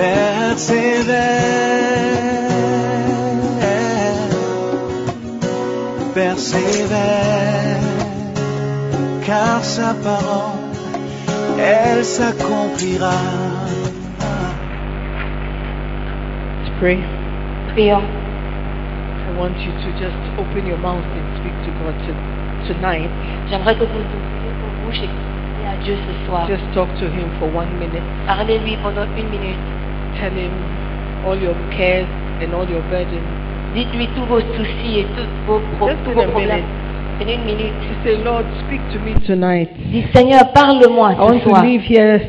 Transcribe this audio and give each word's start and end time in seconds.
persévère, 0.00 1.20
persévère, 6.14 7.80
car 9.26 9.62
sa 9.62 9.94
parole, 10.02 10.58
elle 11.58 12.04
s'accomplira. 12.04 13.12
Let's 16.62 16.70
pray. 16.80 16.98
Prions. 17.74 18.02
I 19.28 19.38
want 19.38 19.56
you 19.60 19.72
to 19.84 19.90
just 19.98 20.16
open 20.38 20.66
your 20.66 20.78
mouth 20.78 21.04
and 21.16 21.26
speak 21.38 21.54
to 21.66 21.70
God 21.84 21.94
to- 22.06 22.72
tonight. 22.72 23.10
J'aimerais 23.50 23.74
que 23.76 23.84
vous 23.84 24.00
ouvriez 24.00 24.52
vos 24.60 24.72
bouches 24.86 25.02
et 25.04 25.66
à 25.68 25.76
Dieu 25.84 25.96
ce 25.96 26.26
soir. 26.26 26.46
Just 26.48 26.64
talk 26.74 26.88
to 26.98 27.06
Him 27.06 27.28
for 27.38 27.48
one 27.54 27.68
minute. 27.78 28.02
Parlez-lui 28.26 28.76
pendant 28.82 29.06
une 29.16 29.28
minute. 29.28 29.79
Tell 30.18 30.30
Him 30.32 30.50
all 31.26 31.36
your 31.36 31.54
cares 31.76 32.06
and 32.42 32.54
all 32.54 32.68
your 32.68 32.82
burdens. 32.90 33.22
Dites-lui 33.74 34.08
tous 34.16 34.26
vos 34.26 34.40
soucis 34.56 34.98
et 35.00 35.06
tous 35.14 35.28
vos, 35.46 35.60
pro- 35.78 35.88
Just 35.88 36.04
tous 36.04 36.10
in 36.10 36.14
vos 36.14 36.22
a 36.22 36.26
problèmes. 36.26 36.64
minute. 36.64 36.64
Prenez 37.18 37.34
une 37.34 37.44
minute. 37.44 37.74
Say, 38.02 38.16
Lord, 38.24 38.44
speak 38.66 38.80
to 38.92 38.98
me 38.98 39.14
tonight. 39.26 39.68
Dis 39.92 40.04
Seigneur, 40.14 40.52
parle-moi 40.54 41.12
I 41.12 41.20
want 41.20 41.42
to 41.42 41.48
soir. 41.50 41.62
leave 41.64 41.82
here 41.82 42.20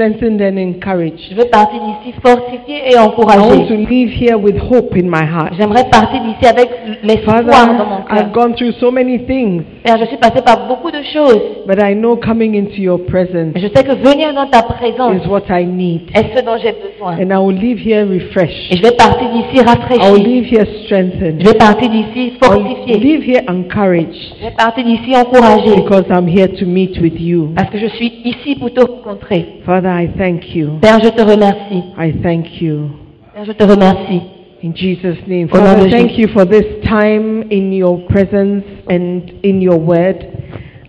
strengthened 0.00 0.42
and 0.42 0.58
encouraged. 0.58 1.18
Je 1.30 1.34
veux 1.34 1.46
partir 1.48 1.80
d'ici 1.80 2.14
fortifié 2.22 2.82
et 2.86 2.92
I 2.92 2.96
want 2.98 3.10
to 3.16 3.22
encouragé. 3.22 3.76
leave 3.88 4.10
here 4.12 4.36
with 4.36 4.58
hope 4.70 4.94
in 4.94 5.08
my 5.08 5.24
heart. 5.24 5.54
J'aimerais 5.58 5.88
partir 5.90 6.20
d'ici 6.22 6.46
avec 6.46 6.68
l'espoir 7.02 7.42
dans 7.42 7.84
mon 7.86 7.98
I've 8.10 8.30
cœur. 8.30 8.32
gone 8.32 8.54
through 8.54 8.72
so 8.78 8.90
many 8.90 9.20
things, 9.26 9.62
Père, 9.82 9.96
je 9.98 10.04
suis 10.04 10.18
passé 10.18 10.42
par 10.42 10.68
beaucoup 10.68 10.90
de 10.90 11.02
choses. 11.14 11.40
but 11.66 11.78
I 11.82 11.94
know 11.94 12.16
coming 12.16 12.54
into 12.56 12.80
your 12.80 12.98
presence 13.06 13.52
Mais 13.54 13.60
je 13.62 13.68
sais 13.68 13.82
que 13.84 13.92
venir 13.94 14.34
dans 14.34 14.46
ta 14.46 14.62
présence 14.62 15.24
is 15.24 15.28
what 15.28 15.44
I 15.48 15.64
need. 15.64 16.10
est 16.14 16.36
ce 16.36 16.44
dont 16.44 16.58
j'ai 16.62 16.72
besoin. 16.72 17.14
And 17.18 17.30
I 17.30 17.38
will 17.42 17.56
leave 17.58 17.78
here 17.78 18.00
Et 18.06 18.18
refreshed. 18.18 18.76
je 18.76 18.82
vais 18.82 18.92
partir 18.96 19.28
d'ici 19.30 19.56
I 19.56 19.58
will 19.60 19.66
rafraîchi. 19.66 20.22
leave 20.24 20.46
here 20.52 20.66
strengthened. 20.84 21.40
Je 21.40 21.46
vais 21.46 21.54
partir 21.58 21.88
d'ici 21.88 22.06
I 22.16 22.32
will 22.42 22.64
fortifié. 22.66 22.98
leave 22.98 23.22
here 23.26 23.42
encouraged 23.48 24.34
Je 24.40 24.44
vais 24.44 24.54
partir 24.56 24.84
d'ici 24.84 25.16
encouragé. 25.16 25.74
because 25.76 26.04
I'm 26.10 26.28
here 26.28 26.48
to 26.48 26.66
meet 26.66 26.98
with 27.00 27.18
you. 27.18 27.52
Parce 27.56 27.70
que 27.70 27.78
je 27.78 27.86
suis 27.86 28.12
ici 28.24 28.56
pour 28.56 28.70
te 28.72 28.80
rencontrer. 28.80 29.60
Father, 29.64 29.85
I 29.88 30.12
thank 30.16 30.54
you. 30.54 30.78
Père, 30.80 31.00
je 31.02 31.10
te 31.10 31.22
remercie. 31.22 31.82
I 31.96 32.12
thank 32.22 32.60
you. 32.60 32.90
Père, 33.34 33.44
je 33.44 33.52
te 33.52 33.64
remercie. 33.64 34.22
In 34.62 34.74
Jesus' 34.74 35.26
name. 35.26 35.48
Au 35.52 35.56
Father, 35.56 35.90
thank 35.90 36.18
you 36.18 36.28
for 36.28 36.44
this 36.44 36.64
time 36.84 37.42
in 37.50 37.72
your 37.72 38.06
presence 38.08 38.64
and 38.88 39.30
in 39.42 39.60
your 39.60 39.78
word. 39.78 40.24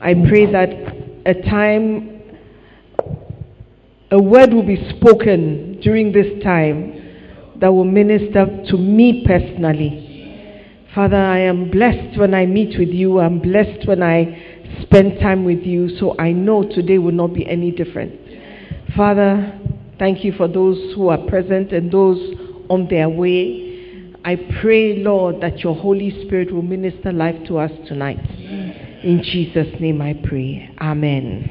I 0.02 0.13
pray 0.13 0.46
that 0.52 0.69
a 1.25 1.34
time, 1.34 2.22
a 4.09 4.22
word 4.22 4.53
will 4.53 4.66
be 4.66 4.78
spoken 4.97 5.80
during 5.81 6.12
this 6.12 6.41
time 6.44 6.94
that 7.59 7.72
will 7.72 7.86
minister 7.86 8.46
to 8.69 8.78
me 8.78 9.24
personally. 9.25 10.03
Father, 10.96 11.18
I 11.18 11.40
am 11.40 11.69
blessed 11.69 12.18
when 12.18 12.34
I 12.34 12.46
meet 12.46 12.80
with 12.80 12.90
you. 12.90 13.19
I'm 13.19 13.40
blessed 13.40 13.88
when 13.88 14.02
I 14.02 14.66
spend 14.81 15.19
time 15.19 15.44
with 15.44 15.63
you. 15.63 15.90
So 16.00 16.16
I 16.18 16.31
know 16.31 16.63
today 16.63 16.97
will 16.97 17.12
not 17.12 17.34
be 17.34 17.47
any 17.47 17.72
different. 17.72 18.26
Father, 18.96 19.59
thank 20.00 20.24
you 20.24 20.31
for 20.34 20.48
those 20.48 20.94
who 20.96 21.09
are 21.09 21.18
present 21.28 21.72
and 21.72 21.92
those 21.92 22.18
on 22.70 22.88
their 22.90 23.09
way. 23.09 24.14
I 24.24 24.36
pray, 24.62 24.98
Lord, 24.98 25.42
that 25.42 25.59
your 25.59 25.75
Holy 25.75 26.25
Spirit 26.25 26.53
will 26.53 26.62
minister 26.62 27.12
life 27.12 27.36
to 27.48 27.58
us 27.59 27.72
tonight. 27.88 28.20
In 29.03 29.22
Jesus' 29.24 29.80
name 29.80 30.02
I 30.02 30.14
pray. 30.14 30.70
Amen. 30.81 31.48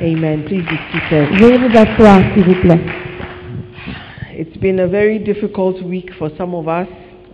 Amen. 0.00 0.44
Please 0.46 0.64
be 0.64 0.76
seated. 0.92 1.28
Veuillez 1.40 1.58
vous 1.58 1.76
asseoir, 1.76 2.22
s'il 2.34 2.44
vous 2.44 2.60
plaît. 2.62 2.80
It's 4.40 4.56
been 4.58 4.78
a 4.78 4.86
very 4.88 5.18
difficult 5.18 5.82
week 5.84 6.10
for 6.18 6.30
some 6.38 6.54
of 6.54 6.68
us 6.68 6.86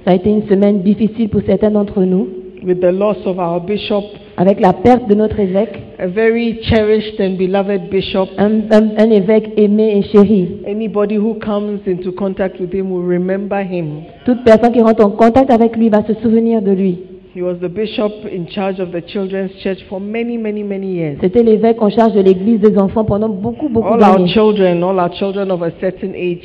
Ça 0.05 0.11
a 0.11 0.15
été 0.17 0.29
une 0.29 0.47
semaine 0.49 0.83
difficile 0.83 1.31
pour 1.31 1.41
certains 1.47 1.71
d'entre 1.71 2.03
nous, 2.03 2.29
with 2.63 2.79
the 2.81 2.93
loss 2.93 3.17
of 3.25 3.39
our 3.39 3.59
bishop, 3.59 4.05
avec 4.37 4.61
la 4.61 4.73
perte 4.73 5.09
de 5.09 5.15
notre 5.15 5.39
évêque, 5.39 5.79
a 5.99 6.07
very 6.07 6.59
cherished 6.63 7.21
and 7.21 7.37
beloved 7.39 7.89
bishop. 7.91 8.29
un, 8.39 8.63
un- 8.71 8.91
un 8.99 9.11
évêque 9.11 9.51
aimé 9.57 9.97
et 9.99 10.03
chéri. 10.03 10.49
Anybody 10.67 11.17
who 11.17 11.35
comes 11.35 11.81
into 11.87 12.13
contact 12.13 12.59
with 12.61 12.73
him 12.75 12.91
will 12.91 13.07
remember 13.07 13.61
him. 13.63 14.03
Toute 14.25 14.43
personne 14.45 14.73
qui 14.73 14.81
rentre 14.81 15.05
en 15.05 15.11
contact 15.11 15.51
avec 15.51 15.77
lui 15.77 15.89
va 15.89 16.03
se 16.05 16.15
souvenir 16.15 16.63
de 16.63 16.73
lui. 16.73 16.99
He 17.37 17.43
was 17.43 17.57
the 17.61 17.69
bishop 17.69 18.13
in 18.33 18.47
charge 18.49 18.79
of 18.81 18.91
the 18.93 19.05
children's 19.07 19.51
church 19.63 19.79
for 19.89 19.99
many, 20.01 20.39
many, 20.39 20.63
many 20.63 20.95
years. 20.99 21.17
C'était 21.21 21.43
l'évêque 21.43 21.83
en 21.83 21.91
charge 21.91 22.13
de 22.15 22.21
l'église 22.21 22.61
des 22.61 22.79
enfants 22.79 23.05
pendant 23.05 23.29
beaucoup, 23.29 23.69
beaucoup 23.69 23.89
All 23.95 24.01
our 24.03 24.17
d'années. 24.17 24.29
children, 24.29 24.83
all 24.85 24.99
our 24.99 25.13
children 25.15 25.51
of 25.51 25.61
a 25.63 25.71
certain 25.81 26.13
age, 26.15 26.45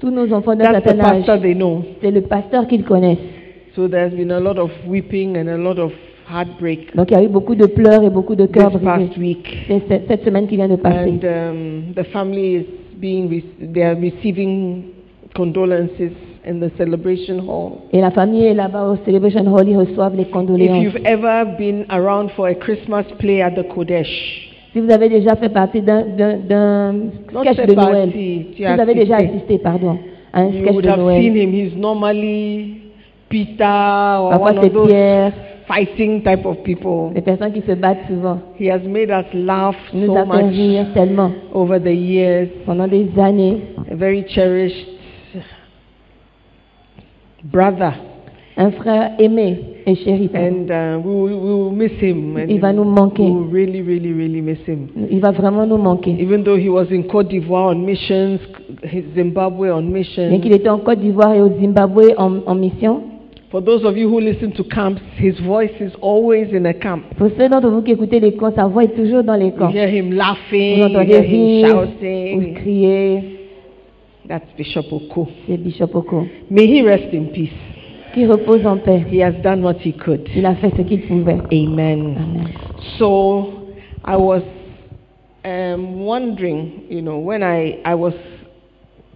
Tous 0.00 0.10
nos 0.10 0.30
enfants 0.34 0.54
d'un 0.54 0.72
that's 0.72 0.82
the 0.84 0.88
certain 0.90 1.00
âge, 1.04 1.16
pastor 1.26 1.40
they 1.40 1.54
know. 1.54 1.82
c'est 2.02 2.10
le 2.10 2.20
pasteur 2.20 2.66
qu'ils 2.66 2.84
connaissent. 2.84 3.16
So 3.74 3.88
there's 3.88 4.12
been 4.14 4.30
a 4.30 4.40
lot 4.40 4.58
of 4.58 4.70
weeping 4.86 5.36
and 5.38 5.48
a 5.48 5.56
lot 5.56 5.78
of 5.78 5.92
heartbreak 6.30 6.94
Donc 6.96 7.10
il 7.10 7.14
y 7.14 7.20
a 7.20 7.22
eu 7.22 7.28
beaucoup 7.28 7.54
de 7.54 7.66
pleurs 7.66 8.02
et 8.02 8.10
beaucoup 8.10 8.34
de 8.34 8.46
this 8.46 8.54
cœurs 8.54 8.70
brisés. 8.70 8.84
past 9.06 9.16
week. 9.18 9.56
C'est 9.68 9.82
cette, 9.88 10.08
cette 10.08 10.24
semaine 10.24 10.46
qui 10.46 10.56
vient 10.56 10.68
de 10.68 10.76
passer. 10.76 11.10
And 11.10 11.24
um, 11.24 11.82
the 11.94 12.04
family 12.12 12.56
is 12.56 12.64
being, 13.00 13.28
re- 13.28 13.72
they 13.72 13.82
are 13.82 13.94
receiving 13.96 14.84
condolences 15.34 16.12
in 16.48 16.60
the 16.60 16.70
celebration 16.78 17.38
hall. 17.40 17.72
Et 17.92 18.00
la 18.00 18.10
famille 18.10 18.44
est 18.46 18.54
là-bas 18.54 18.88
au 18.90 18.96
Celebration 19.04 19.44
Hall, 19.54 19.68
ils 19.68 19.76
reçoivent 19.76 20.14
les 20.16 20.22
If 20.22 20.30
condoléances. 20.30 20.82
you've 20.82 21.00
ever 21.04 21.44
been 21.58 21.84
around 21.90 22.30
for 22.30 22.46
a 22.48 22.54
Christmas 22.54 23.04
play 23.18 23.42
at 23.42 23.50
the 23.52 23.66
Kodesh, 23.68 24.52
Si 24.72 24.80
vous 24.80 24.90
avez 24.90 25.08
déjà 25.08 25.34
fait 25.36 25.48
partie 25.48 25.80
d'un- 25.80 26.04
d'un 26.16 26.36
d'un 26.36 26.92
Not 27.32 27.42
sketch 27.44 27.66
de 27.66 27.74
Noël, 27.74 28.08
partie, 28.10 28.46
tu 28.52 28.56
si 28.58 28.64
as 28.64 28.74
vous 28.74 28.80
avez 28.80 28.94
déjà 28.94 29.16
assisté. 29.16 29.34
assisté, 29.36 29.58
pardon, 29.58 29.98
à 30.32 30.40
un 30.42 30.46
you 30.50 30.60
sketch 30.60 30.74
would 30.74 30.84
de 30.84 30.90
have 30.90 30.98
seen 30.98 31.32
Noël, 31.34 31.36
him. 31.36 31.52
He's 31.54 31.76
normally 31.76 32.76
Peter 33.28 33.64
or 33.64 34.30
parfois 34.30 34.50
one 34.52 34.58
c'est 34.60 34.66
of 34.68 34.72
those 34.74 34.86
Pierre, 34.88 35.32
fighting 35.68 36.22
type 36.22 36.44
of 36.46 36.62
people. 36.62 37.12
les 37.14 37.22
personnes 37.22 37.52
qui 37.52 37.62
se 37.62 37.72
battent 37.72 38.06
souvent. 38.08 38.38
He 38.58 38.70
has 38.70 38.80
made 38.86 39.10
us 39.10 39.26
laugh 39.34 39.76
Il 39.92 40.00
nous 40.00 40.06
so 40.06 40.16
a 40.16 40.24
fait 40.26 40.42
much 40.44 40.52
rire 40.54 40.86
tellement 40.94 41.30
over 41.52 41.78
the 41.80 41.92
years. 41.94 42.48
pendant 42.64 42.86
des 42.88 43.08
années. 43.18 43.58
A 43.90 43.94
very 43.96 44.24
cherished 44.28 44.86
brother, 47.44 47.92
Un 48.56 48.70
frère 48.70 49.12
aimé 49.18 49.58
et 49.86 49.94
chéri. 49.96 50.30
and 50.34 50.70
uh, 50.70 50.98
we, 50.98 51.14
will, 51.14 51.38
we 51.38 51.54
will 51.54 51.70
miss 51.72 51.92
him. 52.00 52.36
And 52.36 52.48
Il 52.48 52.58
va 52.60 52.72
nous 52.72 52.84
we 52.84 52.94
manquer. 52.98 53.22
will 53.22 53.44
really, 53.50 53.82
really, 53.82 54.12
really 54.12 54.40
miss 54.40 54.58
him. 54.66 54.88
Il 55.10 55.20
va 55.20 55.30
vraiment 55.30 55.66
nous 55.66 55.76
manquer. 55.76 56.16
Even 56.18 56.42
though 56.42 56.56
he 56.56 56.68
was 56.70 56.86
in 56.90 57.02
Cote 57.02 57.28
d'Ivoire 57.28 57.66
on 57.76 57.84
missions, 57.84 58.38
Zimbabwe 59.14 59.70
on 59.70 59.82
Bien 59.82 59.90
mission. 59.92 60.40
qu'il 60.40 60.54
était 60.54 60.70
en 60.70 60.78
Côte 60.78 61.00
d'Ivoire 61.00 61.34
et 61.34 61.42
au 61.42 61.50
Zimbabwe 61.60 62.14
en, 62.16 62.38
en 62.46 62.54
mission, 62.54 63.02
For 63.56 63.62
those 63.62 63.84
of 63.86 63.96
you 63.96 64.10
who 64.10 64.20
listen 64.20 64.52
to 64.56 64.64
camps, 64.64 65.00
his 65.14 65.40
voice 65.40 65.72
is 65.80 65.90
always 66.02 66.52
in 66.52 66.66
a 66.66 66.74
camp. 66.74 67.04
pour 67.16 67.30
ceux 67.38 67.48
d'entre 67.48 67.70
vous 67.70 67.80
qui 67.80 67.92
écoutez 67.92 68.20
les 68.20 68.34
camps, 68.36 68.52
sa 68.54 68.66
voix 68.66 68.84
est 68.84 68.94
toujours 68.94 69.24
dans 69.24 69.34
les 69.34 69.46
You 69.46 69.52
camps. 69.52 69.70
hear 69.70 69.88
him 69.88 70.10
Vous 70.10 70.16
laughing, 70.16 70.76
you 70.76 70.84
entendez 70.84 71.22
hear 71.22 71.22
him 71.24 71.70
shouting. 71.70 72.54
crier. 72.56 73.22
That's 74.28 74.44
Bishop 74.58 74.92
Oko. 74.92 75.28
C'est 75.46 75.56
Bishop 75.56 75.94
Oko. 75.94 76.26
May 76.50 76.66
he 76.66 76.82
rest 76.82 77.14
in 77.14 77.28
peace. 77.32 77.48
Qui 78.12 78.26
repose 78.26 78.66
en 78.66 78.76
paix. 78.76 79.02
He 79.10 79.22
has 79.22 79.32
done 79.42 79.62
what 79.62 79.78
he 79.80 79.94
could. 79.94 80.28
Il 80.36 80.44
a 80.44 80.54
fait 80.56 80.76
ce 80.76 80.82
qu'il 80.82 81.06
pouvait. 81.06 81.38
Amen. 81.50 82.14
Amen. 82.14 82.48
So 82.98 83.70
I 84.04 84.18
was 84.18 84.42
um, 85.46 86.00
wondering, 86.04 86.84
you 86.90 87.00
know, 87.00 87.16
when 87.20 87.42
I, 87.42 87.80
I 87.86 87.94
was 87.94 88.12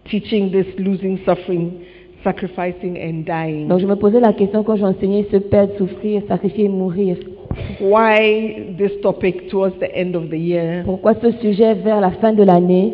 teaching 0.06 0.50
this 0.50 0.64
losing 0.78 1.20
suffering 1.26 1.84
sacrificing 2.24 2.96
and 2.98 3.24
dying. 3.26 3.68
Donc 3.68 3.80
je 3.80 3.86
me 3.86 3.96
posais 3.96 4.20
la 4.20 4.32
question 4.32 4.62
quand 4.62 4.76
j'enseignais 4.76 5.26
se 5.30 5.36
perdre, 5.38 5.72
souffrir, 5.78 6.22
sacrifier 6.28 6.64
et 6.64 6.68
mourir. 6.68 7.16
Why 7.80 8.74
this 8.78 8.92
topic 9.02 9.48
towards 9.48 9.78
the 9.80 9.88
end 9.94 10.14
of 10.14 10.28
the 10.30 10.38
year? 10.38 10.82
Pourquoi 10.84 11.14
ce 11.14 11.32
sujet 11.40 11.74
vers 11.74 12.00
la 12.00 12.10
fin 12.12 12.32
de 12.32 12.42
l'année? 12.42 12.92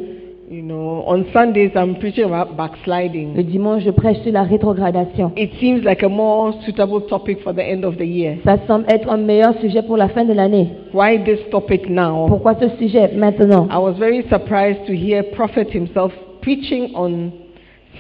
You 0.49 0.63
know, 0.63 1.03
on 1.09 1.25
Sundays 1.33 1.73
I'm 1.75 1.97
preaching 1.97 2.25
about 2.25 2.51
Le 2.53 2.57
backsliding. 2.57 3.35
dimanche, 3.43 3.83
je 3.83 3.91
prêche 3.91 4.19
sur 4.23 4.31
la 4.33 4.45
rétrogradation. 4.45 5.33
It 5.37 5.51
seems 5.59 5.83
like 5.83 6.05
a 6.05 6.09
more 6.09 6.55
suitable 6.63 7.01
topic 7.09 7.41
for 7.43 7.53
the 7.53 7.63
end 7.63 7.83
of 7.85 7.97
the 7.97 8.07
year. 8.07 8.37
Ça 8.45 8.57
semble 8.69 8.85
être 8.89 9.11
un 9.11 9.17
meilleur 9.17 9.59
sujet 9.61 9.83
pour 9.83 9.97
la 9.97 10.09
fin 10.09 10.25
de 10.25 10.33
l'année. 10.33 10.69
Why 10.95 11.19
this 11.25 11.41
topic 11.51 11.91
now? 11.91 12.29
Pourquoi 12.29 12.55
ce 12.61 12.69
sujet 12.79 13.11
maintenant? 13.17 13.67
I 13.73 13.79
was 13.79 13.95
very 13.99 14.23
surprised 14.29 14.87
to 14.87 14.93
hear 14.93 15.25
Prophet 15.35 15.69
himself 15.75 16.13
preaching 16.43 16.93
on 16.95 17.33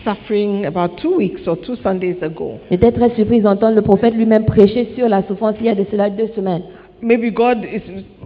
suffering 0.04 0.66
about 0.66 0.96
two 1.00 1.16
weeks 1.16 1.46
or 1.46 1.56
two 1.56 1.76
Sundays 1.82 2.16
ago. 2.22 2.58
J'étais 2.70 2.93
très 2.93 3.10
surprise 3.14 3.43
d'entendre 3.43 3.75
le 3.76 3.82
prophète 3.82 4.14
lui-même 4.14 4.44
prêcher 4.44 4.88
sur 4.96 5.08
la 5.08 5.22
souffrance 5.25 5.54
il 5.60 5.66
y 5.66 5.69
a 5.69 5.75
de 5.75 5.84
cela 5.90 6.10
deux 6.10 6.28
semaines. 6.34 6.62
Maybe 7.02 7.31
God 7.32 7.58
is, 7.64 7.82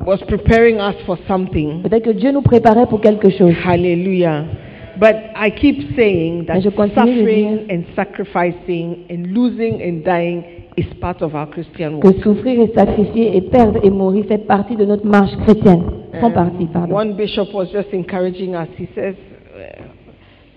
was 0.06 0.18
preparing 0.28 0.76
us 0.78 0.94
for 1.04 1.18
something. 1.26 1.82
Peut-être 1.82 2.04
que 2.04 2.10
Dieu 2.10 2.30
nous 2.30 2.42
préparait 2.42 2.86
pour 2.86 3.00
quelque 3.00 3.28
chose. 3.30 3.52
Hallelujah. 3.64 4.44
But 4.98 5.16
I 5.34 5.50
keep 5.50 5.96
saying 5.96 6.44
that 6.46 6.54
Mais 6.56 6.60
je 6.62 6.68
continue 6.68 7.14
de 7.14 7.18
suffering 7.20 7.56
dire- 7.66 7.66
and 7.70 7.82
sacrificing 7.96 8.96
and 9.10 9.32
losing 9.34 9.80
and 9.82 10.04
dying 10.04 10.42
is 10.76 10.86
part 11.00 11.20
of 11.22 11.34
our 11.34 11.48
Christian 11.48 12.00
Que 12.00 12.08
walk. 12.08 12.22
souffrir 12.22 12.60
et 12.60 12.72
sacrifier 12.76 13.36
et 13.36 13.40
perdre 13.40 13.80
et 13.82 13.90
mourir 13.90 14.24
fait 14.26 14.38
partie 14.46 14.76
de 14.76 14.84
notre 14.84 15.06
marche 15.06 15.34
chrétienne. 15.44 15.82
Font 16.20 16.30
partie, 16.30 16.66
pardon. 16.66 16.94
One 16.94 17.14
bishop 17.14 17.52
was 17.54 17.66
just 17.72 17.92
encouraging 17.92 18.54
us. 18.54 18.68
He 18.78 18.86
says, 18.94 19.14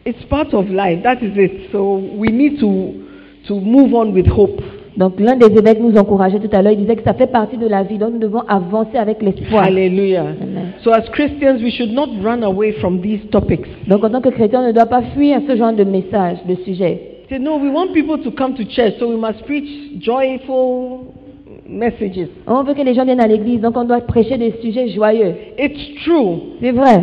it's 0.06 0.24
part 0.30 0.54
of 0.54 0.70
life. 0.70 1.04
That 1.04 1.22
is 1.22 1.34
it. 1.36 1.72
So 1.72 1.98
we 1.98 2.30
need 2.30 2.60
to, 2.60 3.48
to 3.48 3.60
move 3.60 3.94
on 3.94 4.14
with 4.14 4.28
hope. 4.28 4.62
Donc 4.96 5.20
l'un 5.20 5.36
des 5.36 5.48
évêques 5.58 5.80
nous 5.80 5.98
encourageait 5.98 6.40
tout 6.40 6.56
à 6.56 6.62
l'heure. 6.62 6.74
Il 6.74 6.80
disait 6.80 6.96
que 6.96 7.04
ça 7.04 7.14
fait 7.14 7.28
partie 7.28 7.58
de 7.58 7.68
la 7.68 7.84
vie. 7.84 7.98
Donc 7.98 8.14
nous 8.14 8.20
devons 8.20 8.44
avancer 8.48 8.98
avec 8.98 9.22
l'espoir. 9.24 9.64
Hallelujah. 9.64 10.22
Amen. 10.22 10.74
So 10.84 10.92
as 10.92 11.10
Christians, 11.12 11.62
we 11.64 11.72
should 11.72 11.92
not 11.92 12.10
run 12.22 12.44
away 12.44 12.74
from 12.74 13.02
these 13.02 13.22
topics. 13.32 13.68
Donc 13.88 14.04
en 14.04 14.10
tant 14.10 14.22
que 14.22 14.30
chrétien, 14.30 14.62
on 14.62 14.68
ne 14.68 14.72
doit 14.72 14.86
pas 14.86 15.02
fuir 15.16 15.42
ce 15.48 15.56
genre 15.56 15.74
de 15.74 15.84
message, 15.84 16.38
de 16.48 16.56
sujet. 16.64 17.10
Say, 17.30 17.40
no, 17.40 17.58
we 17.58 17.70
want 17.72 17.94
people 17.94 18.22
to 18.22 18.32
come 18.32 18.54
to 18.56 18.66
church, 18.66 19.00
so 19.00 19.08
we 19.10 19.18
must 19.18 19.44
preach 19.46 20.00
joyful 20.00 21.14
messages. 21.68 22.28
On 22.46 22.64
veut 22.64 22.74
que 22.74 22.82
les 22.82 22.94
gens 22.94 23.06
viennent 23.06 23.22
à 23.22 23.28
l'église, 23.28 23.62
donc 23.62 23.78
on 23.78 23.86
doit 23.86 24.02
prêcher 24.02 24.38
des 24.38 24.54
sujets 24.62 24.90
joyeux. 24.90 25.34
It's 25.58 26.04
true. 26.04 26.58
C'est 26.62 26.72
vrai. 26.72 27.02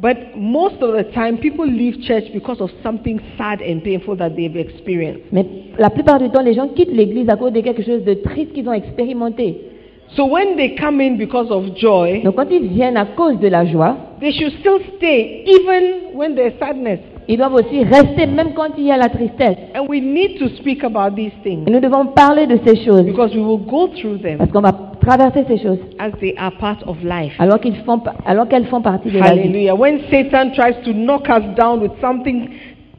But 0.00 0.36
most 0.36 0.76
of 0.80 0.94
the 0.94 1.04
time, 1.12 1.38
people 1.38 1.66
leave 1.66 2.00
church 2.06 2.32
because 2.32 2.60
of 2.60 2.70
something 2.84 3.20
sad 3.36 3.60
and 3.60 3.82
painful 3.82 4.16
that 4.16 4.36
they've 4.36 4.56
experienced. 4.56 5.24
Mais 5.32 5.44
la 5.76 5.90
plupart 5.90 6.20
du 6.20 6.30
temps, 6.30 6.42
les 6.42 6.54
gens 6.54 6.68
quittent 6.68 6.92
l'église 6.94 7.28
à 7.28 7.36
cause 7.36 7.52
de 7.52 7.60
quelque 7.60 7.82
chose 7.82 8.04
de 8.04 8.14
triste 8.14 8.52
qu'ils 8.52 8.68
ont 8.68 8.72
expérimenté. 8.72 9.56
So 10.16 10.24
when 10.24 10.56
they 10.56 10.74
come 10.74 11.00
in 11.00 11.16
because 11.18 11.50
of 11.50 11.76
joy, 11.76 12.22
Donc 12.24 12.36
quand 12.36 12.46
ils 12.50 12.68
viennent 12.68 12.96
à 12.96 13.04
cause 13.04 13.38
de 13.40 13.48
la 13.48 13.66
joie, 13.66 13.96
they 14.20 14.32
should 14.32 14.52
still 14.60 14.78
stay 14.96 15.44
even 15.46 16.14
when 16.14 16.34
there's 16.34 16.54
sadness. 16.58 17.00
ils 17.28 17.36
doivent 17.36 17.54
aussi 17.54 17.84
rester 17.84 18.26
même 18.26 18.54
quand 18.54 18.70
il 18.78 18.84
y 18.84 18.90
a 18.92 18.96
la 18.96 19.10
tristesse. 19.10 19.58
And 19.74 19.86
we 19.88 20.00
need 20.00 20.38
to 20.38 20.48
speak 20.56 20.82
about 20.82 21.14
these 21.14 21.32
Et 21.44 21.48
things 21.48 21.64
nous 21.70 21.80
devons 21.80 22.06
parler 22.06 22.46
de 22.46 22.58
ces 22.64 22.76
choses 22.84 23.02
because 23.04 23.34
we 23.34 23.42
will 23.42 23.58
go 23.66 23.88
through 23.88 24.18
them 24.22 24.38
parce 24.38 24.50
qu'on 24.50 24.62
va 24.62 24.87
traverser 25.08 25.44
ces 25.48 25.58
choses 25.58 25.78
as 25.98 26.10
they 26.20 26.34
are 26.36 26.52
part 26.58 26.78
of 26.86 26.96
life. 27.02 27.32
alors 27.38 27.60
qu'ils 27.60 27.76
font 27.76 28.00
alors 28.26 28.46
qu'elles 28.48 28.66
font 28.66 28.80
partie 28.82 29.10
de 29.10 29.18
la 29.18 29.32
vie. 29.34 29.40
Hallelujah. 29.40 29.74
When 29.74 30.00
Satan 30.10 30.50
tries 30.52 30.74
to 30.84 30.92
knock 30.92 31.28
us 31.28 31.42
down 31.56 31.80
with 31.80 31.92
something 32.00 32.48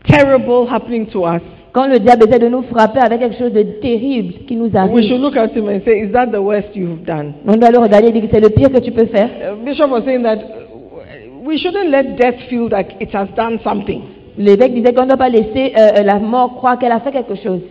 terrible 0.08 0.68
happening 0.72 1.06
to 1.08 1.26
us, 1.26 1.42
Quand 1.72 1.88
le 1.88 2.00
diable 2.00 2.24
essaie 2.28 2.40
de 2.40 2.48
nous 2.48 2.64
frapper 2.64 3.00
avec 3.00 3.20
quelque 3.20 3.38
chose 3.38 3.54
de 3.54 3.62
terrible 3.80 4.34
qui 4.48 4.56
nous 4.56 4.66
we 4.70 4.76
arrive, 4.76 5.08
should 5.08 5.22
look 5.22 5.38
at 5.38 5.50
him 5.56 5.68
and 5.70 5.82
say, 5.86 6.00
Is 6.04 6.12
that 6.14 6.28
the 6.32 6.42
worst 6.42 6.70
you've 6.76 7.04
done? 7.06 7.34
on 7.48 7.58
doit 7.58 7.70
le 7.70 7.78
regarder 7.78 8.08
et 8.08 8.12
dire 8.12 8.24
que 8.24 8.28
c'est 8.34 8.40
le 8.42 8.50
pire 8.50 8.72
que 8.72 8.80
tu 8.80 8.92
peux 8.92 9.06
faire. 9.06 9.30
Uh, 9.30 9.64
Bishop 9.64 9.88
was 9.92 10.02
saying 10.04 10.24
that 10.24 10.38
uh, 10.38 11.46
we 11.46 11.60
shouldn't 11.60 11.92
let 11.92 12.16
death 12.18 12.40
feel 12.50 12.70
like 12.72 12.96
it 13.00 13.14
has 13.14 13.28
done 13.38 13.60
something. 13.64 14.02
L'évêque 14.36 14.74
disait 14.74 14.94
qu'on 14.94 15.04
ne 15.04 15.10
doit 15.10 15.18
pas 15.18 15.30
laisser 15.30 15.74
euh, 15.78 16.00
euh, 16.00 16.04
la 16.04 16.18
mort 16.18 16.56
croire 16.56 16.80
qu'elle 16.80 16.92
a 16.92 17.02
fait 17.02 17.12
quelque 17.12 17.36
chose. 17.36 17.62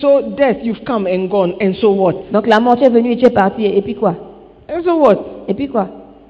So, 0.00 0.22
death, 0.36 0.58
you've 0.62 0.84
come 0.84 1.06
and 1.06 1.28
gone, 1.28 1.54
and 1.60 1.74
so 1.80 1.90
what? 1.92 2.14
Donc 2.32 2.46
la 2.46 2.60
mort, 2.60 2.76
tu 2.76 2.84
es 2.84 2.88
venu 2.90 3.12
et 3.12 3.16
tu 3.16 3.26
es 3.26 3.30
parti. 3.30 3.64
Et 3.66 3.82
puis 3.82 3.94
quoi? 3.94 4.14
And 4.68 4.82
so 4.84 4.96
what? 4.96 5.16
Et 5.48 5.54
puis 5.54 5.68
quoi? 5.68 5.88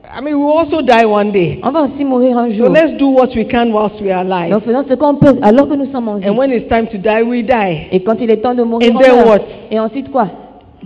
I 0.08 0.20
mean, 0.22 0.34
we 0.36 0.44
will 0.44 0.56
also 0.58 0.82
die 0.82 1.04
one 1.04 1.32
day. 1.32 1.58
On 1.64 1.70
va 1.72 1.82
aussi 1.82 2.04
mourir 2.04 2.38
un 2.38 2.48
So 2.50 2.54
jour. 2.54 2.68
let's 2.70 2.96
do 2.96 3.08
what 3.08 3.28
we 3.34 3.44
can 3.44 3.72
whilst 3.72 4.00
we 4.00 4.10
are 4.12 4.20
alive. 4.24 4.50
Donc 4.52 4.62
faisons 4.64 4.84
ce 4.88 4.94
qu'on 4.94 5.16
peut 5.16 5.36
alors 5.42 5.68
que 5.68 5.74
nous 5.74 5.90
sommes 5.92 6.08
en 6.08 6.14
vie. 6.16 6.28
And 6.28 6.36
when 6.38 6.52
it's 6.52 6.68
time 6.68 6.86
to 6.86 6.96
die, 6.98 7.22
we 7.22 7.42
die. 7.42 7.88
Et 7.92 8.00
quand 8.02 8.14
il 8.20 8.30
est 8.30 8.36
temps 8.38 8.54
de 8.54 8.62
mourir, 8.62 8.90
And 8.92 8.96
on 8.96 9.00
then 9.00 9.16
meurt. 9.16 9.26
what? 9.28 9.40
Et 9.70 9.78
ensuite 9.80 10.10
quoi? 10.10 10.28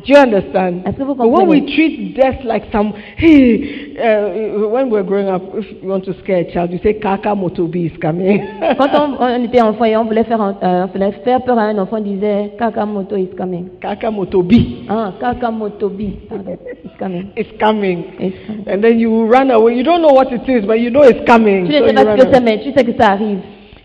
Do 0.06 0.12
you 0.14 0.18
understand? 0.18 0.82
Est-ce 0.86 0.96
que 0.96 1.02
vous 1.02 1.14
But 1.14 1.28
when 1.28 1.46
we 1.48 1.60
treat 1.74 2.14
death 2.16 2.42
like 2.44 2.64
some, 2.72 2.92
hey, 3.16 3.94
uh, 3.98 4.68
when 4.68 4.88
we're 4.90 5.02
growing 5.02 5.28
up, 5.28 5.42
if 5.54 5.66
you 5.82 5.88
want 5.88 6.04
to 6.06 6.14
scare 6.22 6.38
a 6.38 6.44
child, 6.52 6.70
you 6.70 6.78
say, 6.82 6.94
Kaka 6.94 7.34
Motobi 7.34 7.86
is 7.92 7.96
coming. 8.00 8.40
Quand 8.78 8.90
on, 8.94 9.16
on 9.20 9.44
était 9.44 9.60
enfant 9.60 9.84
et 9.84 9.96
on 9.96 10.04
voulait 10.04 10.24
faire, 10.24 10.40
un- 10.40 10.56
euh, 10.62 10.86
voulait 10.92 11.12
faire 11.24 11.42
peur 11.42 11.58
à 11.58 11.62
un 11.64 11.78
enfant, 11.78 11.98
on 11.98 12.00
disait 12.00 12.52
Kakamoto 12.58 13.16
is 13.16 13.28
coming. 13.36 13.68
Kaka 13.80 14.10
Motobi 14.10 14.86
Ah, 14.88 15.12
Kakamotobi 15.20 16.16
pardon, 16.28 16.56
is 16.84 16.90
coming. 16.98 17.30
is 17.36 17.46
coming. 17.58 18.04
Is 18.20 18.32
coming. 18.46 18.64
And 18.68 18.82
then 18.82 18.98
you 18.98 19.24
run 19.26 19.50
away. 19.50 19.74
You 19.76 19.82
don't 19.82 20.00
know 20.02 20.12
what 20.14 20.32
it 20.32 20.48
is, 20.48 20.64
but 20.66 20.80
you 20.80 20.90
know 20.90 21.02
it's 21.02 21.24
coming. 21.26 21.66
Tu 21.66 21.72
ne 21.72 21.86
sais 21.88 21.92
pas 21.94 22.16
ce 22.16 22.22
que 22.24 22.32
c'est, 22.32 22.40
mais 22.40 22.58
tu 22.60 22.72
sais 22.72 22.84
que 22.84 22.92
ça 22.98 23.10
arrive. 23.12 23.38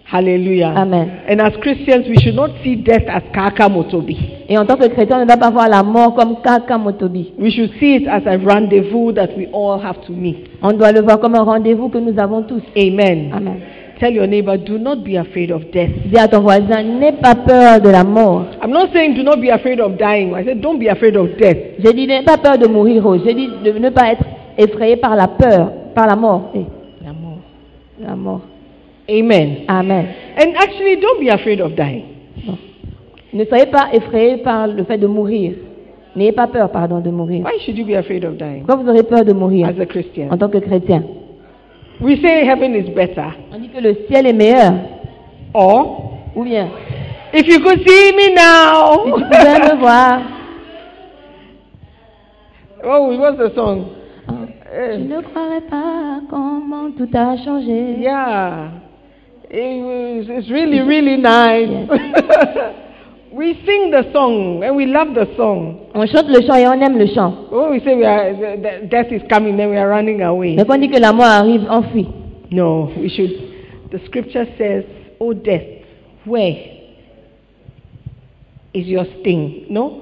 Hallelujah. 0.07 0.73
Amen. 0.77 1.23
And 1.27 1.41
as 1.41 1.53
Christians, 1.61 2.05
we 2.07 2.15
should 2.21 2.35
not 2.35 2.51
see 2.63 2.75
death 2.75 3.03
as 3.09 3.23
Kaka 3.33 3.67
Motobi. 3.67 4.45
Et 4.47 4.55
en 4.55 4.65
tant 4.65 4.77
que 4.77 4.87
chrétien, 4.87 5.17
on 5.17 5.21
ne 5.21 5.25
doit 5.25 5.37
pas 5.37 5.49
voir 5.49 5.67
la 5.67 5.81
mort 5.81 6.13
comme 6.13 6.41
Kakamotobi. 6.43 7.33
We 7.39 7.49
should 7.51 7.71
see 7.79 7.95
it 7.95 8.07
as 8.07 8.21
a 8.27 8.37
rendezvous 8.37 9.13
that 9.13 9.35
we 9.35 9.47
all 9.51 9.79
have 9.79 10.05
to 10.05 10.13
meet. 10.13 10.45
On 10.61 10.73
doit 10.73 10.91
le 10.91 11.01
voir 11.01 11.19
comme 11.19 11.33
un 11.33 11.41
rendez-vous 11.41 11.89
que 11.89 11.97
nous 11.97 12.19
avons 12.19 12.43
tous. 12.43 12.61
Amen. 12.77 13.31
Amen. 13.33 13.61
Tell 13.99 14.13
your 14.13 14.27
neighbor, 14.27 14.57
do 14.57 14.77
not 14.77 15.03
be 15.03 15.15
afraid 15.17 15.51
of 15.51 15.71
death. 15.71 15.89
Dis 16.05 16.17
à 16.17 16.27
ton 16.27 16.41
voisin, 16.41 16.83
n'aie 16.83 17.13
pas 17.13 17.33
peur 17.33 17.81
de 17.81 17.89
la 17.89 18.03
mort. 18.03 18.45
I'm 18.61 18.69
not 18.69 18.91
saying 18.93 19.15
do 19.15 19.23
not 19.23 19.37
be 19.37 19.49
afraid 19.49 19.79
of 19.79 19.97
dying. 19.97 20.35
I 20.35 20.43
said 20.43 20.61
don't 20.61 20.77
be 20.77 20.87
afraid 20.87 21.15
of 21.15 21.35
death. 21.37 21.57
J'ai 21.79 21.93
dit, 21.93 22.05
n'aie 22.05 22.21
pas 22.21 22.37
peur 22.37 22.59
de 22.59 22.67
mourir. 22.67 23.03
J'ai 23.25 23.33
dit 23.33 23.49
de 23.63 23.71
ne 23.71 23.89
pas 23.89 24.11
être 24.11 24.25
effrayé 24.57 24.97
par 24.97 25.15
la 25.15 25.27
peur, 25.29 25.71
par 25.95 26.05
la 26.05 26.15
mort. 26.15 26.51
Eh, 26.53 26.65
la 28.05 28.15
mort. 28.15 28.41
Amen. 29.09 29.65
Amen. 29.69 30.05
And 30.37 30.55
actually, 30.57 30.95
don't 30.97 31.19
be 31.19 31.29
afraid 31.29 31.61
of 31.61 31.75
dying. 31.75 32.05
Ne 33.33 33.43
soyez 33.45 33.65
pas 33.67 33.89
effrayés 33.93 34.37
par 34.37 34.67
le 34.67 34.83
fait 34.85 34.97
de 34.97 35.07
mourir. 35.07 35.53
N'ayez 36.15 36.31
pas 36.31 36.47
peur, 36.47 36.69
pardon, 36.71 37.01
de 37.01 37.09
mourir. 37.11 37.43
Why 37.43 37.59
should 37.65 37.77
you 37.77 37.85
be 37.85 37.93
afraid 37.95 38.23
of 38.23 38.37
dying? 38.37 38.63
Pourquoi 38.65 38.75
vous 38.83 38.89
aurez 38.89 39.03
peur 39.03 39.25
de 39.25 39.33
mourir 39.33 39.67
as 39.67 39.77
a 39.77 39.83
en 39.83 39.85
Christian? 39.85 40.29
tant 40.37 40.47
que 40.49 40.59
chrétien? 40.59 41.03
We 41.99 42.19
say 42.21 42.45
heaven 42.45 42.73
is 42.75 42.89
better. 42.93 43.33
On 43.53 43.59
dit 43.59 43.69
que 43.69 43.79
le 43.81 43.95
ciel 44.07 44.25
est 44.27 44.33
meilleur. 44.33 44.73
Or, 45.53 46.11
Ou 46.35 46.43
bien, 46.43 46.69
if 47.33 47.45
you 47.47 47.59
could 47.61 47.79
see 47.87 48.11
me 48.15 48.21
si 48.21 48.29
tu 48.29 48.35
now. 48.35 49.03
pouvais 49.11 49.73
me 49.73 49.75
voir. 49.79 50.21
oh, 52.83 53.17
what's 53.17 53.37
the 53.37 53.53
song? 53.55 53.85
Eh, 54.73 54.97
Je 54.99 55.03
ne 55.03 55.21
croirais 55.21 55.61
pas 55.69 56.21
comment 56.29 56.91
tout 56.97 57.09
a 57.13 57.37
changé. 57.43 57.97
Yeah. 57.99 58.71
It 59.57 60.29
it's 60.29 60.51
really, 60.51 60.81
really 60.81 61.15
nice. 61.15 61.69
we 63.31 63.53
sing 63.65 63.89
the 63.89 64.03
song 64.11 64.61
and 64.65 64.75
we 64.75 64.85
love 64.85 65.15
the 65.15 65.33
song. 65.37 65.91
On 65.95 66.05
chante 66.07 66.27
le 66.27 66.41
chant 66.41 66.55
et 66.55 66.67
on 66.67 66.81
aime 66.81 66.97
le 66.97 67.07
chant. 67.07 67.49
When 67.49 67.71
we 67.71 67.79
say 67.79 67.95
we 67.95 68.03
are, 68.03 68.33
the, 68.33 68.87
death 68.89 69.11
is 69.11 69.21
coming, 69.29 69.55
then 69.55 69.69
we 69.69 69.77
are 69.77 69.87
running 69.87 70.21
away. 70.21 70.55
Mais 70.55 70.65
quand 70.65 70.75
on 70.75 70.81
dit 70.81 70.89
que 70.89 70.99
la 70.99 71.13
mort 71.13 71.27
arrive, 71.27 71.65
on 71.69 71.83
fuit. 71.83 72.07
No, 72.51 72.91
we 72.97 73.07
should. 73.07 73.31
The 73.91 73.99
scripture 74.07 74.45
says, 74.57 74.83
"O 75.21 75.33
death, 75.33 75.85
where 76.25 76.55
is 78.73 78.87
your 78.87 79.05
sting?" 79.21 79.67
No, 79.69 80.01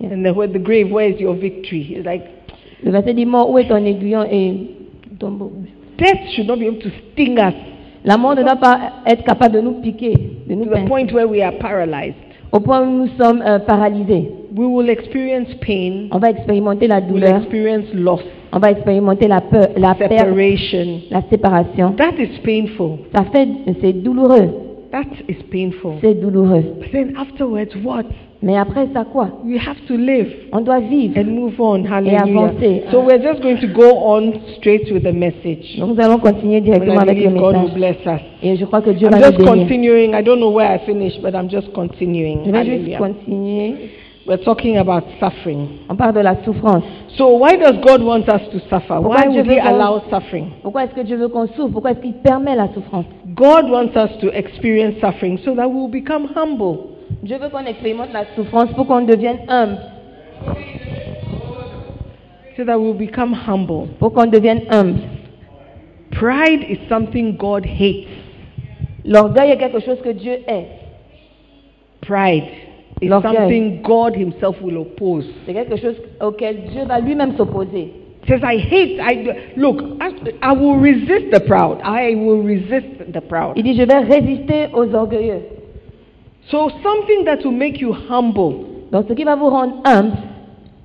Yeah. 0.00 0.10
and 0.12 0.26
the, 0.26 0.34
where 0.34 0.48
the 0.48 0.58
grave, 0.58 0.90
where 0.90 1.08
is 1.08 1.18
your 1.18 1.34
victory? 1.34 1.94
It's 1.96 2.04
like 2.04 2.28
Le 2.82 2.90
verset 2.90 3.14
dit 3.14 3.24
mort, 3.24 3.48
où 3.48 3.58
est 3.58 3.68
ton 3.68 3.86
aiguillon 3.86 4.24
et 4.30 4.66
ton 5.18 5.30
death 5.96 6.28
should 6.34 6.46
not 6.46 6.58
be 6.58 6.66
able 6.66 6.80
to 6.80 6.90
sting 7.12 7.38
us 7.38 7.54
La 8.04 8.16
mort 8.16 8.34
ne 8.34 8.42
doit 8.42 8.56
pas 8.56 8.78
être 9.06 9.22
capable 9.24 9.54
de 9.54 9.60
nous 9.60 9.80
piquer, 9.80 10.14
de 10.48 10.54
nous 10.54 10.64
to 10.64 10.70
the 10.70 10.74
pincer, 10.74 10.88
point 10.88 11.06
where 11.12 11.28
we 11.28 11.40
are 11.40 11.52
paralyzed. 11.60 12.16
au 12.50 12.60
point 12.60 12.82
où 12.82 12.90
nous 12.90 13.08
sommes 13.18 13.42
euh, 13.46 13.58
paralysés. 13.60 14.30
We 14.54 14.66
will 14.66 14.90
experience 14.90 15.48
pain. 15.66 16.08
On 16.10 16.18
va 16.18 16.30
expérimenter 16.30 16.86
la 16.88 16.98
We'll 16.98 17.08
douleur, 17.08 17.36
experience 17.38 17.86
loss, 17.94 18.20
on 18.52 18.58
va 18.58 18.72
expérimenter 18.72 19.28
la 19.28 19.40
peur, 19.40 19.68
la 19.76 19.94
perte, 19.94 20.12
separation. 20.12 21.00
la 21.10 21.22
séparation. 21.30 21.92
That 21.92 22.18
is 22.18 22.38
painful. 22.44 22.98
Ça 23.14 23.24
fait, 23.32 23.48
c'est 23.80 23.92
douloureux, 23.94 24.50
That 24.90 25.04
is 25.28 25.36
painful. 25.50 25.92
c'est 26.02 26.14
douloureux. 26.20 26.64
But 26.80 26.90
then 26.92 27.14
afterwards, 27.16 27.74
what? 27.82 28.04
Mais 28.42 28.56
après 28.58 28.88
ça 28.92 29.04
quoi? 29.04 29.28
We 29.44 29.56
have 29.56 29.76
to 29.86 29.96
live 29.96 30.26
On 30.52 30.60
doit 30.62 30.80
vivre. 30.80 31.16
and 31.16 31.26
move 31.30 31.60
on. 31.60 31.84
Hallelujah. 31.84 32.22
avancer. 32.22 32.82
So 32.90 33.00
we're 33.00 33.22
just 33.22 33.40
going 33.40 33.58
to 33.60 33.68
go 33.68 33.96
on 33.98 34.32
straight 34.56 34.90
with 34.92 35.04
the 35.04 35.12
message. 35.12 35.78
Donc 35.78 35.96
nous 35.96 36.00
allons 36.04 36.18
continuer 36.18 36.60
directement 36.60 37.00
avec 37.00 37.18
le 37.18 37.28
will 37.30 37.52
message. 37.52 37.74
bless 37.74 37.96
us. 38.06 38.20
Et 38.42 38.56
je 38.56 38.64
crois 38.64 38.80
que 38.82 38.90
Dieu 38.90 39.06
I'm 39.06 39.12
va 39.12 39.18
nous 39.18 39.24
just 39.26 39.38
bénir. 39.38 39.52
continuing. 39.62 40.14
I 40.14 40.22
don't 40.22 40.40
know 40.40 40.50
where 40.50 40.68
I 40.74 40.78
finished, 40.84 41.22
but 41.22 41.34
I'm 41.34 41.48
just 41.48 41.72
continuing. 41.72 42.44
Je 42.44 42.50
vais 42.50 42.64
juste 42.64 42.98
continuer. 42.98 43.74
We're 44.24 44.38
talking 44.44 44.76
about 44.78 45.02
suffering. 45.18 45.66
On 45.88 45.96
parle 45.96 46.14
de 46.14 46.20
la 46.20 46.36
souffrance. 46.44 46.84
So 47.16 47.28
why 47.38 47.56
does 47.56 47.76
God 47.84 48.02
want 48.02 48.28
us 48.28 48.42
to 48.52 48.58
suffer? 48.70 48.94
Pourquoi 49.00 49.16
Why 49.16 49.28
would 49.28 49.46
He 49.50 49.58
allow 49.58 50.00
suffering? 50.10 50.46
Pourquoi 50.62 50.84
est-ce 50.84 50.94
que 50.94 51.00
Dieu 51.00 51.16
veut 51.16 51.26
qu'on 51.28 51.48
souffre? 51.48 51.72
Pourquoi 51.72 51.90
est-ce 51.92 52.00
qu'il 52.00 52.14
permet 52.14 52.54
la 52.54 52.68
souffrance? 52.72 53.04
God 53.34 53.68
wants 53.70 53.96
us 53.96 54.16
to 54.20 54.28
experience 54.32 54.94
suffering 55.00 55.38
so 55.44 55.54
that 55.56 55.66
we'll 55.68 55.88
become 55.88 56.28
humble. 56.36 56.91
Dieu 57.22 57.38
veut 57.38 57.48
qu'on 57.48 57.64
expérimente 57.64 58.12
la 58.12 58.24
souffrance 58.34 58.70
pour 58.72 58.86
qu'on 58.86 59.02
devienne 59.02 59.38
humble. 59.48 59.78
So 62.56 62.64
that 62.64 62.78
we'll 62.78 62.94
become 62.94 63.32
humble. 63.32 63.88
Pour 63.98 64.12
qu'on 64.12 64.26
devienne 64.26 64.62
humble. 64.70 65.00
Pride 66.10 66.64
is 66.68 66.78
something 66.88 67.36
God 67.36 67.64
hates. 67.64 68.08
L'orgueil 69.04 69.50
est 69.50 69.58
quelque 69.58 69.80
chose 69.80 70.00
que 70.02 70.10
Dieu 70.10 70.38
est. 70.46 70.66
Pride 72.02 72.44
is 73.00 73.08
something 73.08 73.82
God 73.82 74.14
Himself 74.14 74.60
will 74.60 74.76
oppose. 74.78 75.26
C'est 75.46 75.54
quelque 75.54 75.76
chose 75.76 75.96
auquel 76.20 76.64
Dieu 76.70 76.84
va 76.86 77.00
lui-même 77.00 77.36
s'opposer. 77.36 77.92
says, 78.28 78.40
I 78.44 78.56
hate, 78.56 79.00
I, 79.00 79.54
look, 79.56 79.78
I, 80.00 80.10
I 80.42 80.52
will 80.52 80.76
resist 80.76 81.32
the 81.32 81.40
proud. 81.40 81.80
I 81.82 82.14
will 82.14 82.42
resist 82.42 83.12
the 83.12 83.20
proud. 83.20 83.56
Il 83.56 83.64
dit, 83.64 83.76
je 83.76 83.82
vais 83.82 83.98
résister 83.98 84.68
aux 84.72 84.94
orgueilleux. 84.94 85.42
So 86.50 86.70
something 86.82 87.24
that 87.24 87.44
will 87.44 87.52
make 87.52 87.80
you 87.80 87.92
humble, 87.92 88.66
Donc 88.90 89.06
ce 89.08 89.14
qui 89.14 89.24
va 89.24 89.36
vous 89.36 89.48
rendre 89.48 89.80
humble, 89.84 90.16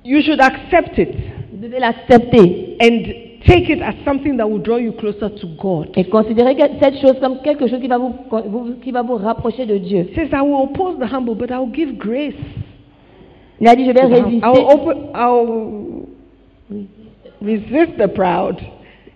you 0.04 0.22
should 0.22 0.40
accept 0.40 0.98
it 0.98 1.14
vous 1.58 1.66
devez 1.66 1.80
l'accepter 1.80 2.76
and 2.80 3.02
take 3.44 3.68
it 3.68 3.82
as 3.82 3.94
something 4.04 4.36
that 4.36 4.48
will 4.48 4.60
draw 4.62 4.76
you 4.76 4.92
closer 4.92 5.28
to 5.28 5.46
God. 5.60 5.88
et 5.96 6.04
considérer 6.04 6.56
cette 6.80 7.00
chose 7.00 7.18
comme 7.20 7.40
quelque 7.42 7.66
chose 7.66 7.80
qui 7.80 7.88
va 7.88 7.98
vous, 7.98 8.14
qui 8.82 8.92
va 8.92 9.02
vous 9.02 9.16
rapprocher 9.16 9.66
de 9.66 9.78
Dieu. 9.78 10.08
Says, 10.14 10.28
I 10.32 10.40
will 10.42 10.64
oppose 10.64 10.98
the 10.98 11.06
humble, 11.12 11.34
but 11.34 11.50
I 11.50 11.58
will 11.58 11.72
give 11.72 11.96
grace. 11.96 12.34
Il 13.60 13.66
a 13.68 13.74
dit, 13.74 13.86
je 13.86 13.90
vais 13.92 14.00
to 14.02 14.08
the 14.08 14.14
humble. 14.14 14.24
résister. 14.24 14.46
I 14.46 14.50
will 14.50 14.70
open, 14.70 14.96
I 15.14 15.30
will 15.30 16.06
resist 17.42 17.98
the 17.98 18.08
proud 18.08 18.60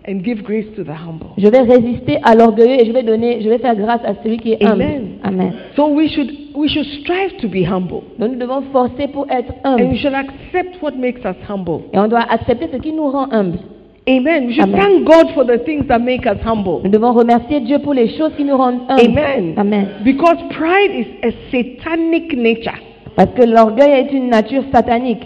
and 0.05 0.23
give 0.23 0.43
grace 0.43 0.65
to 0.75 0.83
the 0.83 0.93
humble. 0.93 1.33
Je 1.37 1.47
vais 1.47 1.61
résister 1.61 2.19
à 2.23 2.35
l'orgueilleux 2.35 2.81
et 2.81 2.85
je 2.85 2.91
vais 2.91 3.03
donner, 3.03 3.41
je 3.41 3.49
vais 3.49 3.57
faire 3.57 3.75
grâce 3.75 4.01
à 4.03 4.15
celui 4.23 4.37
qui 4.37 4.51
est 4.51 4.63
humble. 4.63 4.83
Amen. 4.83 5.07
Amen. 5.23 5.53
So 5.75 5.87
we 5.87 6.09
should, 6.09 6.29
we 6.55 6.69
should 6.69 6.85
strive 7.01 7.37
to 7.41 7.47
be 7.47 7.63
humble. 7.65 8.01
Donc 8.19 8.33
nous 8.33 8.39
devons 8.39 8.63
forcer 8.71 9.07
pour 9.07 9.29
être 9.31 9.53
And 9.63 9.75
we 9.75 9.83
humble. 9.83 9.97
should 9.97 10.13
accept 10.13 10.81
what 10.81 10.91
makes 10.97 11.21
us 11.25 11.37
humble. 11.47 11.83
Et 11.93 11.99
on 11.99 12.07
doit 12.07 12.25
accepter 12.29 12.69
ce 12.71 12.77
qui 12.77 12.91
nous 12.91 13.09
rend 13.09 13.27
humble. 13.31 13.59
Amen. 14.05 14.47
We 14.47 14.55
should 14.55 14.73
Amen. 14.73 14.81
thank 14.81 15.05
God 15.05 15.33
for 15.33 15.45
the 15.45 15.63
things 15.63 15.87
that 15.87 15.99
make 15.99 16.25
us 16.25 16.37
humble. 16.45 16.81
Nous 16.83 16.91
devons 16.91 17.13
remercier 17.13 17.61
Dieu 17.61 17.79
pour 17.79 17.93
les 17.93 18.09
choses 18.17 18.31
qui 18.35 18.43
nous 18.43 18.57
rendent 18.57 18.81
humbles. 18.89 19.17
Amen. 19.17 19.53
Amen. 19.57 19.87
Because 20.03 20.37
pride 20.51 20.91
is 20.91 21.07
a 21.23 21.31
satanic 21.51 22.35
nature. 22.35 22.77
Parce 23.15 23.29
que 23.35 23.43
l'orgueil 23.43 23.91
est 23.91 24.11
une 24.11 24.29
nature 24.29 24.63
satanique. 24.73 25.23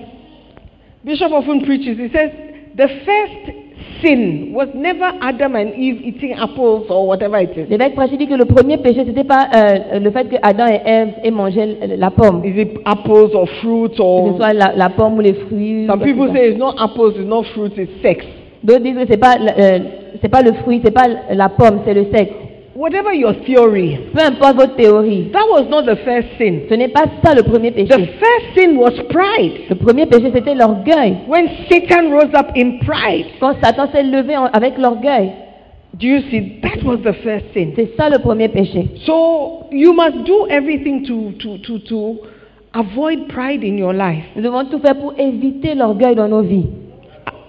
Bishop 1.04 1.32
often 1.32 1.62
preaches, 1.62 1.98
he 1.98 2.10
says, 2.12 2.32
the 2.76 2.88
first 3.06 3.67
sin 4.02 4.54
was 4.54 4.68
never 4.76 5.12
Adam 5.22 5.56
and 5.56 5.74
Eve 5.76 6.02
eating 6.04 6.34
apples 6.34 6.86
or 6.90 7.08
whatever 7.08 7.38
it 7.42 7.52
is. 7.58 7.68
L'évêque 7.70 7.96
prêche 7.96 8.12
dit 8.18 8.28
que 8.28 8.34
le 8.36 8.46
premier 8.46 8.78
péché, 8.78 9.04
c'était 9.06 9.24
pas 9.24 9.48
euh, 9.56 10.00
le 10.00 10.12
fait 10.12 10.28
que 10.30 10.36
Adam 10.42 10.68
et 10.68 10.82
Ève 10.86 11.10
aient 11.24 11.32
mangé 11.32 11.78
la 11.98 12.12
pomme. 12.12 12.44
Is 12.46 12.62
it 12.62 12.80
apples 12.86 13.34
or 13.36 13.48
fruits 13.62 13.90
Que 13.92 13.96
ce 13.98 14.02
or. 14.02 14.36
soit 14.38 14.54
la, 14.54 14.74
la 14.76 14.90
pomme 14.90 15.18
ou 15.18 15.22
les 15.22 15.34
fruits. 15.34 15.88
Some 15.88 16.02
people 16.02 16.32
say 16.34 16.50
it's 16.52 16.60
not 16.60 16.76
apples, 16.80 17.14
it's 17.18 17.28
not 17.28 17.44
fruits, 17.54 17.74
it's 17.78 18.02
sex. 18.02 18.26
D'autres 18.64 18.82
disent 18.82 18.96
que 18.98 19.06
c'est 19.10 19.18
pas, 19.18 19.36
euh, 19.38 19.80
c'est 20.22 20.30
pas 20.30 20.42
le 20.42 20.54
fruit, 20.54 20.82
c'est 20.84 20.92
pas 20.92 21.08
la 21.32 21.50
pomme, 21.50 21.82
c'est 21.86 21.94
le 21.94 22.06
sexe. 22.14 22.34
Whatever 22.78 23.12
your 23.12 23.34
theory, 23.44 23.98
Peu 24.14 24.22
importe 24.24 24.56
votre 24.56 24.76
théorie. 24.76 25.32
that 25.34 25.46
was 25.50 25.64
not 25.68 25.82
the 25.84 25.96
first 26.06 26.28
sin. 26.38 26.60
Ce 26.70 26.76
n'est 26.76 26.90
pas 26.90 27.06
ça 27.24 27.34
le 27.34 27.42
premier 27.42 27.72
péché. 27.72 27.88
The 27.88 28.06
first 28.20 28.46
sin 28.56 28.78
was 28.78 28.92
pride. 29.10 29.54
Le 29.70 29.76
premier 29.76 30.06
péché, 30.06 30.30
c'était 30.32 30.54
l'orgueil. 30.54 31.18
When 31.28 31.48
Satan 31.72 32.12
rose 32.12 32.30
up 32.38 32.52
in 32.56 32.78
pride, 32.86 33.26
Quand 33.40 33.56
Satan 33.64 33.88
s'est 33.92 34.04
levé 34.04 34.38
en- 34.38 34.46
avec 34.46 34.78
l'orgueil, 34.78 35.32
do 35.96 36.06
you 36.06 36.20
see? 36.30 36.60
That 36.62 36.84
was 36.86 36.98
the 36.98 37.14
first 37.24 37.46
sin. 37.56 37.72
c'est 37.76 37.96
ça 37.98 38.10
le 38.10 38.20
premier 38.20 38.48
péché. 38.50 38.90
So 39.08 39.64
you 39.72 39.92
must 39.94 40.24
do 40.26 40.46
everything 40.48 41.02
to, 41.08 41.32
to, 41.40 41.58
to, 41.58 41.80
to 41.80 42.18
avoid 42.76 43.28
pride 43.28 43.64
in 43.64 43.78
your 43.78 43.94
life. 43.94 44.24
Nous 44.36 44.44
devons 44.44 44.66
tout 44.66 44.78
faire 44.80 44.96
pour 45.00 45.16
éviter 45.18 45.74
l'orgueil 45.74 46.14
dans 46.16 46.28
nos 46.28 46.44
vies. 46.44 46.68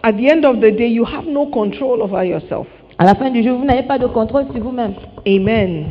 At 0.03 0.13
the 0.13 0.31
end 0.31 0.47
of 0.47 0.57
the 0.61 0.71
day, 0.71 0.89
you 0.89 1.05
have 1.05 1.27
no 1.27 1.45
control 1.51 2.01
over 2.01 2.25
yourself. 2.25 2.67
À 2.99 3.05
la 3.05 3.15
fin 3.15 3.31
du 3.31 3.45
jour, 3.45 3.59
vous 3.59 3.65
n'avez 3.65 3.85
pas 3.85 3.97
de 3.97 4.07
contrôle 4.07 4.47
sur 4.53 4.61
vous-même. 4.61 4.95
Amen. 5.25 5.85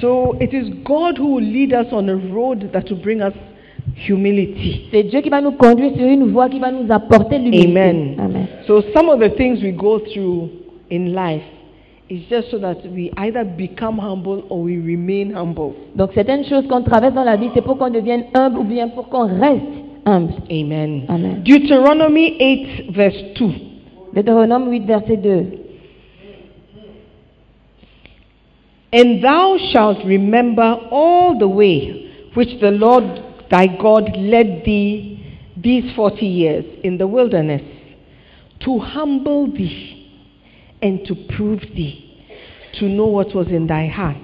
So 0.00 0.34
it 0.40 0.54
is 0.54 0.70
God 0.82 1.18
who 1.18 1.34
will 1.34 1.44
lead 1.44 1.74
us 1.74 1.88
on 1.92 2.08
a 2.08 2.14
road 2.14 2.70
that 2.72 2.84
will 2.88 3.02
bring 3.02 3.20
us 3.20 3.34
humility. 4.08 4.88
C'est 4.90 5.02
Dieu 5.02 5.20
qui 5.20 5.28
va 5.28 5.42
nous 5.42 5.52
conduire 5.52 5.92
sur 5.94 6.06
une 6.06 6.30
voie 6.30 6.48
qui 6.48 6.58
va 6.58 6.70
nous 6.70 6.90
apporter 6.90 7.38
l'humilité. 7.38 7.68
Amen. 7.68 8.14
Amen. 8.18 8.46
So 8.66 8.82
some 8.94 9.10
of 9.10 9.20
the 9.20 9.28
things 9.36 9.60
we 9.62 9.72
go 9.72 9.98
through 9.98 10.48
in 10.90 11.12
life 11.12 11.42
is 12.08 12.22
just 12.30 12.50
so 12.50 12.58
that 12.60 12.78
we 12.94 13.10
either 13.18 13.44
become 13.44 13.98
humble 13.98 14.44
or 14.48 14.62
we 14.62 14.78
remain 14.78 15.34
humble. 15.34 15.74
Donc 15.96 16.12
certaines 16.14 16.46
choses 16.46 16.66
qu'on 16.66 16.82
traverse 16.82 17.12
dans 17.12 17.24
la 17.24 17.36
vie, 17.36 17.50
c'est 17.52 17.62
pour 17.62 17.76
qu'on 17.76 17.90
devienne 17.90 18.24
humble 18.32 18.60
ou 18.60 18.64
bien 18.64 18.88
pour 18.88 19.10
qu'on 19.10 19.26
reste 19.26 19.66
humble. 20.06 20.32
Amen. 20.50 21.02
Amen. 21.08 21.42
Deuteronomy 21.44 22.36
8, 22.40 22.90
verse 22.92 23.22
2. 23.38 23.46
Deutéronome 24.14 24.70
8, 24.70 24.86
verset 24.86 25.16
2. 25.18 25.67
And 28.92 29.22
thou 29.22 29.58
shalt 29.72 30.04
remember 30.04 30.62
all 30.90 31.38
the 31.38 31.48
way 31.48 32.28
which 32.34 32.60
the 32.60 32.70
Lord 32.70 33.04
thy 33.50 33.66
God 33.66 34.16
led 34.16 34.62
thee 34.64 35.36
these 35.56 35.94
forty 35.94 36.26
years 36.26 36.64
in 36.84 36.98
the 36.98 37.06
wilderness, 37.06 37.62
to 38.60 38.78
humble 38.78 39.50
thee 39.50 40.10
and 40.80 41.04
to 41.06 41.14
prove 41.36 41.60
thee, 41.74 42.24
to 42.78 42.86
know 42.86 43.06
what 43.06 43.34
was 43.34 43.48
in 43.48 43.66
thy 43.66 43.88
heart, 43.88 44.22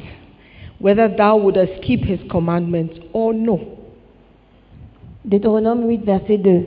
whether 0.78 1.08
thou 1.08 1.36
wouldest 1.36 1.82
keep 1.82 2.04
his 2.04 2.20
commandments 2.30 2.98
or 3.12 3.34
no. 3.34 3.78
Deutéronome 5.26 5.86
8, 5.88 6.04
verset 6.04 6.38
2. 6.38 6.66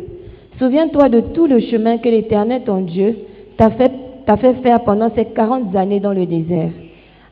Souviens-toi 0.59 1.09
de 1.09 1.21
tout 1.33 1.47
le 1.47 1.59
chemin 1.59 1.99
que 1.99 2.09
l'Éternel, 2.09 2.63
ton 2.65 2.81
Dieu, 2.81 3.15
t'a 3.57 3.69
fait, 3.69 3.91
t'a 4.25 4.35
fait 4.37 4.55
faire 4.63 4.83
pendant 4.83 5.13
ces 5.13 5.25
quarante 5.25 5.75
années 5.75 5.99
dans 5.99 6.13
le 6.13 6.25
désert, 6.25 6.71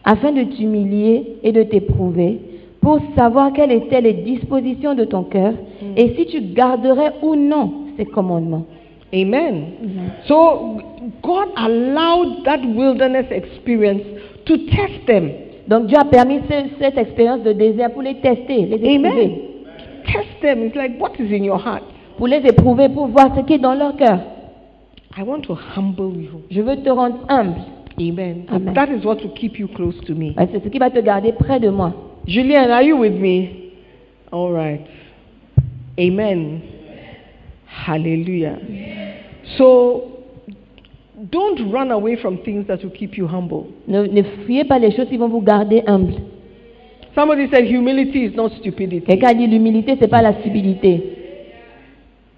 afin 0.05 0.31
de 0.31 0.43
t'humilier 0.43 1.37
et 1.43 1.51
de 1.51 1.63
t'éprouver, 1.63 2.39
pour 2.81 2.99
savoir 3.17 3.51
quelles 3.51 3.71
étaient 3.71 4.01
les 4.01 4.13
dispositions 4.13 4.93
de 4.93 5.05
ton 5.05 5.23
cœur, 5.23 5.53
et 5.97 6.13
si 6.15 6.25
tu 6.27 6.39
garderais 6.41 7.13
ou 7.23 7.35
non 7.35 7.71
ces 7.97 8.05
commandements. 8.05 8.65
Amen. 9.13 9.63
So 10.27 10.77
God 11.23 11.47
allowed 11.55 12.43
that 12.43 12.59
wilderness 12.75 13.25
experience 13.31 14.01
to 14.45 14.57
test 14.57 15.05
them. 15.07 15.31
Donc 15.67 15.87
Dieu 15.87 15.97
a 15.97 16.05
permis 16.05 16.39
ce- 16.47 16.69
cette 16.79 16.97
expérience 16.97 17.41
de 17.41 17.53
désert 17.53 17.91
pour 17.91 18.03
les 18.03 18.15
tester, 18.15 18.65
les 18.67 18.75
éprouver, 18.75 18.95
Amen. 18.95 19.31
Test 20.05 20.39
them. 20.41 20.65
It's 20.67 20.75
like, 20.75 21.01
what 21.01 21.13
is 21.19 21.31
in 21.33 21.43
your 21.43 21.57
heart? 21.57 21.81
pour 22.17 22.27
les 22.27 22.37
éprouver, 22.45 22.87
pour 22.89 23.07
voir 23.07 23.35
ce 23.35 23.41
qui 23.41 23.53
est 23.53 23.57
dans 23.57 23.73
leur 23.73 23.95
cœur. 23.97 24.19
I 25.17 25.23
want 25.23 25.41
to 25.41 25.53
humble 25.75 26.21
you. 26.21 26.41
Je 26.51 26.61
veux 26.61 26.75
te 26.77 26.89
rendre 26.89 27.17
humble. 27.29 27.55
Amen. 27.99 28.45
Amen. 28.51 28.73
That 28.73 28.89
is 28.89 29.05
what 29.05 29.21
will 29.23 29.33
keep 29.35 29.57
you 29.57 29.67
close 29.67 29.95
to 30.05 30.13
me. 30.13 30.33
Ouais, 30.37 30.47
C'est 30.51 30.63
ce 30.63 30.69
qui 30.69 30.79
va 30.79 30.89
te 30.89 30.99
garder 30.99 31.31
près 31.31 31.59
de 31.59 31.69
moi. 31.69 31.93
Julian, 32.27 32.69
are 32.71 32.83
you 32.83 32.97
with 32.97 33.13
me? 33.13 33.71
All 34.31 34.51
right. 34.51 34.81
Amen. 35.99 36.61
Hallelujah. 37.67 38.57
So 39.57 40.23
don't 41.31 41.71
run 41.71 41.91
away 41.91 42.15
from 42.21 42.39
things 42.39 42.67
that 42.67 42.83
will 42.83 42.89
keep 42.91 43.17
you 43.17 43.27
humble. 43.27 43.67
Ne, 43.87 44.07
ne 44.07 44.23
fuyez 44.45 44.65
pas 44.65 44.79
les 44.79 44.91
choses 44.91 45.07
qui 45.07 45.17
vont 45.17 45.29
vous 45.29 45.41
garder 45.41 45.83
humble. 45.87 46.15
Somebody 47.13 47.47
said 47.49 47.65
humility 47.65 48.25
is 48.25 48.35
not 48.35 48.49
stupidity, 48.59 49.05
Quelqu'un 49.05 49.29
a 49.29 49.33
dit 49.33 49.47
l'humilité, 49.47 49.95
c'est 50.01 50.09
pas 50.09 50.21
la 50.21 50.33
stupidité. 50.41 51.01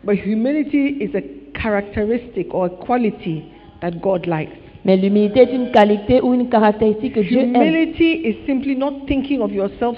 but 0.03 0.15
humility 0.17 0.97
is 1.01 1.15
a 1.15 1.21
characteristic 1.59 2.53
or 2.53 2.67
a 2.67 2.69
quality 2.69 3.43
that 3.81 3.99
God 4.01 4.27
likes. 4.27 4.55
Mais 4.85 4.97
l'humilité 4.97 5.41
est 5.41 5.53
une 5.53 5.71
qualité 5.71 6.21
ou 6.21 6.33
une 6.33 6.49
caractéristique 6.49 7.13
que 7.13 7.19
Dieu 7.21 7.39
aime. 7.39 7.55
Humility 7.55 8.21
is 8.25 8.35
simply 8.47 8.75
not 8.75 9.05
thinking 9.07 9.41
of 9.41 9.53
yourself 9.53 9.97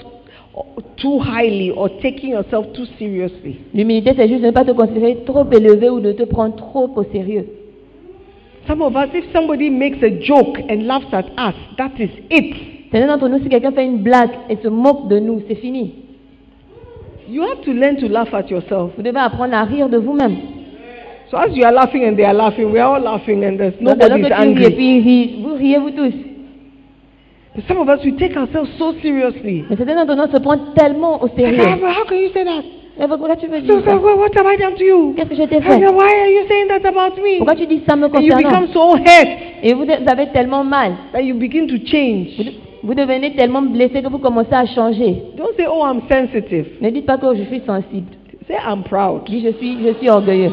too 0.96 1.18
highly 1.18 1.70
or 1.70 1.88
taking 2.00 2.30
yourself 2.30 2.72
too 2.72 2.84
seriously. 2.98 3.56
L'humilité, 3.74 4.12
c'est 4.16 4.28
juste 4.28 4.42
de 4.42 4.46
ne 4.46 4.52
pas 4.52 4.64
te 4.64 4.72
considérer 4.72 5.18
trop 5.24 5.44
élevé 5.50 5.88
ou 5.90 6.00
de 6.00 6.12
te 6.12 6.24
prendre 6.24 6.56
trop 6.56 6.90
au 6.96 7.04
sérieux. 7.04 7.46
Some 8.66 8.82
of 8.82 8.94
us, 8.94 9.08
if 9.14 9.24
somebody 9.32 9.70
makes 9.70 10.02
a 10.02 10.20
joke 10.20 10.60
and 10.68 10.86
laughs 10.86 11.12
at 11.12 11.26
us, 11.38 11.54
that 11.78 11.92
is 11.98 12.10
it. 12.30 12.54
Certains 12.92 13.06
d'entre 13.06 13.28
nous, 13.28 13.42
si 13.42 13.48
quelqu'un 13.48 13.72
fait 13.72 13.84
une 13.84 13.98
blague 13.98 14.30
et 14.48 14.56
se 14.62 14.68
moque 14.68 15.08
de 15.08 15.18
nous, 15.18 15.40
c'est 15.48 15.54
fini. 15.54 15.94
You 17.28 17.42
have 17.42 17.60
to 17.64 17.72
learn 17.72 17.96
to 17.96 18.08
laugh 18.08 18.34
at 18.34 18.50
yourself. 18.50 18.90
Vous 18.96 19.02
devez 19.02 19.18
apprendre 19.18 19.54
à 19.54 19.64
rire 19.64 19.88
de 19.88 19.96
vous-même. 19.96 20.36
So 21.30 21.36
as 21.38 21.54
you 21.56 21.64
are 21.64 21.72
laughing 21.72 22.04
and 22.04 22.16
they 22.16 22.24
are 22.24 22.34
laughing, 22.34 22.72
we 22.72 22.80
are 22.80 22.94
all 22.96 23.00
laughing 23.02 23.44
and 23.44 23.56
there's 23.58 23.74
ris 23.80 24.26
et 24.26 24.32
angry. 24.32 24.70
puis 24.74 25.42
vous 25.42 25.54
riez 25.54 25.78
vous 25.78 25.90
tous. 25.90 26.12
But 27.54 27.64
some 27.66 27.78
of 27.78 27.88
us, 27.88 28.04
we 28.04 28.12
take 28.16 28.36
ourselves 28.36 28.70
so 28.78 28.94
seriously. 29.02 29.64
Mais 29.68 29.76
certains 29.76 29.94
d'entre 29.94 30.14
nous 30.16 30.32
se 30.32 30.38
prennent 30.40 30.72
tellement 30.76 31.22
au 31.22 31.28
sérieux. 31.28 31.62
"Ah, 31.66 31.76
but 31.76 31.88
how 31.96 32.04
can 32.08 32.16
you 32.16 32.30
say 32.32 32.44
that? 32.44 32.62
Mais 32.98 33.06
pourquoi 33.08 33.34
tu 33.36 33.46
veux 33.46 33.60
So, 33.60 33.64
dire 33.66 33.74
so 33.84 33.90
ça? 33.90 33.96
what, 33.96 34.16
what 34.18 34.34
have 34.36 34.46
I 34.46 34.56
done 34.56 34.74
to 34.74 34.84
you? 34.84 35.14
Qu'est-ce 35.16 35.28
que 35.30 35.34
je 35.36 35.42
t'ai 35.44 35.56
And 35.56 35.62
fait? 35.62 35.80
then 35.80 35.94
why 35.94 36.06
are 36.20 36.28
you 36.30 36.46
saying 36.48 36.68
that 36.68 36.86
about 36.88 37.16
me? 37.22 37.38
Pourquoi 37.38 37.56
tu 37.56 37.66
dis 37.66 37.82
ça 37.88 37.96
me 37.96 38.06
And 38.06 38.20
you 38.20 38.36
become 38.36 38.66
so 38.72 38.94
hurt 38.96 39.28
Et 39.62 39.72
vous, 39.74 39.84
vous 39.84 39.90
avez 40.10 40.26
tellement 40.32 40.64
mal. 40.64 40.92
that 41.12 41.22
you 41.22 41.34
begin 41.36 41.66
to 41.66 41.74
Vous, 41.76 41.86
change. 41.86 42.52
vous 42.82 42.94
devenez 42.94 43.34
tellement 43.34 43.62
blessé 43.62 44.02
que 44.02 44.08
vous 44.08 44.18
commencez 44.18 44.52
à 44.54 44.66
changer. 44.66 45.16
Don't 45.36 45.54
say, 45.56 45.66
oh, 45.68 45.82
I'm 45.84 46.02
sensitive. 46.10 46.66
Ne 46.80 46.90
dites 46.90 47.06
pas 47.06 47.18
que 47.18 47.34
je 47.36 47.44
suis 47.44 47.62
sensible. 47.66 48.06
Say, 48.48 48.54
I'm 48.66 48.82
proud. 48.82 49.24
Dis 49.26 49.42
je 49.42 49.52
suis, 49.58 49.76
je 49.86 49.92
suis 49.94 50.08
orgueilleux. 50.10 50.52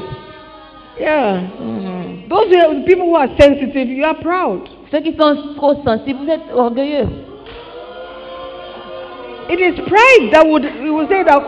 Yeah. 0.99 1.41
Mhm. 1.61 2.27
Those 2.29 2.53
are 2.55 2.73
people 2.85 3.07
who 3.07 3.15
are 3.15 3.29
sensitive, 3.39 3.87
you 3.89 4.03
are 4.03 4.15
proud. 4.15 4.61
Ceux 4.91 5.01
qui 5.01 5.13
sont 5.17 5.35
trop 5.55 5.75
sensibles, 5.83 6.19
vous 6.25 6.31
êtes 6.31 6.53
orgueilleux. 6.55 7.07
It 9.49 9.59
is 9.59 9.79
pride 9.87 10.31
that 10.33 10.45
would, 10.45 10.63
we 10.83 10.89
will 10.89 11.07
say 11.07 11.23
that, 11.23 11.41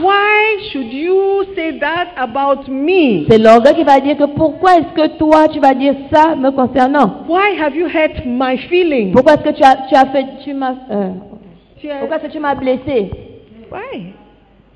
why 0.00 0.56
should 0.72 0.90
you 0.90 1.44
say 1.54 1.78
that 1.80 2.14
about 2.16 2.66
me? 2.68 3.26
C'est 3.28 3.36
l'orgueil 3.38 3.74
qui 3.74 3.84
va 3.84 4.00
dire 4.00 4.16
que 4.16 4.24
pourquoi 4.24 4.78
est-ce 4.78 4.94
que 4.94 5.18
toi 5.18 5.48
tu 5.48 5.60
vas 5.60 5.74
dire 5.74 5.94
ça 6.10 6.34
me 6.34 6.50
concernant? 6.50 7.24
Why 7.28 7.54
have 7.60 7.76
you 7.76 7.86
hurt 7.88 8.24
my 8.24 8.56
feelings? 8.70 9.12
Pourquoi 9.12 9.34
est-ce 9.34 9.42
que 9.42 9.50
tu 9.56 9.62
as, 9.62 9.76
tu 9.88 9.94
as 9.94 10.06
fait, 10.06 10.24
tu 10.44 10.54
m'as, 10.54 10.74
euh, 10.90 11.10
Yeah. 11.82 11.98
pourquoi 11.98 12.16
est-ce 12.18 12.26
que 12.28 12.32
tu 12.32 12.38
m'as 12.38 12.54
blessé? 12.54 13.10
Why? 13.70 14.14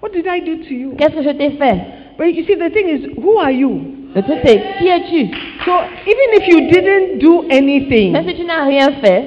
What 0.02 0.11
did 0.12 0.26
I 0.26 0.40
do 0.40 0.56
to 0.68 0.75
you? 0.75 0.92
Qu'est-ce 0.99 1.14
que 1.14 1.23
je 1.23 1.30
t'ai 1.30 1.50
fait? 1.52 1.76
But 2.18 2.35
you 2.35 2.45
see, 2.45 2.56
the 2.56 2.71
thing 2.73 2.88
is, 2.88 3.06
who 3.16 3.38
are 3.38 3.52
you? 3.52 3.96
C'est 4.15 4.63
qui 4.79 4.89
es-tu? 4.89 5.29
So 5.65 5.73
even 6.07 6.41
if 6.41 6.49
you 6.49 6.61
didn't 6.71 7.19
do 7.19 7.45
anything, 7.51 8.13
Même 8.13 8.27
si 8.29 8.35
tu 8.35 8.45
n'as 8.45 8.65
rien 8.65 8.91
fait, 9.03 9.25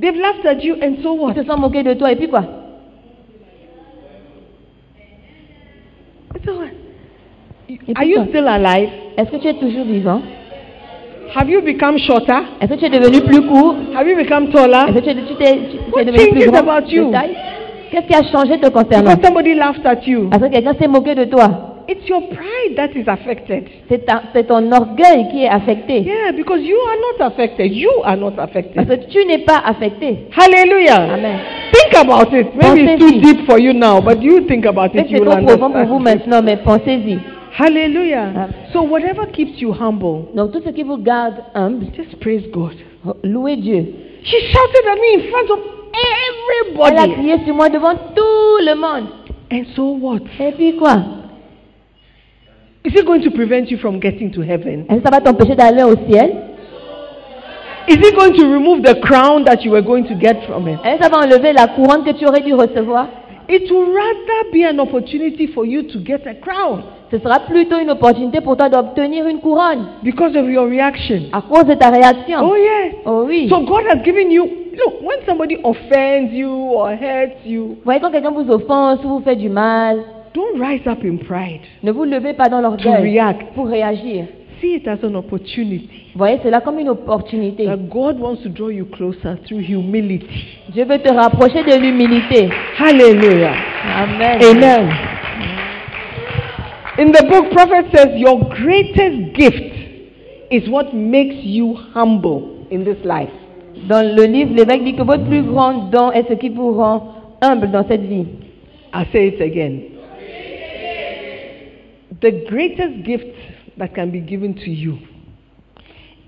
they've 0.00 0.16
laughed 0.16 0.46
at 0.46 0.62
you, 0.62 0.74
and 0.82 0.96
so 1.02 1.14
ils 1.14 1.20
what? 1.20 1.34
se 1.34 1.42
sont 1.44 1.58
moqués 1.58 1.82
de 1.82 1.94
toi 1.94 2.12
et 2.12 2.16
puis 2.16 2.28
quoi? 2.28 2.44
So 6.44 6.52
what? 6.58 6.70
Are 7.96 8.04
you 8.04 8.24
still 8.28 8.46
alive? 8.48 8.88
Est-ce 9.16 9.30
que 9.30 9.36
tu 9.36 9.48
es 9.48 9.54
toujours 9.54 9.84
vivant? 9.84 10.22
Have 11.34 11.48
you 11.48 11.60
become 11.62 11.98
shorter? 11.98 12.40
Est-ce 12.60 12.74
que 12.74 12.78
tu 12.78 12.84
es 12.86 12.90
devenu 12.90 13.20
plus 13.22 13.42
court? 13.46 13.74
Have 13.94 14.08
you 14.08 14.16
become 14.16 14.44
Est-ce 14.44 14.52
taller? 14.52 14.92
que 14.94 15.00
tu, 15.00 15.34
t'es, 15.36 15.58
What 15.92 16.04
devenu 16.04 16.30
plus 16.32 16.50
grand 16.50 16.68
about 16.68 16.88
you? 16.90 17.06
de 17.06 17.12
taille? 17.12 17.36
Qu'est-ce 17.90 18.06
qui 18.06 18.14
a 18.14 18.22
changé 18.30 18.58
te 18.60 18.68
concernant? 18.68 19.10
Because 19.14 19.24
somebody 19.24 19.54
laughed 19.54 19.84
at 19.86 20.06
you. 20.06 20.28
Parce 20.30 20.42
que 20.42 20.48
quelqu'un 20.48 20.74
s'est 20.80 20.88
moqué 20.88 21.14
de 21.14 21.24
toi. 21.24 21.69
It's 21.90 22.08
your 22.08 22.20
pride 22.28 22.76
that 22.76 22.94
is 22.94 23.08
affected. 23.08 23.64
C'est, 23.88 24.06
ta- 24.06 24.22
c'est 24.32 24.46
ton 24.46 24.70
orgueil 24.70 25.26
qui 25.32 25.42
est 25.42 25.48
affecté. 25.48 26.02
Yeah, 26.02 26.30
because 26.30 26.60
you 26.62 26.76
are 26.76 26.96
not 27.18 27.26
affected. 27.26 27.72
You 27.72 27.90
are 28.04 28.16
not 28.16 28.34
affected. 28.38 28.76
Parce 28.76 28.88
que 29.00 29.10
tu 29.10 29.26
n'es 29.26 29.38
pas 29.38 29.60
affecté. 29.66 30.28
Hallelujah. 30.30 31.14
Amen. 31.14 31.38
Think 31.72 31.94
about 32.00 32.32
it. 32.32 32.54
Maybe 32.54 32.92
it's 32.92 33.00
too 33.00 33.20
deep 33.20 33.44
for 33.44 33.58
you 33.58 33.72
now, 33.72 34.00
but 34.00 34.22
you 34.22 34.46
think 34.46 34.66
about 34.66 34.94
it, 34.94 35.10
you 35.10 35.18
will 35.18 35.44
profond 35.44 35.72
pour 35.72 35.84
vous 35.86 35.96
understand. 35.96 36.00
maintenant, 36.00 36.42
mais 36.44 36.58
pensez-y. 36.58 37.18
Hallelujah. 37.58 38.22
Amen. 38.28 38.52
So 38.72 38.82
whatever 38.82 39.26
keeps 39.26 39.60
you 39.60 39.72
humble, 39.72 40.26
Donc 40.36 40.52
tout 40.52 40.62
ce 40.64 40.70
qui 40.70 40.84
vous 40.84 40.96
garde 40.98 41.42
humble, 41.56 41.86
just 41.96 42.20
praise 42.20 42.48
God. 42.52 42.76
Oh, 43.04 43.16
louez 43.24 43.56
Dieu. 43.56 43.84
She 44.22 44.36
shouted 44.52 44.86
at 44.86 44.94
me 44.94 45.24
in 45.24 45.30
front 45.32 45.50
of 45.50 45.58
everybody. 45.96 46.94
Elle 46.96 47.10
a 47.10 47.14
crié 47.14 47.44
sur 47.44 47.54
moi 47.54 47.68
devant 47.68 47.94
tout 47.94 48.64
le 48.64 48.76
monde. 48.76 49.08
And 49.52 49.64
so 49.74 49.98
what? 50.00 50.20
Et 50.38 50.52
puis 50.52 50.76
quoi 50.76 50.98
Is 52.84 52.94
it 52.94 53.04
going 53.06 53.22
to 53.22 53.30
prevent 53.30 53.70
you 53.70 53.76
from 53.78 54.00
getting 54.00 54.30
to 54.32 54.40
heaven? 54.42 54.84
Est-ce 54.88 54.98
que 55.00 55.04
ça 55.04 55.10
va 55.10 55.20
t'empêcher 55.20 55.54
d'aller 55.54 55.82
au 55.82 55.94
ciel? 56.08 56.32
Is 57.88 57.94
it 57.96 58.14
going 58.14 58.32
to 58.34 58.44
remove 58.46 58.82
the 58.82 59.00
crown 59.00 59.44
that 59.44 59.64
you 59.64 59.72
were 59.72 59.82
going 59.82 60.04
to 60.04 60.14
get 60.14 60.44
from 60.46 60.66
it? 60.68 60.78
Est-ce 60.84 60.98
que 60.98 61.04
ça 61.04 61.08
va 61.10 61.18
enlever 61.18 61.52
la 61.52 61.66
couronne 61.68 62.04
que 62.04 62.12
tu 62.12 62.26
aurais 62.26 62.40
dû 62.40 62.54
recevoir? 62.54 63.08
It 63.48 63.68
will 63.70 63.92
rather 63.92 64.50
be 64.52 64.64
an 64.64 64.78
opportunity 64.78 65.48
for 65.48 65.66
you 65.66 65.82
to 65.82 65.98
get 65.98 66.24
a 66.26 66.34
crown 66.34 66.82
Ce 67.10 67.18
sera 67.18 67.40
plutôt 67.40 67.78
une 67.80 67.90
opportunité 67.90 68.40
pour 68.40 68.56
toi 68.56 68.68
d'obtenir 68.68 69.26
une 69.26 69.40
couronne 69.40 69.86
because 70.04 70.36
of 70.36 70.48
your 70.48 70.66
reaction. 70.66 71.22
à 71.32 71.42
cause 71.42 71.64
de 71.66 71.74
ta 71.74 71.90
réaction. 71.90 72.38
Oh, 72.44 72.54
yes. 72.54 72.94
Oh 73.04 73.24
oui. 73.26 73.48
So 73.50 73.60
God 73.60 73.82
has 73.90 74.02
given 74.04 74.30
you, 74.30 74.44
look, 74.44 75.02
when 75.02 75.18
somebody 75.26 75.56
offends 75.64 76.32
you 76.32 76.48
or 76.48 76.90
hurts 76.90 77.44
you, 77.44 77.78
voyez 77.84 78.00
quand 78.00 78.10
quelqu'un 78.12 78.30
vous 78.30 78.48
offense 78.50 79.00
ou 79.04 79.08
vous 79.08 79.20
fait 79.24 79.34
du 79.34 79.48
mal, 79.48 79.98
don't 80.34 80.60
rise 80.60 80.86
up 80.86 81.04
in 81.04 81.16
pride 81.18 81.60
ne 81.82 81.90
vous 81.92 82.04
levez 82.04 82.34
pas 82.34 82.48
dans 82.48 82.58
to 82.58 82.62
l'orgueil 82.62 83.02
react. 83.12 83.54
pour 83.54 83.66
réagir. 83.68 84.26
See 84.60 84.74
it 84.74 84.86
as 84.86 84.98
an 85.02 85.14
opportunity 85.14 85.88
voyez 86.14 86.38
cela 86.42 86.60
comme 86.60 86.78
une 86.78 86.88
opportunité. 86.88 87.66
that 87.66 87.88
God 87.88 88.18
wants 88.18 88.42
to 88.42 88.48
draw 88.48 88.68
you 88.68 88.84
closer 88.86 89.36
through 89.46 89.60
humility. 89.60 90.26
Dieu 90.72 90.84
veut 90.84 90.98
te 90.98 91.12
rapprocher 91.12 91.62
de 91.64 91.80
l'humilité. 91.80 92.48
Hallelujah. 92.78 93.54
Amen. 93.96 94.38
Amen. 94.42 94.88
In 96.98 97.12
the 97.12 97.24
book, 97.30 97.50
prophet 97.52 97.86
says, 97.94 98.08
Your 98.16 98.38
greatest 98.50 99.34
gift 99.34 99.72
is 100.50 100.68
what 100.68 100.92
makes 100.92 101.36
you 101.44 101.74
humble 101.94 102.66
in 102.70 102.84
this 102.84 102.98
life. 103.04 103.30
Dans 103.88 104.02
le 104.14 104.24
livre, 104.24 104.54
l'évêque 104.54 104.84
dit 104.84 104.94
que 104.94 105.02
votre 105.02 105.24
plus 105.24 105.42
grand 105.42 105.88
don 105.90 106.12
est 106.12 106.28
ce 106.28 106.34
qui 106.34 106.50
vous 106.50 106.72
rend 106.74 107.14
humble 107.40 107.70
dans 107.70 107.86
cette 107.88 108.02
vie. 108.02 108.26
I'll 108.92 109.06
say 109.12 109.28
it 109.28 109.40
again. 109.40 109.80
The 112.20 112.44
greatest 112.48 113.02
gift 113.04 113.26
that 113.78 113.88
can 113.94 114.10
be 114.10 114.20
given 114.20 114.54
to 114.54 114.70
you 114.70 114.98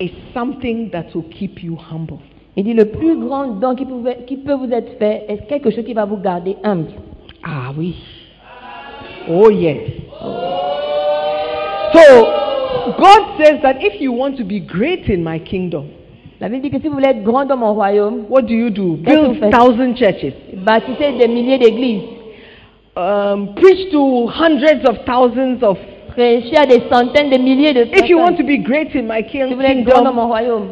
is 0.00 0.10
something 0.32 0.90
that 0.92 1.14
will 1.14 1.24
keep 1.30 1.62
you 1.62 1.76
humble. 1.76 2.18
Il 2.56 2.64
dit 2.64 2.74
le 2.74 2.86
plus 2.86 3.16
grand 3.16 3.58
don 3.60 3.74
qui, 3.74 3.84
pouvait- 3.86 4.24
qui 4.26 4.36
peut 4.36 4.54
vous 4.54 4.70
être 4.72 4.98
fait 4.98 5.24
est 5.28 5.46
quelque 5.48 5.70
chose 5.70 5.84
qui 5.84 5.94
va 5.94 6.04
vous 6.04 6.16
garder 6.18 6.56
humble. 6.64 6.92
Ah, 7.42 7.72
oui. 7.76 7.94
Oh, 9.28 9.50
yes. 9.50 9.78
So, 11.92 12.92
God 12.98 13.36
says 13.38 13.60
that 13.62 13.76
if 13.82 14.00
you 14.00 14.12
want 14.12 14.36
to 14.38 14.44
be 14.44 14.60
great 14.60 15.08
in 15.08 15.22
my 15.22 15.38
kingdom, 15.38 15.86
La 16.40 16.48
Bible 16.48 16.62
dit 16.62 16.70
que 16.70 16.80
si 16.80 16.88
vous 16.88 16.94
voulez 16.94 17.08
être 17.08 17.22
grand 17.22 17.44
dans 17.44 17.56
mon 17.56 17.72
royaume, 17.72 18.24
what 18.28 18.42
do 18.42 18.52
you 18.54 18.68
do? 18.70 18.98
Qu'est-ce 19.04 19.14
que 19.16 19.26
vous 19.26 19.32
Build 19.40 19.52
thousand 19.52 19.94
churches. 19.96 20.32
bâtissez 20.54 21.12
des 21.16 21.28
milliers 21.28 21.58
d'églises, 21.58 22.00
Um, 22.94 23.54
preach 23.54 23.90
to 23.90 24.26
hundreds 24.26 24.84
of 24.88 25.04
thousands 25.06 25.62
of. 25.62 25.78
prêchez 26.14 26.56
à 26.58 26.66
des 26.66 26.82
centaines 26.90 27.30
de 27.30 27.38
milliers 27.38 27.72
de 27.72 27.84
If 27.84 28.08
you 28.08 28.18
want 28.18 28.36
to 28.36 28.44
be 28.44 28.58
great 28.62 28.94
in 28.94 29.04
my 29.04 29.24
Si 29.30 29.42
vous 29.42 29.54
voulez 29.54 29.82
grand 29.82 30.02
dans 30.02 30.10
kingdom, 30.10 30.14
mon 30.14 30.28
royaume, 30.28 30.68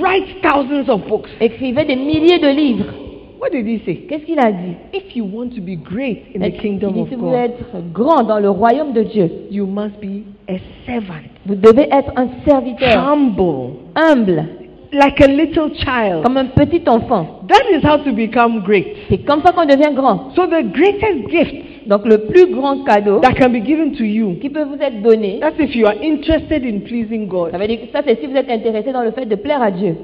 write 0.00 0.26
thousands 0.42 0.88
of 0.92 1.06
books. 1.06 1.28
écrivez 1.40 1.84
des 1.84 1.94
milliers 1.94 2.40
de 2.40 2.48
livres. 2.48 2.92
What 3.40 3.50
did 3.50 3.66
he 3.68 3.84
say? 3.84 4.06
Qu'est-ce 4.08 4.24
qu'il 4.24 4.38
a 4.40 4.50
dit 4.50 4.74
If 4.94 5.14
you 5.14 5.24
want 5.24 5.50
to 5.50 5.60
be 5.60 5.76
great 5.76 6.24
in 6.34 6.40
the 6.40 6.56
kingdom 6.58 6.92
dit, 6.94 7.00
of 7.02 7.08
si 7.10 7.14
vous 7.14 7.28
voulez 7.28 7.48
God, 7.48 7.50
être 7.50 7.92
grand 7.92 8.22
dans 8.24 8.40
le 8.40 8.50
royaume 8.50 8.92
de 8.92 9.02
Dieu, 9.02 9.30
you 9.50 9.66
must 9.66 10.00
be 10.00 10.24
a 10.48 10.56
servant, 10.86 11.22
vous 11.44 11.54
devez 11.54 11.86
être 11.92 12.12
un 12.16 12.28
serviteur 12.48 12.96
humble, 13.06 13.74
humble, 13.94 14.44
like 14.92 15.20
a 15.20 15.26
little 15.26 15.70
child. 15.74 16.24
comme 16.24 16.36
un 16.36 16.46
petit 16.46 16.82
enfant. 16.88 17.44
That 17.48 17.64
is 17.72 17.84
how 17.84 17.98
to 17.98 18.12
become 18.12 18.62
great. 18.62 18.96
C'est 19.08 19.18
comme 19.18 19.42
ça 19.42 19.52
qu'on 19.52 19.66
devient 19.66 19.94
grand. 19.94 20.32
So 20.34 20.46
the 20.46 20.62
greatest 20.62 21.28
gift 21.30 21.54
Donc 21.86 22.04
le 22.04 22.26
plus 22.26 22.46
grand 22.52 22.82
cadeau 22.84 23.20
that 23.20 23.34
can 23.34 23.50
be 23.50 23.64
given 23.64 23.92
to 23.92 24.04
you, 24.04 24.34
qui 24.40 24.50
peut 24.50 24.64
vous 24.64 24.78
être 24.80 25.02
donné, 25.02 25.38
that's 25.40 25.58
if 25.60 25.74
you 25.76 25.86
are 25.86 25.94
interested 26.02 26.64
in 26.64 26.80
pleasing 26.80 27.28
God. 27.28 27.52
ça 27.52 27.58
veut 27.58 27.68
dire 27.68 27.80
que 27.80 27.92
ça 27.92 28.02
c'est 28.04 28.18
si 28.20 28.26
vous 28.26 28.36
êtes 28.36 28.50
intéressé 28.50 28.92
dans 28.92 29.02
le 29.02 29.12
fait 29.12 29.24
de 29.24 29.36
plaire 29.36 29.62
à 29.62 29.70
Dieu. 29.70 29.96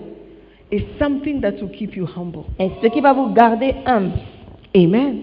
is 0.70 0.82
something 0.98 1.40
that 1.40 1.60
will 1.60 1.68
keep 1.68 1.96
you 1.96 2.06
humble. 2.06 2.44
Et 2.58 2.70
ce 2.80 2.86
qui 2.86 3.00
va 3.00 3.12
vous 3.12 3.30
garder 3.32 3.74
humble. 3.84 4.18
Amen. 4.74 5.22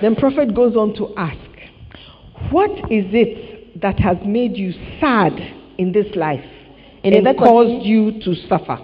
Then 0.00 0.16
prophet 0.16 0.52
goes 0.52 0.76
on 0.76 0.92
to 0.94 1.14
ask, 1.16 1.38
what 2.50 2.70
is 2.90 3.06
it 3.12 3.80
that 3.80 3.98
has 4.00 4.18
made 4.26 4.56
you 4.56 4.72
sad 5.00 5.32
in 5.78 5.92
this 5.92 6.14
life 6.16 6.44
l'évêque 7.04 7.38
and 7.38 7.38
caused 7.38 7.70
continue, 7.70 8.10
you 8.10 8.20
to 8.20 8.34
suffer? 8.48 8.78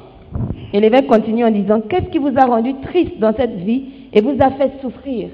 Et 0.73 0.81
l'évêque 0.81 1.07
continue 1.07 1.45
en 1.45 1.51
disant, 1.51 1.81
qu'est-ce 1.81 2.11
qui 2.11 2.19
vous 2.19 2.33
a 2.37 2.45
rendu 2.45 2.75
triste 2.83 3.19
dans 3.19 3.35
cette 3.35 3.57
vie 3.57 3.85
et 4.12 4.21
vous 4.21 4.37
a 4.41 4.51
fait 4.51 4.73
souffrir? 4.81 5.29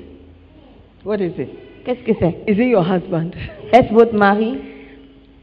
What 1.04 1.16
is 1.16 1.32
it? 1.38 1.48
Qu'est-ce 1.84 2.02
que 2.02 2.12
c'est? 2.18 2.36
Is 2.48 2.58
it 2.58 2.68
your 2.70 2.82
husband? 2.82 3.30
Est-ce 3.72 3.92
votre 3.92 4.14
mari? 4.14 4.54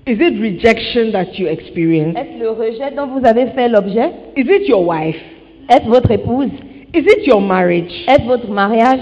Is 0.08 0.18
it 0.20 0.40
rejection 0.42 1.12
that 1.12 1.38
you 1.38 1.48
experience? 1.48 2.18
Est-ce 2.18 2.40
le 2.40 2.50
rejet 2.50 2.96
dont 2.96 3.08
vous 3.08 3.26
avez 3.26 3.48
fait 3.48 3.70
l'objet? 3.70 4.12
Is 4.36 4.48
it 4.50 4.68
your 4.68 4.88
wife? 4.88 5.22
Est-ce 5.70 5.88
votre 5.88 6.10
épouse? 6.10 6.50
Is 6.94 7.06
it 7.06 7.28
your 7.28 7.42
marriage? 7.42 7.92
Est-ce 8.08 8.26
votre 8.26 8.50
mariage? 8.50 9.02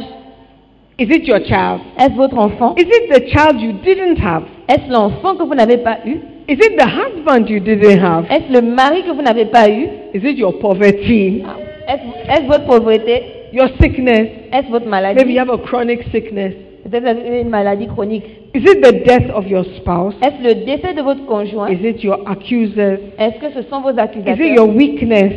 Is 0.99 1.07
it 1.09 1.25
your 1.25 1.39
child? 1.45 1.79
Est-ce 1.97 2.13
votre 2.15 2.37
enfant? 2.37 2.75
Is 2.77 2.83
it 2.83 3.09
the 3.09 3.29
child 3.29 3.61
you 3.61 3.71
didn't 3.83 4.19
have? 4.19 4.43
Est-ce 4.67 4.91
l'enfant 4.91 5.35
que 5.35 5.43
vous 5.43 5.55
n'avez 5.55 5.77
pas 5.77 5.99
eu? 6.05 6.17
Is 6.49 6.57
it 6.59 6.77
the 6.79 6.87
husband 6.87 7.47
you 7.47 7.59
didn't 7.59 7.99
have? 7.99 8.25
Est-ce 8.27 8.51
le 8.51 8.61
mari 8.63 9.03
que 9.03 9.11
vous 9.11 9.21
n'avez 9.21 9.45
pas 9.45 9.69
eu 9.69 9.87
Is 10.15 10.23
it 10.23 10.35
your 10.35 10.57
poverty? 10.57 11.43
Ah, 11.45 11.57
est-ce 11.93 12.31
est-ce 12.31 12.47
votre 12.47 12.65
pauvreté 12.65 13.21
Your 13.53 13.69
sickness. 13.79 14.29
Est-ce 14.51 14.67
votre 14.71 14.87
maladie? 14.87 15.15
Maybe 15.23 15.33
you 15.33 15.39
have 15.39 15.51
a 15.51 15.59
chronic 15.59 16.01
sickness. 16.11 16.53
Peut-être 16.89 17.19
une 17.39 17.49
maladie 17.49 17.85
chronique. 17.85 18.23
Is 18.55 18.63
it 18.63 18.81
the 18.81 19.03
death 19.05 19.29
of 19.35 19.47
your 19.47 19.63
spouse? 19.77 20.15
Est-ce 20.23 20.43
le 20.43 20.65
décès 20.65 20.95
de 20.95 21.03
votre 21.03 21.23
conjoint 21.27 21.69
Is 21.69 21.87
it 21.87 22.03
your 22.03 22.19
accusers? 22.25 22.97
Est-ce 23.19 23.39
que 23.39 23.53
ce 23.53 23.69
sont 23.69 23.81
vos 23.81 23.99
accusateurs? 23.99 24.35
Is 24.39 24.49
it 24.49 24.55
your 24.55 24.69
weakness? 24.69 25.31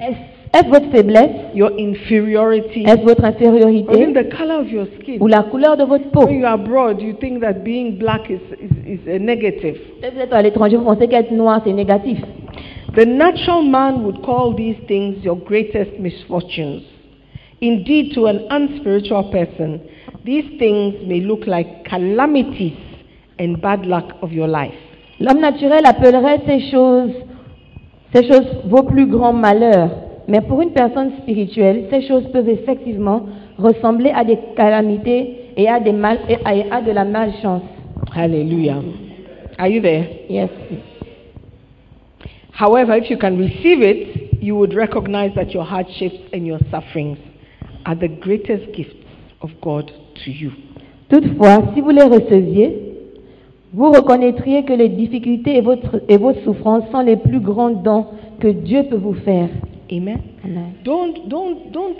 Est-ce 0.00 0.35
est-ce 0.52 0.68
votre 0.68 0.90
faiblesse 0.90 1.54
Your 1.54 1.70
inferiority? 1.78 2.84
Est-ce 2.84 3.02
votre 3.02 3.22
Or 3.22 3.28
even 3.28 3.34
infériorité 3.34 4.12
the 4.14 4.36
color 4.36 4.60
of 4.60 4.72
your 4.72 4.86
skin? 5.00 5.18
Ou 5.20 5.26
la 5.26 5.42
couleur 5.42 5.76
de 5.76 5.84
votre 5.84 6.10
peau 6.10 6.24
When 6.24 6.40
you 6.40 6.46
are 6.46 6.54
abroad, 6.54 7.00
you 7.00 7.14
think 7.14 7.40
that 7.40 7.64
being 7.64 7.98
black 7.98 8.30
is, 8.30 8.40
is, 8.60 9.00
is 9.00 9.08
a 9.08 9.18
negative. 9.18 9.76
Vous 10.00 10.20
êtes 10.20 10.32
à 10.32 10.42
l'étranger, 10.42 10.76
vous 10.76 10.84
pensez 10.84 11.08
qu'être 11.08 11.32
noir, 11.32 11.60
c'est 11.64 11.72
négatif. 11.72 12.18
The 12.94 13.04
natural 13.04 13.62
man 13.62 14.04
would 14.04 14.22
call 14.22 14.54
these 14.56 14.76
things 14.86 15.22
your 15.22 15.36
greatest 15.36 15.98
misfortunes. 15.98 16.82
Indeed, 17.60 18.14
to 18.14 18.26
an 18.26 18.46
unspiritual 18.50 19.30
person, 19.30 19.80
these 20.24 20.58
things 20.58 20.94
may 21.06 21.20
look 21.20 21.46
like 21.46 21.84
calamities 21.84 22.76
and 23.38 23.60
bad 23.60 23.84
luck 23.84 24.12
of 24.22 24.32
your 24.32 24.48
life. 24.48 24.74
L'homme 25.20 25.40
naturel 25.40 25.84
appellerait 25.84 26.40
ces 26.46 26.70
choses, 26.70 27.12
ces 28.14 28.26
choses 28.26 28.46
vos 28.66 28.82
plus 28.82 29.06
grands 29.06 29.32
malheurs. 29.32 30.05
Mais 30.28 30.40
pour 30.40 30.60
une 30.60 30.72
personne 30.72 31.12
spirituelle, 31.22 31.84
ces 31.90 32.02
choses 32.02 32.26
peuvent 32.32 32.48
effectivement 32.48 33.22
ressembler 33.58 34.10
à 34.10 34.24
des 34.24 34.38
calamités 34.56 35.52
et 35.56 35.68
à, 35.68 35.78
des 35.80 35.92
mal, 35.92 36.18
et 36.28 36.36
à, 36.44 36.76
à 36.76 36.82
de 36.82 36.90
la 36.90 37.04
malchance. 37.04 37.62
Hallelujah. 38.14 38.82
Are 39.58 39.68
you 39.68 39.80
there? 39.80 40.06
Yes. 40.28 40.50
However, 42.52 42.96
if 42.96 43.10
you 43.10 43.18
can 43.18 43.38
receive 43.38 43.82
it, 43.82 44.42
you 44.42 44.56
would 44.56 44.74
recognize 44.74 45.34
that 45.34 45.52
your 45.52 45.64
hardships 45.64 46.18
and 46.32 46.46
your 46.46 46.58
sufferings 46.70 47.18
are 47.84 47.94
the 47.94 48.08
greatest 48.08 48.72
gifts 48.74 48.96
of 49.42 49.50
God 49.62 49.92
to 50.24 50.30
you. 50.30 50.52
Toutefois, 51.08 51.62
si 51.74 51.80
vous 51.80 51.90
les 51.90 52.02
receviez, 52.02 52.76
vous 53.72 53.90
reconnaîtriez 53.92 54.64
que 54.64 54.72
les 54.72 54.88
difficultés 54.88 55.56
et, 55.56 55.60
votre, 55.60 56.00
et 56.08 56.16
vos 56.16 56.34
souffrances 56.44 56.84
sont 56.90 57.00
les 57.00 57.16
plus 57.16 57.40
grands 57.40 57.70
dons 57.70 58.06
que 58.40 58.48
Dieu 58.48 58.84
peut 58.84 58.96
vous 58.96 59.14
faire. 59.14 59.48
Amen? 59.90 60.22
Amen. 60.44 60.78
Don't 60.84 61.28
don't 61.28 61.72
don't 61.72 61.98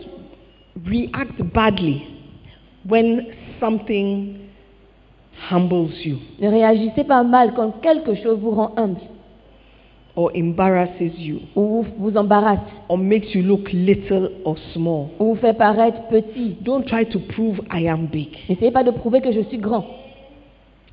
react 0.84 1.40
badly 1.52 2.06
when 2.86 3.26
something 3.60 4.50
humbles 5.50 5.92
you 6.04 6.18
Ne 6.40 6.48
réagissez 6.48 7.04
pas 7.04 7.22
mal 7.22 7.52
quand 7.54 7.80
quelque 7.82 8.14
chose 8.14 8.38
vous 8.40 8.50
rend 8.50 8.72
humble 8.76 9.00
or 10.16 10.30
embarrasses 10.34 11.18
you 11.18 11.40
ou 11.54 11.82
vous, 11.82 12.10
vous 12.10 12.16
embarrasse 12.16 12.60
or 12.88 12.96
makes 12.96 13.34
you 13.34 13.42
look 13.42 13.70
little 13.72 14.30
or 14.44 14.56
small. 14.72 15.08
ou 15.20 15.34
vous 15.34 15.40
fait 15.40 15.52
paraître 15.52 16.08
petit. 16.08 16.56
Don't 16.62 16.84
try 16.84 17.04
to 17.04 17.18
prove 17.18 17.60
I 17.70 17.86
am 17.88 18.06
big. 18.06 18.28
N'essayez 18.48 18.70
pas 18.70 18.82
de 18.82 18.90
prouver 18.90 19.20
que 19.20 19.30
je 19.30 19.42
suis 19.42 19.58
grand. 19.58 19.84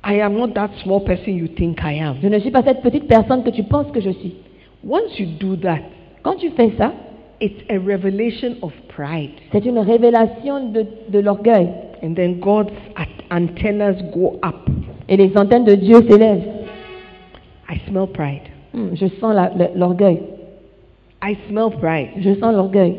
I 0.06 0.20
am 0.20 0.34
not 0.34 0.48
that 0.48 0.70
small 0.82 1.00
person 1.00 1.34
you 1.34 1.48
think 1.48 1.80
I 1.82 1.98
am. 1.98 2.16
Je 2.22 2.28
ne 2.28 2.38
suis 2.38 2.50
pas 2.50 2.62
cette 2.62 2.82
petite 2.82 3.08
personne 3.08 3.42
que 3.42 3.50
tu 3.50 3.62
penses 3.62 3.90
que 3.90 4.00
je 4.00 4.10
suis. 4.10 4.34
Once 4.86 5.18
you 5.18 5.26
do 5.40 5.56
that, 5.56 5.80
Quand 6.24 6.34
tu 6.36 6.50
fais 6.50 6.72
ça, 6.76 6.92
it's 7.40 7.62
a 7.70 7.78
revelation 7.78 8.56
of 8.62 8.72
pride. 8.88 9.30
c'est 9.52 9.64
une 9.64 9.78
révélation 9.78 10.70
de, 10.72 10.84
de 11.10 11.18
l'orgueil. 11.20 11.68
And 12.02 12.14
then 12.14 12.38
God's 12.40 12.72
at- 12.96 13.06
antennas 13.34 13.94
go 14.12 14.40
up. 14.44 14.68
Et 15.08 15.16
les 15.16 15.36
antennes 15.36 15.64
de 15.64 15.74
Dieu 15.76 16.02
s'élèvent. 16.08 16.42
I 17.70 17.78
smell 17.88 18.06
pride. 18.08 18.42
Hmm, 18.74 18.94
je 18.94 19.06
sens 19.20 19.34
la- 19.34 19.52
le- 19.56 19.78
l'orgueil. 19.78 20.18
I 21.22 21.36
smell 21.48 21.70
pride. 21.80 22.08
Je 22.18 22.34
sens 22.40 22.54
l'orgueil. 22.54 22.96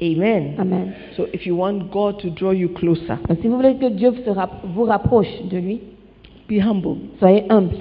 Amen. 0.00 0.54
Amen. 0.58 0.92
So 1.16 1.26
if 1.34 1.44
you 1.46 1.56
want 1.56 1.90
God 1.92 2.18
to 2.20 2.30
draw 2.30 2.52
you 2.52 2.68
closer, 2.68 3.16
Donc, 3.28 3.38
si 3.42 3.48
vous 3.48 3.56
voulez 3.56 3.74
que 3.74 3.88
Dieu 3.90 4.12
se 4.24 4.30
rap- 4.30 4.60
vous 4.64 4.84
rapproche 4.84 5.42
de 5.50 5.58
lui, 5.58 5.80
be 6.48 6.60
humble. 6.60 6.96
soyez 7.18 7.44
humble. 7.50 7.76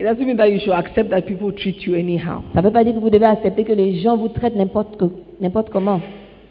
It 0.00 0.04
doesn't 0.04 0.24
mean 0.26 0.36
that 0.36 0.50
you 0.52 0.60
should 0.60 0.74
accept 0.74 1.10
that 1.10 1.22
people 1.22 1.50
treat 1.52 1.84
you 1.84 1.94
anyhow. 1.96 2.42
Ça 2.54 2.60
ne 2.60 2.66
veut 2.66 2.72
pas 2.72 2.84
dire 2.84 2.94
que 2.94 3.00
vous 3.00 3.10
devez 3.10 3.26
accepter 3.26 3.64
que 3.64 3.72
les 3.72 3.98
gens 4.00 4.16
vous 4.16 4.28
traitent 4.28 4.54
n'importe 4.56 4.96
que- 4.96 5.10
n'importe 5.40 5.70
comment. 5.70 6.00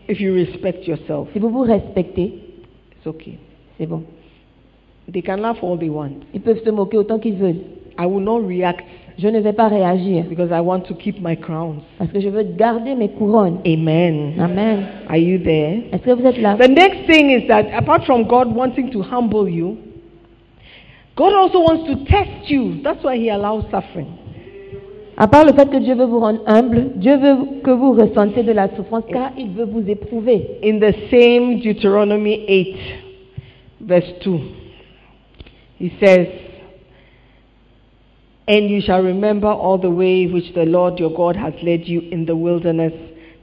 If 0.10 0.20
you 0.20 0.34
respect 0.34 0.86
yourself, 0.88 1.30
Si 1.34 1.40
vous 1.40 1.50
vous 1.50 1.62
respectez, 1.64 2.34
it's 2.98 3.08
okay. 3.08 3.38
c'est 3.78 3.86
bon. 3.86 4.04
They 5.12 5.22
can 5.22 5.38
laugh 5.38 5.64
all 5.64 5.78
they 5.78 5.90
want. 5.90 6.26
Ils 6.34 6.42
peuvent 6.42 6.62
se 6.64 6.70
moquer 6.70 6.98
autant 6.98 7.20
qu'ils 7.20 7.36
veulent. 7.36 7.62
I 8.00 8.06
will 8.06 8.24
not 8.24 8.40
react 8.46 8.84
Je 9.20 9.28
ne 9.30 9.40
vais 9.40 9.54
pas 9.54 9.68
réagir 9.68 10.26
because 10.30 10.50
I 10.52 10.60
want 10.60 10.82
to 10.82 10.94
keep 10.94 11.20
my 11.20 11.36
crowns. 11.36 11.80
parce 11.98 12.12
que 12.12 12.20
je 12.20 12.30
veux 12.30 12.44
garder 12.44 12.94
mes 12.94 13.10
couronnes. 13.10 13.58
Amen. 13.66 14.34
Amen. 14.40 14.86
Are 15.10 15.18
you 15.18 15.40
there? 15.40 15.80
Est-ce 15.92 16.04
que 16.04 16.12
vous 16.12 16.24
êtes 16.28 16.38
là? 16.40 16.56
The 16.56 16.70
next 16.70 17.08
thing 17.08 17.32
is 17.32 17.48
that 17.48 17.66
apart 17.76 18.04
from 18.04 18.26
God 18.28 18.56
wanting 18.56 18.92
to 18.92 19.02
humble 19.02 19.50
you, 19.50 19.78
God 21.18 21.34
also 21.34 21.60
wants 21.60 21.90
to 21.90 22.06
test 22.06 22.50
you. 22.50 22.82
That's 22.84 23.04
why 23.04 23.18
He 23.18 23.30
allows 23.30 23.66
suffering. 23.72 24.18
À 25.18 25.28
part 25.28 25.46
le 25.46 25.54
fait 25.54 25.68
que 25.68 25.78
Dieu 25.78 25.96
veut 25.96 26.06
vous 26.06 26.20
rendre 26.20 26.42
humble, 26.46 26.92
Dieu 26.98 27.18
veut 27.18 27.62
que 27.64 27.72
vous 27.72 27.94
ressentiez 27.94 28.44
de 28.44 28.52
la 28.52 28.70
souffrance 28.76 29.04
car 29.12 29.32
il 29.36 29.50
veut 29.50 29.66
vous 29.66 29.90
éprouver. 29.90 30.60
In 30.64 30.80
the 30.80 30.94
same 31.10 31.60
Deuteronomy 31.60 32.46
8, 32.48 32.78
verse 33.82 34.14
2, 34.22 34.40
He 35.80 35.92
says, 36.00 36.28
And 38.48 38.70
you 38.70 38.80
shall 38.80 39.02
remember 39.02 39.48
all 39.48 39.80
the 39.80 39.90
way 39.90 40.28
which 40.28 40.54
the 40.54 40.66
Lord 40.66 41.00
your 41.00 41.12
God 41.12 41.36
has 41.36 41.54
led 41.64 41.88
you 41.88 42.02
in 42.12 42.28
the 42.28 42.36
wilderness 42.36 42.94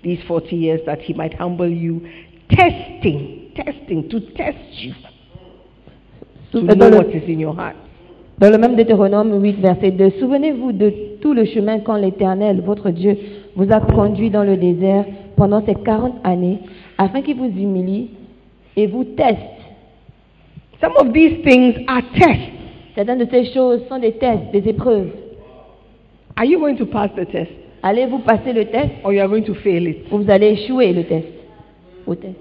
these 0.04 0.20
40 0.28 0.54
years, 0.54 0.80
that 0.86 1.00
He 1.00 1.12
might 1.12 1.34
humble 1.34 1.68
you, 1.68 2.08
testing, 2.50 3.50
testing, 3.56 4.08
to 4.10 4.20
test 4.34 4.74
you, 4.74 4.94
to 6.60 6.66
Dans 6.66 6.74
know 6.76 6.90
le, 6.90 6.96
what 6.96 7.10
is 7.14 7.22
in 7.28 7.38
your 7.40 7.54
heart. 7.54 7.74
dans 8.38 8.50
le 8.50 8.58
même 8.58 8.74
Deutéronome 8.76 9.40
8, 9.42 9.60
verset 9.60 9.90
2, 9.92 10.10
Souvenez-vous 10.20 10.72
de 10.72 10.92
tout 11.20 11.34
le 11.34 11.44
chemin 11.44 11.80
quand 11.80 11.96
l'Éternel, 11.96 12.60
votre 12.64 12.90
Dieu, 12.90 13.16
vous 13.56 13.70
a 13.72 13.80
conduit 13.80 14.30
dans 14.30 14.42
le 14.42 14.56
désert 14.56 15.04
pendant 15.36 15.64
ces 15.64 15.74
40 15.74 16.14
années, 16.24 16.58
afin 16.98 17.22
qu'il 17.22 17.36
vous 17.36 17.46
humilie 17.46 18.10
et 18.76 18.86
vous 18.86 19.04
teste. 19.04 19.38
Some 20.80 20.92
of 20.98 21.12
these 21.12 21.42
things 21.44 21.74
are 21.86 22.02
tests. 22.18 22.50
Certaines 22.94 23.18
de 23.18 23.26
ces 23.30 23.52
choses 23.52 23.80
sont 23.88 23.98
des 23.98 24.12
tests, 24.12 24.50
des 24.52 24.68
épreuves. 24.68 25.10
Are 26.36 26.44
you 26.44 26.58
going 26.58 26.76
to 26.76 26.86
pass 26.86 27.10
the 27.16 27.26
test? 27.30 27.50
Allez-vous 27.82 28.18
passer 28.20 28.52
le 28.52 28.64
test? 28.66 28.90
Or 29.04 29.12
you 29.12 29.20
are 29.20 29.28
going 29.28 29.42
to 29.44 29.54
fail 29.54 29.86
it? 29.86 29.98
ou 30.10 30.18
vous 30.18 30.30
allez 30.30 30.48
échouer 30.52 30.92
le 30.92 31.04
test? 31.04 31.28
Au 32.06 32.14
test. 32.14 32.34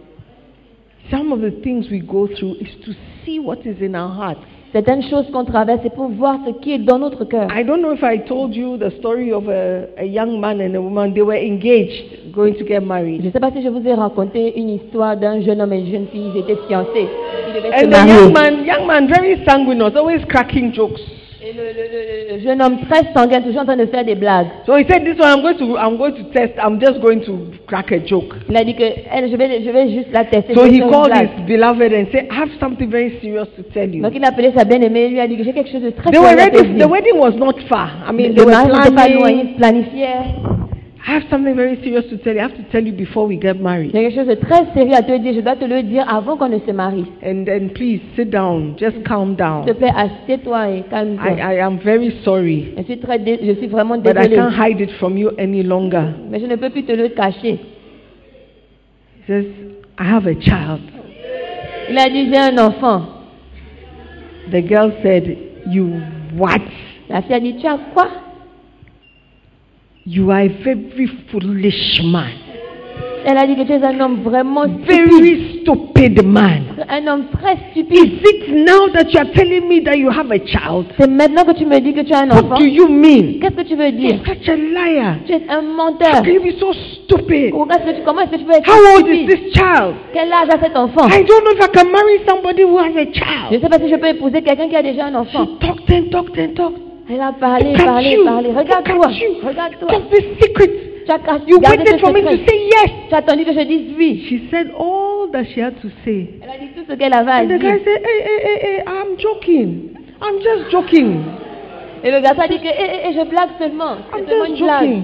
Some 1.11 1.31
of 1.31 1.41
the 1.41 1.51
things 1.61 1.89
we 1.91 1.99
go 1.99 2.27
through 2.27 2.55
is 2.61 2.69
to 2.85 2.93
see 3.25 3.39
what 3.39 3.65
is 3.65 3.81
in 3.81 3.95
our 3.95 4.09
hearts. 4.09 4.41
Certaines 4.73 5.03
choses 5.03 5.29
qu'on 5.31 5.45
traverse, 5.45 5.81
c'est 5.83 5.93
pour 5.93 6.07
voir 6.07 6.39
ce 6.47 6.51
qui 6.59 6.71
est 6.71 6.79
dans 6.79 6.97
notre 6.97 7.25
cœur. 7.25 7.47
I 7.55 7.63
don't 7.63 7.81
know 7.81 7.91
if 7.93 8.01
I 8.01 8.17
told 8.17 8.55
you 8.55 8.75
the 8.77 8.89
story 8.97 9.31
of 9.31 9.47
a, 9.47 9.87
a 9.99 10.03
young 10.03 10.39
man 10.39 10.59
and 10.61 10.75
a 10.75 10.81
woman. 10.81 11.13
They 11.13 11.21
were 11.21 11.35
engaged, 11.37 12.33
going 12.33 12.53
to 12.55 12.63
get 12.65 12.79
Je 12.81 12.85
married. 12.87 13.23
ne 13.23 13.29
sais 13.29 13.39
pas 13.39 13.51
si 13.51 13.61
je 13.61 13.69
vous 13.69 13.87
ai 13.87 13.93
raconté 13.93 14.57
une 14.59 14.69
histoire 14.69 15.15
d'un 15.15 15.41
jeune 15.41 15.61
homme 15.61 15.73
et 15.73 15.79
une 15.79 15.91
jeune 15.91 16.07
fille, 16.07 16.31
ils 16.33 16.39
étaient 16.39 16.57
fiancés. 16.67 17.07
Ils 17.49 17.53
devaient 17.53 17.69
se 17.69 17.85
And 17.85 17.89
the 17.91 18.07
young 18.07 18.33
man, 18.33 18.65
young 18.65 18.87
man, 18.87 19.07
very 19.07 19.43
sanguine, 19.45 19.79
always 19.83 20.25
cracking 20.27 20.73
jokes. 20.73 21.01
Et 21.45 21.51
le, 21.51 21.63
le- 21.63 21.89
le- 21.91 22.37
le 22.37 22.41
jeune 22.41 22.61
homme 22.61 22.77
très 22.89 23.11
sanguin, 23.13 23.41
toujours 23.41 23.61
en 23.61 23.65
train 23.65 23.75
de 23.75 23.85
faire 23.87 24.05
des 24.05 24.15
blagues. 24.15 24.47
So 24.65 24.77
he 24.77 24.85
said, 24.89 25.03
"This 25.03 25.19
one, 25.19 25.27
I'm 25.29 25.41
going 25.41 25.57
to, 25.57 25.77
I'm 25.77 25.97
going 25.97 26.13
to 26.13 26.23
test. 26.31 26.53
I'm 26.57 26.79
just 26.79 27.01
going 27.01 27.19
to 27.25 27.33
crack 27.67 27.91
a 27.91 27.99
joke." 28.05 28.33
Il 28.49 28.55
a 28.55 28.63
dit 28.63 28.73
que 28.75 28.83
elle, 29.11 29.29
je, 29.29 29.35
vais, 29.35 29.61
je 29.61 29.69
vais 29.69 29.89
juste 29.91 30.07
la 30.13 30.23
tester. 30.23 30.53
So 30.53 30.61
je 30.65 30.69
vais 30.69 30.75
he 30.75 30.77
faire 30.77 30.87
une 30.87 30.91
called 30.93 31.11
blague. 31.11 31.29
his 31.39 31.45
beloved 31.45 31.93
and 31.93 32.05
said, 32.13 32.27
"I 32.31 32.35
have 32.43 32.49
something 32.61 32.89
very 32.89 33.19
serious 33.21 33.47
to 33.57 33.63
tell 33.73 33.93
you." 33.93 34.01
Donc 34.03 34.13
il 34.15 34.23
a 34.23 34.29
appelé 34.29 34.51
sa 34.55 34.63
bien-aimée 34.63 35.01
et 35.05 35.09
lui 35.09 35.19
a 35.19 35.27
dit 35.27 35.35
que 35.35 35.43
j'ai 35.43 35.51
quelque 35.51 35.69
chose 35.71 35.81
de 35.83 35.89
très 35.89 36.11
They 36.11 36.19
were 36.19 36.29
sérieux 36.29 36.43
à 36.43 36.49
te 36.49 36.55
ready. 36.57 36.73
dire. 36.75 36.87
The 36.87 36.89
wedding 36.89 37.17
was 37.19 37.31
not 37.37 37.59
far. 37.67 37.89
I 38.09 38.13
mean, 38.13 38.33
they 38.33 38.35
Le 38.35 38.43
were 38.45 38.51
mariage 38.51 38.77
n'était 38.85 38.95
pas 38.95 39.07
loin, 39.09 39.19
planning. 39.23 39.45
ils 39.49 39.55
planifiaient. 39.57 40.17
I 41.05 41.11
have 41.15 41.23
something 41.29 41.53
very 41.55 41.75
serious 41.83 42.05
to 42.11 42.17
tell 42.17 42.33
you. 42.33 42.39
I 42.39 42.43
have 42.43 42.55
to 42.55 42.63
tell 42.71 42.81
you 42.81 42.93
before 42.93 43.27
we 43.27 43.35
get 43.37 43.59
married. 43.59 43.91
J'ai 43.93 44.03
quelque 44.03 44.15
chose 44.15 44.27
de 44.27 44.35
très 44.35 44.63
sérieux 44.73 44.93
à 44.95 45.01
te 45.03 45.17
dire. 45.17 45.33
Je 45.33 45.41
dois 45.41 45.57
te 45.57 45.65
le 45.65 45.83
dire 45.83 46.05
avant 46.07 46.37
qu'on 46.37 46.47
ne 46.47 46.59
se 46.59 46.71
marie. 46.71 47.05
And 47.21 47.43
then 47.45 47.71
please 47.71 47.99
sit 48.15 48.29
down. 48.29 48.75
Just 48.79 49.03
calm 49.03 49.31
S'il 49.31 49.35
te 49.35 49.41
down. 49.43 49.73
plaît, 49.75 49.91
assieds-toi 49.95 50.69
et 50.69 50.83
calme-toi. 50.89 51.31
I, 51.31 51.55
I 51.57 51.59
am 51.59 51.77
very 51.79 52.11
sorry, 52.23 52.73
Je 52.77 52.83
suis 52.83 52.99
très, 52.99 53.19
dé- 53.19 53.37
je 53.43 53.53
suis 53.55 53.67
vraiment 53.67 53.97
but 53.97 54.11
I 54.15 54.29
désolée. 54.29 54.35
can't 54.37 54.53
hide 54.53 54.79
it 54.79 54.91
from 54.91 55.17
you 55.17 55.31
any 55.37 55.61
longer. 55.61 56.05
Mais 56.29 56.39
je 56.39 56.45
ne 56.45 56.55
peux 56.55 56.69
plus 56.69 56.83
te 56.83 56.93
le 56.93 57.09
cacher. 57.09 57.59
He 59.19 59.27
says, 59.27 59.45
I 59.99 60.03
have 60.05 60.25
a 60.25 60.35
child. 60.39 60.79
Il 61.89 61.97
a 61.97 62.09
dit, 62.09 62.29
j'ai 62.31 62.37
un 62.37 62.57
enfant. 62.65 63.01
The 64.51 64.61
girl 64.65 64.91
said, 65.03 65.37
You 65.69 65.89
what? 66.37 66.61
La 67.09 67.21
fille 67.21 67.35
a 67.35 67.39
dit, 67.41 67.55
tu 67.57 67.67
as 67.67 67.77
quoi? 67.93 68.07
You 70.05 70.31
are 70.31 70.41
a 70.41 70.47
very 70.49 71.07
foolish 71.31 72.01
man. 72.03 72.31
Elle 73.25 73.37
a 73.37 73.47
dit 73.47 73.55
que 73.55 73.63
tu 73.63 73.71
es 73.71 73.81
un 73.81 73.97
homme 74.01 74.21
vraiment 74.21 74.63
stupide. 74.63 74.85
Very 74.85 75.61
stupid 75.61 76.25
man. 76.25 76.63
Un 76.89 77.07
homme 77.07 77.25
très 77.31 77.53
Is 77.53 77.57
stupide. 77.71 78.21
it 78.21 78.49
now 78.49 78.89
that 78.91 79.13
you 79.13 79.19
are 79.21 79.31
telling 79.33 79.65
me 79.69 79.79
that 79.85 79.95
you 79.97 80.09
have 80.09 80.29
a 80.29 80.39
child? 80.39 80.87
C'est 80.99 81.07
maintenant 81.09 81.45
que 81.45 81.53
tu 81.53 81.65
me 81.65 81.79
dis 81.79 81.93
que 81.93 82.01
tu 82.01 82.11
as 82.13 82.23
un 82.23 82.31
enfant. 82.31 82.49
What 82.49 82.59
do 82.59 82.65
you 82.65 82.89
mean? 82.89 83.39
Qu'est-ce 83.39 83.55
que 83.55 83.61
tu 83.61 83.75
veux 83.77 83.93
dire? 83.93 84.15
You're 84.15 84.25
such 84.35 84.49
a 84.49 84.57
liar. 84.57 85.15
Tu 85.25 85.31
es 85.31 85.41
un 85.47 85.59
How 85.59 85.61
menteur. 85.61 86.21
can 86.21 86.33
you 86.33 86.41
be 86.41 86.59
so 86.59 86.73
stupid? 86.73 87.51
Comment 87.51 87.69
est-ce 87.75 87.91
que 87.91 87.95
tu, 87.95 88.01
comment 88.03 88.21
est-ce 88.23 88.31
que 88.31 88.37
tu 88.39 88.43
peux 88.43 88.51
être 88.57 88.67
How 88.69 88.97
old 88.99 89.07
is 89.07 89.25
this 89.25 89.53
child? 89.53 89.95
Quel 90.11 90.27
âge 90.33 90.49
a 90.49 90.59
cet 90.61 90.75
enfant? 90.75 91.07
I 91.07 91.23
don't 91.23 91.45
know 91.45 91.51
if 91.53 91.63
I 91.63 91.69
can 91.73 91.89
marry 91.89 92.19
somebody 92.27 92.63
who 92.63 92.77
has 92.77 92.91
a 92.93 93.05
Je 93.05 93.07
ne 93.07 93.13
child. 93.13 93.61
sais 93.61 93.69
pas 93.69 93.79
si 93.79 93.89
je 93.89 93.95
peux 93.95 94.07
épouser 94.09 94.41
quelqu'un 94.41 94.67
qui 94.67 94.75
a 94.75 94.83
déjà 94.83 95.05
un 95.05 95.15
enfant. 95.15 95.45
She 95.45 95.65
talked 95.65 95.89
and 95.89 96.09
talked 96.11 96.37
and 96.37 96.53
talked. 96.55 96.81
Elle 97.09 97.21
a 97.21 97.33
parlé, 97.33 97.73
at 97.75 97.83
parlé, 97.85 98.11
you. 98.13 98.23
parlé. 98.25 98.49
Regarde-toi. 98.51 99.07
Regarde-toi. 99.45 99.89
Just 99.89 100.09
this 100.11 100.25
secret. 100.41 100.71
Tu 101.05 101.11
as 101.11 101.17
caché- 101.19 101.43
You 101.47 101.59
waited 101.59 101.99
for 101.99 102.13
me 102.13 102.21
to 102.21 102.29
say 102.47 102.57
yes. 102.71 102.91
Tu 103.09 103.13
as 103.15 103.17
attendu 103.17 103.43
que 103.43 103.53
je 103.53 103.59
dise 103.61 103.93
oui. 103.97 104.25
She 104.29 104.49
said 104.49 104.71
all 104.79 105.29
that 105.31 105.43
she 105.53 105.59
had 105.61 105.73
to 105.81 105.89
say. 106.05 106.29
Elle 106.41 106.49
a 106.49 106.57
dit 106.57 106.69
tout 106.75 106.83
ce 106.89 106.95
qu'elle 106.95 107.13
avait 107.13 107.31
à 107.31 107.35
And 107.41 107.47
the 107.47 107.59
guy 107.59 107.67
said, 107.83 107.87
hey, 107.87 108.21
hey, 108.23 108.39
hey, 108.45 108.59
hey, 108.61 108.83
I'm 108.87 109.17
joking. 109.19 109.89
I'm 110.21 110.39
just 110.41 110.71
joking. 110.71 111.17
Et 112.05 112.11
le 112.11 112.21
garçon 112.21 112.41
a 112.41 112.47
dit 112.47 112.59
que 112.59 112.67
eh, 112.67 112.73
eh, 112.79 113.09
eh, 113.09 113.13
je 113.13 113.29
blague 113.29 113.49
seulement. 113.59 113.97
C'est 114.13 114.29
seulement 114.29 114.45
just 114.45 114.59
une 114.59 114.65
blague. 114.65 115.03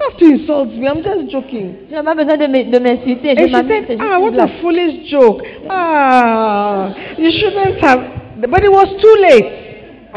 have 0.00 0.16
to 0.18 0.24
insult 0.26 0.68
me. 0.76 0.86
I'm 0.88 1.02
just 1.04 1.30
joking. 1.30 1.74
Je 1.88 1.96
n'ai 1.96 2.02
pas 2.02 2.14
besoin 2.14 2.36
de 2.36 2.46
m'in- 2.46 2.68
de 2.70 2.78
m'insulter. 2.80 3.34
Je 3.36 3.42
And 3.44 3.48
she 3.48 3.86
said, 3.86 3.98
ah, 4.00 4.18
what 4.18 4.36
a 4.38 4.48
foolish 4.60 5.08
joke. 5.08 5.42
Ah, 5.68 6.88
you 7.16 7.30
shouldn't 7.30 7.80
have. 7.80 8.00
But 8.40 8.64
it 8.64 8.70
was 8.72 8.88
too 9.00 9.16
late. 9.22 9.65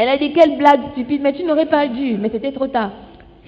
Elle 0.01 0.07
a 0.07 0.17
dit 0.17 0.31
quelle 0.31 0.57
blague 0.57 0.79
stupide, 0.93 1.21
mais 1.21 1.33
tu 1.33 1.43
n'aurais 1.43 1.65
pas 1.65 1.85
dû. 1.87 2.15
Mais 2.19 2.29
c'était 2.31 2.53
trop 2.53 2.67
tard. 2.67 2.91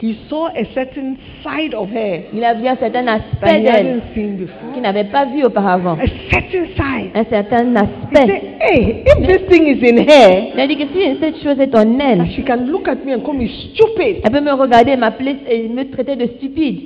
He 0.04 0.16
saw 0.28 0.48
a 0.48 0.66
certain 0.74 1.14
side 1.44 1.76
of 1.76 1.90
her 1.94 2.22
Il 2.34 2.44
a 2.44 2.56
vu 2.56 2.68
un 2.68 2.76
certain 2.76 3.06
that 3.06 3.20
aspect 3.20 3.60
he 3.60 3.64
d'elle 3.64 3.88
hadn't 3.88 4.02
seen 4.16 4.36
before. 4.36 4.74
qu'il 4.74 4.82
n'avait 4.82 5.04
pas 5.06 5.26
vu 5.26 5.44
auparavant. 5.46 5.94
A 5.94 6.08
certain 6.32 6.66
side. 6.76 7.12
Un 7.14 7.24
certain 7.26 7.74
He 7.74 7.78
aspect. 7.78 8.28
said, 8.28 8.42
hey, 8.62 9.04
if 9.06 9.28
this 9.28 9.48
thing 9.48 9.68
is 9.68 9.82
in 9.88 9.98
her, 10.00 10.52
Elle 10.56 10.60
a 10.60 10.68
dit 10.68 10.76
que 10.76 10.88
si 10.88 11.18
cette 11.22 11.38
chose 11.44 11.60
est 11.60 11.74
en 11.76 12.00
elle, 12.00 12.18
that 12.18 12.26
she 12.36 12.44
can 12.44 12.66
look 12.66 12.88
at 12.90 12.96
me 13.06 13.14
and 13.14 13.20
call 13.22 13.36
me 13.36 13.48
stupid. 13.48 14.22
elle 14.24 14.32
peut 14.32 14.42
me 14.42 14.52
regarder, 14.52 14.98
m'appeler 14.98 15.36
et 15.48 15.68
me 15.70 15.84
traiter 15.92 16.16
de 16.16 16.26
stupide. 16.38 16.82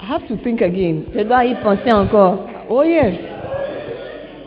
I 0.00 0.12
have 0.14 0.26
to 0.28 0.36
think 0.36 0.62
again. 0.62 1.02
Je 1.14 1.24
dois 1.24 1.44
y 1.44 1.54
penser 1.56 1.92
encore. 1.92 2.38
Oh, 2.70 2.84
yes. 2.84 3.14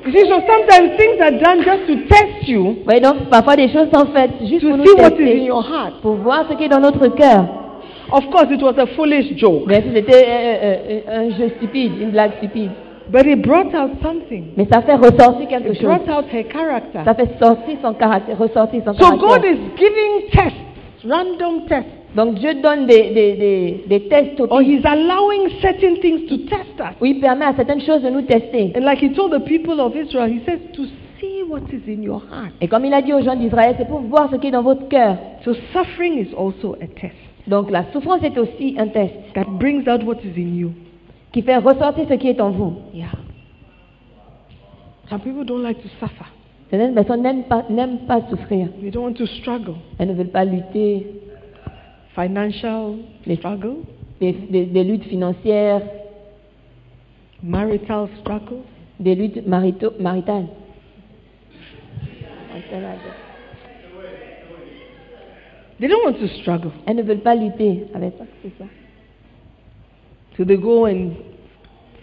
You 0.05 0.25
so 0.25 0.39
sometimes 0.47 0.97
things 0.97 1.19
are 1.21 1.31
done 1.31 1.61
just 1.63 1.87
to 1.87 1.95
test 2.07 2.47
you 2.47 2.77
voyez 2.85 3.01
donc, 3.01 3.29
parfois 3.29 3.55
des 3.55 3.67
choses 3.69 3.89
sont 3.93 4.05
faites 4.13 4.31
juste 4.47 4.61
pour 4.61 4.71
to 4.71 4.77
nous 4.77 4.85
see 4.85 4.93
what 5.01 5.19
is 5.19 5.41
in 5.41 5.45
your 5.45 5.61
heart. 5.61 5.95
pour 6.01 6.15
voir 6.15 6.45
ce 6.49 6.55
qui 6.55 6.63
est 6.63 6.69
dans 6.69 6.79
notre 6.79 7.07
cœur. 7.09 7.45
Of 8.11 8.25
course, 8.31 8.47
it 8.49 8.61
was 8.63 8.73
a 8.79 8.87
foolish 8.95 9.35
joke, 9.37 9.63
Mais 9.67 9.81
si 9.83 9.93
c'était 9.93 10.25
euh, 10.27 10.63
euh, 10.63 10.99
euh, 11.09 11.19
un 11.27 11.29
jeu 11.37 11.49
stupide, 11.57 11.91
une 12.01 12.09
blague 12.11 12.31
stupide. 12.37 12.71
but 13.11 13.25
it 13.25 13.41
brought 13.41 13.73
out 13.75 13.91
something. 14.01 14.45
Mais 14.57 14.65
ça 14.71 14.81
fait 14.81 14.95
ressortir 14.95 15.47
quelque 15.47 15.69
It 15.73 15.75
chose. 15.75 15.83
brought 15.83 16.09
out 16.09 16.25
her 16.33 16.43
character. 16.51 16.99
Ça 17.05 17.13
fait 17.13 17.29
sortir 17.39 17.77
son 17.83 17.93
caractère, 17.93 18.37
ressortir 18.37 18.81
son 18.85 18.93
So 18.93 19.11
God 19.11 19.19
caractère. 19.41 19.51
is 19.51 19.57
giving 19.77 20.29
tests, 20.31 20.55
random 21.05 21.65
tests, 21.67 21.85
Donc 22.15 22.35
Dieu 22.35 22.55
donne 22.55 22.87
des, 22.87 23.11
des, 23.11 23.33
des, 23.35 23.83
des 23.87 24.07
tests 24.07 24.39
au 24.39 24.47
or 24.49 24.61
He's 24.61 24.83
allowing 24.83 25.49
certain 25.61 25.95
things 26.01 26.27
to 26.27 26.37
test 26.49 26.79
us. 26.79 26.95
où 26.99 27.05
il 27.05 27.19
permet 27.19 27.45
à 27.45 27.53
certaines 27.55 27.81
choses 27.81 28.01
de 28.01 28.09
nous 28.09 28.23
tester. 28.23 28.73
And 28.75 28.81
like 28.81 29.01
He 29.01 29.11
told 29.13 29.31
the 29.31 29.43
people 29.45 29.79
of 29.79 29.95
Israel, 29.95 30.27
He 30.31 30.41
says 30.45 30.59
to 30.73 30.83
see 31.19 31.43
what 31.47 31.61
is 31.71 31.81
in 31.87 32.01
your 32.01 32.21
heart. 32.31 32.53
Et 32.61 32.67
comme 32.67 32.85
il 32.85 32.93
a 32.93 33.01
dit 33.01 33.13
aux 33.13 33.21
gens 33.21 33.35
d'Israël, 33.35 33.75
c'est 33.77 33.87
pour 33.87 33.99
voir 34.01 34.29
ce 34.31 34.37
qui 34.37 34.47
est 34.47 34.51
dans 34.51 34.63
votre 34.63 34.87
cœur. 34.87 35.17
So 35.43 35.53
suffering 35.73 36.17
is 36.17 36.33
also 36.35 36.75
a 36.81 36.87
test 36.87 37.15
Donc 37.47 37.69
la 37.69 37.85
souffrance 37.93 38.23
est 38.23 38.37
aussi 38.37 38.75
un 38.77 38.87
test 38.87 39.13
that 39.35 39.45
brings 39.59 39.87
out 39.87 40.03
what 40.03 40.17
is 40.23 40.39
in 40.39 40.55
you. 40.55 40.71
qui 41.31 41.41
fait 41.43 41.57
ressortir 41.57 42.05
ce 42.09 42.15
qui 42.15 42.29
est 42.29 42.41
en 42.41 42.49
vous. 42.49 42.73
Yeah. 42.93 43.05
Some 45.09 45.19
people 45.21 45.43
don't 45.45 45.61
like 45.63 45.81
to 45.81 45.89
suffer. 45.99 46.25
Certaines 46.69 46.93
personnes 46.93 47.21
n'aiment 47.23 47.43
pas, 47.43 47.65
n'aiment 47.69 47.99
pas 48.07 48.21
souffrir. 48.29 48.67
They 48.81 48.91
don't 48.91 49.03
want 49.05 49.13
to 49.13 49.25
struggle. 49.25 49.75
Elles 49.97 50.09
ne 50.09 50.13
veulent 50.13 50.27
pas 50.29 50.45
lutter, 50.45 51.07
Financial 52.19 52.95
struggle, 53.37 53.77
des, 54.19 54.33
des- 54.33 54.65
des 54.65 54.83
luttes 54.83 55.05
financières, 55.05 55.81
marital 57.41 58.07
struggle. 58.19 58.57
des 58.99 59.15
luttes 59.15 59.47
marito- 59.47 59.93
maritales. 59.99 60.47
They 65.79 65.87
don't 65.87 66.03
want 66.03 66.19
to 66.19 66.27
struggle. 66.41 66.71
Elles 66.85 66.97
ne 66.97 67.03
veulent 67.03 67.21
pas 67.21 67.35
lutter 67.35 67.85
avec 67.93 68.13
ça. 68.17 68.25
c'est 68.43 68.51
ça. 68.57 68.65
So 70.35 70.43
they 70.43 70.57
go 70.57 70.85
and 70.87 71.11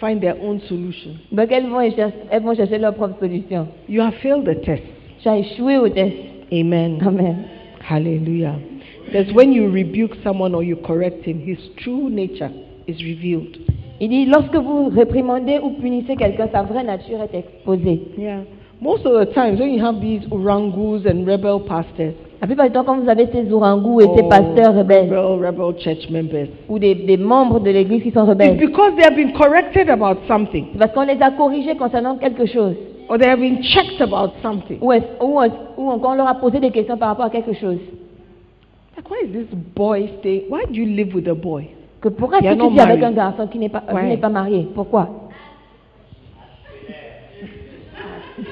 find 0.00 0.20
their 0.22 0.36
own 0.42 0.60
solution. 0.60 1.10
Donc 1.30 1.52
elles 1.52 1.66
vont, 1.68 1.82
chercher, 1.94 2.16
elles 2.30 2.42
vont 2.42 2.54
chercher 2.54 2.78
leur 2.78 2.94
propre 2.94 3.18
solution. 3.20 3.68
You 3.88 4.00
have 4.00 4.14
failed 4.22 4.44
the 4.46 4.62
test. 4.62 4.82
Tu 5.20 5.28
as 5.28 5.36
échoué 5.38 5.76
au 5.76 5.88
test. 5.90 6.16
Amen. 6.50 6.98
Amen. 7.02 7.44
Hallelujah. 7.86 8.54
Because 9.06 9.32
when 9.34 9.52
you 9.52 9.70
rebuke 9.70 10.12
someone 10.24 10.54
or 10.54 10.62
you 10.62 10.76
correct 10.76 11.24
him, 11.24 11.38
his 11.40 11.58
true 11.82 12.08
nature 12.10 12.50
is 12.86 12.96
revealed. 13.02 13.56
Il 14.00 14.08
dit, 14.10 14.26
lorsque 14.26 14.54
vous 14.56 14.88
réprimandez 14.88 15.58
ou 15.62 15.70
punissez 15.80 16.16
quelqu'un, 16.16 16.48
sa 16.52 16.62
vraie 16.62 16.84
nature 16.84 17.18
est 17.22 17.34
exposée. 17.38 18.02
Yeah. 18.18 18.40
Most 18.80 19.06
of 19.06 19.12
the 19.26 19.32
times 19.32 19.58
when 19.58 19.72
you 19.72 19.82
have 19.82 20.00
these 20.02 20.20
orangus 20.30 21.06
and 21.06 21.24
rebel 21.26 21.60
pastors, 21.66 22.12
La 22.42 22.46
plupart 22.46 22.66
du 22.66 22.72
temps, 22.72 22.84
quand 22.84 22.98
vous 22.98 23.08
avez 23.08 23.26
ces 23.32 23.50
orangous 23.50 24.02
et 24.02 24.04
ces 24.14 24.20
or 24.22 24.28
pasteurs 24.28 24.74
rebelles, 24.76 25.08
rebel, 25.10 25.46
rebel 25.46 25.78
church 25.78 26.10
members, 26.10 26.48
ou 26.68 26.78
des, 26.78 26.94
des 26.94 27.16
membres 27.16 27.60
de 27.60 27.70
l'église 27.70 28.02
qui 28.02 28.10
sont 28.10 28.20
it's 28.24 28.28
rebelles, 28.28 28.58
because 28.58 28.92
they 28.96 29.04
have 29.04 29.16
been 29.16 29.32
corrected 29.32 29.88
about 29.88 30.18
something, 30.28 30.66
c'est 30.72 30.78
parce 30.78 30.92
qu'on 30.92 31.06
les 31.06 31.16
a 31.22 31.30
corrigés 31.30 31.74
concernant 31.76 32.16
quelque 32.16 32.44
chose, 32.44 32.74
or 33.08 33.16
they 33.16 33.26
have 33.30 33.40
been 33.40 33.62
checked 33.62 34.02
about 34.02 34.32
something. 34.42 34.76
ou, 34.82 34.92
est- 34.92 35.08
ou, 35.22 35.40
est- 35.40 35.50
ou 35.78 35.88
encore 35.88 36.10
on 36.10 36.16
leur 36.16 36.28
a 36.28 36.34
posé 36.34 36.60
des 36.60 36.70
questions 36.70 36.98
par 36.98 37.08
rapport 37.08 37.24
à 37.24 37.30
quelque 37.30 37.54
chose. 37.54 37.78
Why 39.08 39.22
is 39.24 39.32
this 39.32 39.54
boy 39.74 40.10
staying? 40.20 40.44
Why 40.48 40.64
do 40.64 40.74
you 40.74 40.86
live 40.86 41.14
with 41.14 41.28
a 41.28 41.34
boy? 41.34 41.68
Que 42.00 42.08
pourquoi 42.08 42.38
est-ce 42.38 42.54
que 42.54 42.68
tu 42.68 42.72
vis 42.72 42.80
avec 42.80 43.02
un 43.02 43.12
garçon 43.12 43.46
qui 43.46 43.58
n'est 43.58 43.68
pas, 43.68 43.80
qui 43.80 44.06
n'est 44.06 44.16
pas 44.16 44.28
marié? 44.28 44.66
Pourquoi? 44.74 45.08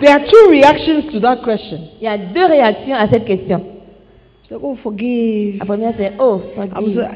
There 0.01 0.11
are 0.11 0.25
two 0.25 0.51
reactions 0.51 1.13
to 1.13 1.21
that 1.21 1.45
question. 1.45 1.79
Il 2.01 2.05
y 2.05 2.09
a 2.09 2.17
deux 2.17 2.47
réactions 2.47 2.95
à 2.95 3.07
cette 3.09 3.27
question. 3.27 3.61
Like, 4.51 4.61
oh, 4.63 4.77
forgive. 4.77 5.59
La 5.59 5.65
première, 5.65 5.95
c'est 5.97 6.13
Oh, 6.19 6.41
I, 6.57 6.69
was, 6.81 7.07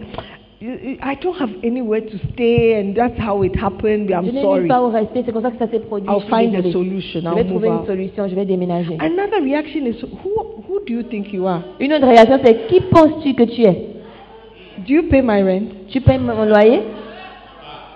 forgive. 0.59 0.83
you- 0.85 0.91
you- 0.91 0.99
I 1.03 1.15
don't 1.17 1.37
have 1.39 1.51
anywhere 1.63 2.01
to 2.01 2.19
stay, 2.33 2.75
and 2.81 2.95
that's 2.95 3.19
how 3.19 3.43
it 3.43 3.55
happened. 3.57 4.11
I'm 4.11 4.25
n'ai 4.25 4.33
nulle 4.33 4.43
sorry. 4.43 4.69
part 4.69 4.85
où 4.85 4.91
rester, 4.91 5.23
c'est 5.25 5.33
comme 5.33 5.43
ça 5.43 5.51
que 5.51 5.59
ça 5.59 5.69
s'est 5.69 5.81
produit. 5.81 6.09
I'll 6.09 6.21
je 6.21 6.25
suis 6.27 6.31
find 6.35 6.55
a 6.55 6.63
désolée. 6.63 6.73
solution. 6.73 7.21
Je 7.21 7.27
I'll 7.29 7.35
vais 7.35 7.43
move 7.45 7.51
trouver 7.53 7.69
une 7.69 7.75
out. 7.75 7.87
solution, 7.87 8.29
je 8.29 8.35
vais 8.35 8.45
déménager. 8.45 8.97
Another 9.01 9.43
reaction 9.43 9.87
is, 9.87 10.03
who, 10.03 10.31
who 10.69 10.81
do 10.87 10.93
you 10.95 11.03
think 11.03 11.33
you 11.33 11.47
are? 11.47 11.63
Une 11.81 11.93
autre 11.93 12.07
réaction, 12.07 12.39
c'est 12.45 12.67
Qui 12.69 12.81
penses-tu 12.81 13.35
que 13.35 13.45
tu 13.45 13.63
es 13.63 13.87
Do 14.87 14.95
you 14.95 15.03
pay 15.11 15.23
my 15.23 15.43
rent? 15.43 15.67
Tu 15.89 16.01
payes 16.01 16.19
mon 16.19 16.45
loyer 16.45 16.81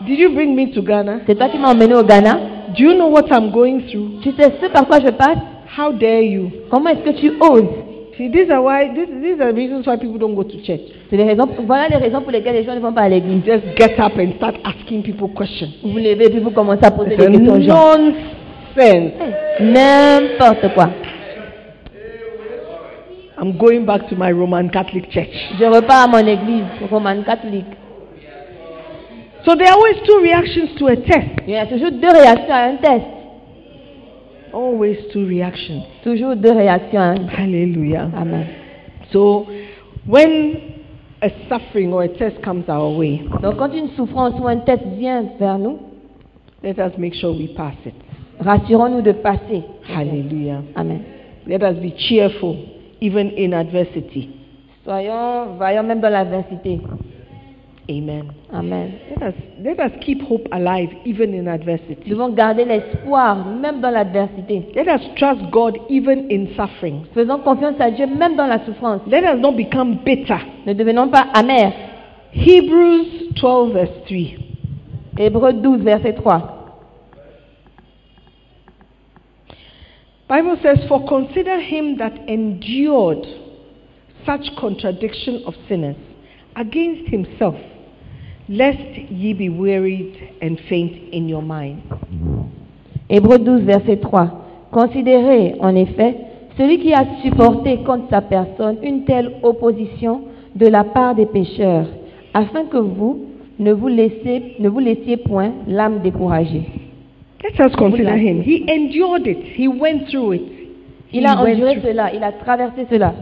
Did 0.07 0.19
you 0.19 0.31
bring 0.35 0.55
me 0.57 0.71
to 0.73 0.83
Ghana? 0.83 1.21
C'est 1.27 1.37
toi 1.37 1.49
qui 1.49 1.59
m'as 1.59 1.73
emmené 1.73 1.95
au 1.95 2.03
Ghana 2.03 2.41
Do 2.77 2.83
you 2.85 2.95
know 2.95 3.09
what 3.09 3.27
I'm 3.31 3.51
going 3.53 3.83
through? 3.89 4.21
Tu 4.23 4.31
sais 4.33 4.51
ce 4.61 4.67
par 4.73 4.87
quoi 4.89 4.99
je 4.99 5.11
passe 5.11 5.39
How 5.79 5.93
dare 5.93 6.23
you? 6.23 6.51
Comment 6.71 6.91
est-ce 6.91 7.03
que 7.09 7.17
tu 7.21 7.33
oses 7.41 7.69
See, 8.17 8.29
these 8.29 8.51
are 8.51 8.61
why 8.61 8.93
this, 8.95 9.09
these 9.09 9.41
are 9.41 9.53
the 9.53 9.57
reasons 9.57 9.87
why 9.87 9.97
people 9.97 10.19
don't 10.19 10.35
go 10.35 10.43
to 10.43 10.63
church. 10.63 10.81
C'est 11.09 11.17
les 11.17 11.25
raisons, 11.25 11.49
Voilà 11.67 11.89
les 11.89 11.97
raisons 11.97 12.21
pour 12.21 12.31
lesquelles 12.31 12.55
les 12.55 12.65
gens 12.65 12.75
ne 12.75 12.81
vont 12.81 12.93
pas 12.93 13.03
à 13.03 13.09
l'église. 13.09 13.43
Just 13.45 13.65
get 13.77 13.99
up 13.99 14.13
and 14.19 14.35
start 14.37 14.57
asking 14.65 15.03
people 15.03 15.29
questions. 15.35 15.69
Vous 15.83 15.93
vous 15.93 15.99
levez 15.99 16.29
puis 16.29 16.41
vous 16.41 16.51
commencez 16.51 16.85
à 16.85 16.91
poser 16.91 17.17
des 17.17 17.17
questions 17.17 17.55
aux 17.55 17.61
gens. 17.61 17.99
nonsense. 18.77 19.13
N'importe 19.61 20.75
quoi. 20.75 20.91
I'm 23.39 23.57
going 23.59 23.85
back 23.85 24.09
to 24.09 24.15
my 24.15 24.31
Roman 24.31 24.69
Catholic 24.69 25.11
church. 25.11 25.35
Je 25.59 25.65
repars 25.65 26.05
à 26.05 26.07
mon 26.07 26.27
église 26.27 26.65
romane 26.91 27.25
catholique. 27.25 27.67
So 29.45 29.57
there 29.57 29.69
are 29.69 29.75
always 29.75 29.97
two 30.07 30.21
reactions 30.21 30.77
to 30.79 30.87
a 30.87 30.97
test. 30.97 31.41
Il 31.47 31.55
y 31.55 31.57
a 31.57 31.67
toujours 31.67 31.91
deux 31.91 32.11
réactions 32.11 32.55
à 32.55 32.65
un 32.69 32.77
test. 32.77 33.22
Always 34.53 34.97
two 35.13 35.27
reactions. 35.27 35.85
Toujours 36.05 36.37
deux 36.37 36.53
réactions 36.53 37.29
Hallelujah. 37.29 38.11
Amen. 38.15 38.47
So 39.13 39.47
when 40.07 40.75
a 41.23 41.31
suffering 41.49 41.93
or 41.93 42.03
a 42.03 42.09
test 42.09 42.43
comes 42.43 42.69
our 42.69 42.91
way, 42.97 43.23
Donc 43.43 43.57
quand 43.57 43.73
une 43.73 43.91
souffrance 43.91 44.35
ou 44.41 44.47
un 44.49 44.59
test 44.59 44.83
vient 44.99 45.25
vers 45.39 45.59
nous, 45.59 45.79
let 46.63 46.79
us 46.79 46.93
make 46.99 47.15
sure 47.15 47.33
we 47.33 47.49
pass 47.55 47.75
it. 47.87 47.95
rassurons-nous 48.41 49.03
de 49.03 49.13
passer. 49.13 49.63
Hallelujah. 49.89 50.63
Amen. 50.77 51.03
Let 51.47 51.63
us 51.63 51.77
be 51.77 51.93
cheerful 51.97 52.57
even 53.01 53.31
in 53.37 53.53
adversity. 53.53 54.31
Soyons 54.85 55.57
vaillants 55.59 55.85
même 55.85 56.01
dans 56.01 56.11
l'adversité. 56.11 56.81
Amen. 57.91 58.33
Amen. 58.53 59.01
Let 59.11 59.23
us, 59.23 59.35
let 59.59 59.81
us 59.81 59.93
keep 60.01 60.23
hope 60.23 60.47
alive 60.53 60.89
even 61.05 61.35
in 61.35 61.45
Nous 61.45 61.51
adversity. 61.51 62.09
devons 62.09 62.31
garder 62.31 62.65
l'espoir 62.65 63.45
même 63.45 63.81
dans 63.81 63.91
l'adversité. 63.91 64.69
Let 64.75 64.87
us 64.89 65.01
trust 65.17 65.51
God 65.51 65.79
even 65.89 66.31
in 66.31 66.55
suffering. 66.57 67.07
Faisons 67.13 67.41
confiance 67.41 67.81
à 67.81 67.91
Dieu 67.91 68.07
même 68.07 68.37
dans 68.37 68.47
la 68.47 68.65
souffrance. 68.65 69.03
Let 69.09 69.25
us 69.25 69.41
not 69.41 69.57
become 69.57 69.99
bitter. 70.05 70.39
Ne 70.65 70.75
devenons 70.75 71.09
pas 71.09 71.27
amers. 71.35 71.73
Hebrews 72.33 73.35
12 73.35 73.73
verse 73.73 74.05
3. 74.07 74.53
Hébreux 75.19 75.53
12, 75.53 75.83
verset 75.83 76.15
3. 76.15 76.43
Bible 80.29 80.57
says, 80.63 80.79
For 80.89 81.07
consider 81.07 81.61
him 81.61 81.99
that 81.99 82.15
endured 82.29 83.27
such 84.25 84.49
contradiction 84.59 85.43
of 85.47 85.55
sinners 85.69 85.97
against 86.57 87.11
himself, 87.11 87.57
lest 88.53 89.11
ye 89.11 89.33
be 89.33 89.49
wearied 89.49 90.13
and 90.43 90.57
faint 90.69 90.93
in 91.13 91.27
your 91.29 91.43
mind. 91.43 91.79
Hébreux 93.09 93.39
12, 93.39 93.63
verset 93.63 93.97
3. 93.97 94.31
Considérez, 94.71 95.55
en 95.61 95.75
effet, 95.75 96.17
celui 96.59 96.79
qui 96.79 96.93
a 96.93 97.05
supporté 97.23 97.79
contre 97.79 98.11
sa 98.11 98.21
personne 98.21 98.77
une 98.83 99.05
telle 99.05 99.33
opposition 99.43 100.23
de 100.55 100.67
la 100.67 100.85
part 100.85 101.15
des 101.15 101.27
pécheurs, 101.27 101.87
afin 102.35 102.67
que 102.67 102.77
vous 102.77 103.27
ne 103.59 103.73
vous, 103.73 103.89
laissez, 103.89 104.57
ne 104.59 104.69
vous 104.69 104.81
laissiez 104.81 105.17
point 105.17 105.53
l'âme 105.67 106.01
découragée. 106.03 106.69
Let 107.43 107.67
us 107.67 107.75
consider 107.77 108.17
him. 108.17 108.43
He 108.43 108.65
endured 108.69 109.27
it, 109.27 109.39
he 109.57 109.67
went 109.67 110.09
through 110.11 110.35
it. 110.35 110.43
Il 111.13 111.27
a 111.27 111.41
enduré 111.41 111.81
cela, 111.83 112.15
il 112.15 112.23
a 112.23 112.33
traversé 112.33 112.87
cela. 112.91 113.15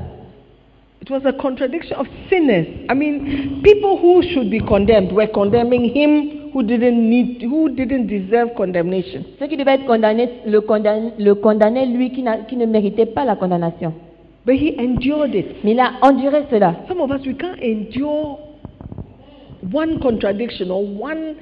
It 1.02 1.08
was 1.10 1.22
a 1.24 1.32
contradiction 1.32 1.94
of 1.96 2.06
sinners. 2.28 2.66
I 2.90 2.94
mean, 2.94 3.62
people 3.64 3.96
who 3.98 4.22
should 4.22 4.50
be 4.50 4.60
condemned 4.60 5.12
were 5.12 5.26
condemning 5.28 5.84
him 5.94 6.50
who 6.52 6.62
didn't 6.62 7.08
need, 7.08 7.42
who 7.42 7.70
didn't 7.70 8.06
deserve 8.06 8.54
condemnation. 8.54 9.24
Ceux 9.38 9.46
qui 9.46 9.56
devaient 9.56 9.76
être 9.76 9.86
condamnés 9.86 10.28
le 10.46 10.60
condamnaient, 10.60 11.12
le 11.18 11.34
condamnaient 11.34 11.86
lui 11.86 12.10
qui, 12.10 12.22
ne 12.22 12.66
méritait 12.66 13.06
pas 13.06 13.24
la 13.24 13.34
condamnation. 13.36 13.94
But 14.44 14.56
he 14.56 14.74
endured 14.78 15.34
it. 15.34 15.64
Mais 15.64 15.72
il 15.72 15.80
a 15.80 15.92
enduré 16.02 16.44
cela. 16.50 16.76
Some 16.88 17.00
of 17.00 17.10
us 17.10 17.24
we 17.26 17.34
can't 17.34 17.58
endure 17.62 18.38
one 19.72 20.00
contradiction 20.00 20.70
or 20.70 20.82
one 20.84 21.34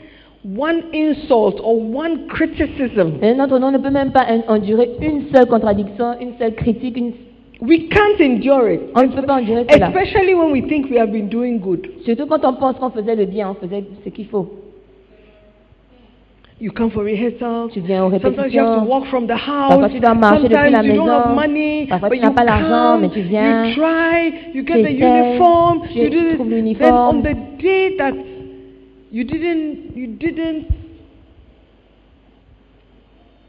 one 0.56 0.84
insult 0.92 1.58
or 1.62 1.80
one 1.80 2.28
criticism. 2.28 3.18
Et 3.22 3.34
notre 3.34 3.58
nom 3.58 3.72
ne 3.72 3.78
peut 3.78 3.90
même 3.90 4.12
pas 4.12 4.24
en- 4.30 4.54
endurer 4.54 4.88
une 5.00 5.22
seule 5.34 5.46
contradiction, 5.46 6.14
une 6.20 6.34
seule 6.38 6.54
critique. 6.54 6.96
une- 6.96 7.12
We 7.60 7.88
can't 7.88 8.20
endure 8.20 8.70
it. 8.70 8.80
On 8.94 9.02
ne 9.02 9.08
peut 9.08 9.22
pas 9.22 9.40
endurer 9.40 9.66
cela. 9.68 9.88
Especially 9.88 10.34
when 10.34 10.52
we 10.52 10.62
think 10.62 10.88
we 10.90 10.96
have 10.98 11.10
been 11.10 11.28
doing 11.28 11.58
good. 11.58 11.88
Surtout 12.04 12.26
quand 12.26 12.44
on 12.44 12.54
pense 12.54 12.76
qu'on 12.76 12.90
faisait 12.90 13.16
le 13.16 13.24
bien, 13.26 13.50
on 13.50 13.54
faisait 13.54 13.84
ce 14.04 14.10
qu'il 14.10 14.26
faut. 14.26 14.48
You 16.60 16.72
come 16.72 16.90
for 16.90 17.04
rehearsal. 17.04 17.70
Tu 17.72 17.80
viens 17.80 18.04
aux 18.04 18.10
Sometimes 18.10 18.52
you 18.52 18.60
have 18.60 18.80
to 18.80 18.84
walk 18.88 19.06
from 19.06 19.26
the 19.26 19.32
house. 19.36 19.70
Parfois, 19.70 19.88
tu 19.88 20.00
dois 20.00 20.14
marcher 20.14 20.48
depuis 20.48 20.54
la 20.54 20.82
Sometimes 20.82 20.86
you 20.86 20.92
don't 20.94 21.06
maison. 21.06 21.20
have 21.20 21.34
money, 21.34 21.86
Parfois, 21.88 22.10
tu 22.10 22.18
n'as 22.18 22.28
you 22.28 22.34
pas 22.34 22.44
l'argent, 22.44 22.98
mais 22.98 23.08
tu 23.10 23.20
viens. 23.20 23.66
You 23.66 23.74
try, 23.74 24.32
you 24.54 24.62
get 24.64 24.82
the 24.82 24.90
uniform, 24.90 25.82
tu 25.88 25.98
you 25.98 26.10
do 26.10 26.74
Then 26.74 26.92
on 26.94 27.22
the 27.22 27.34
day 27.60 27.96
that 27.96 28.14
you 29.12 29.24
didn't, 29.24 29.96
you 29.96 30.06
didn't. 30.18 30.66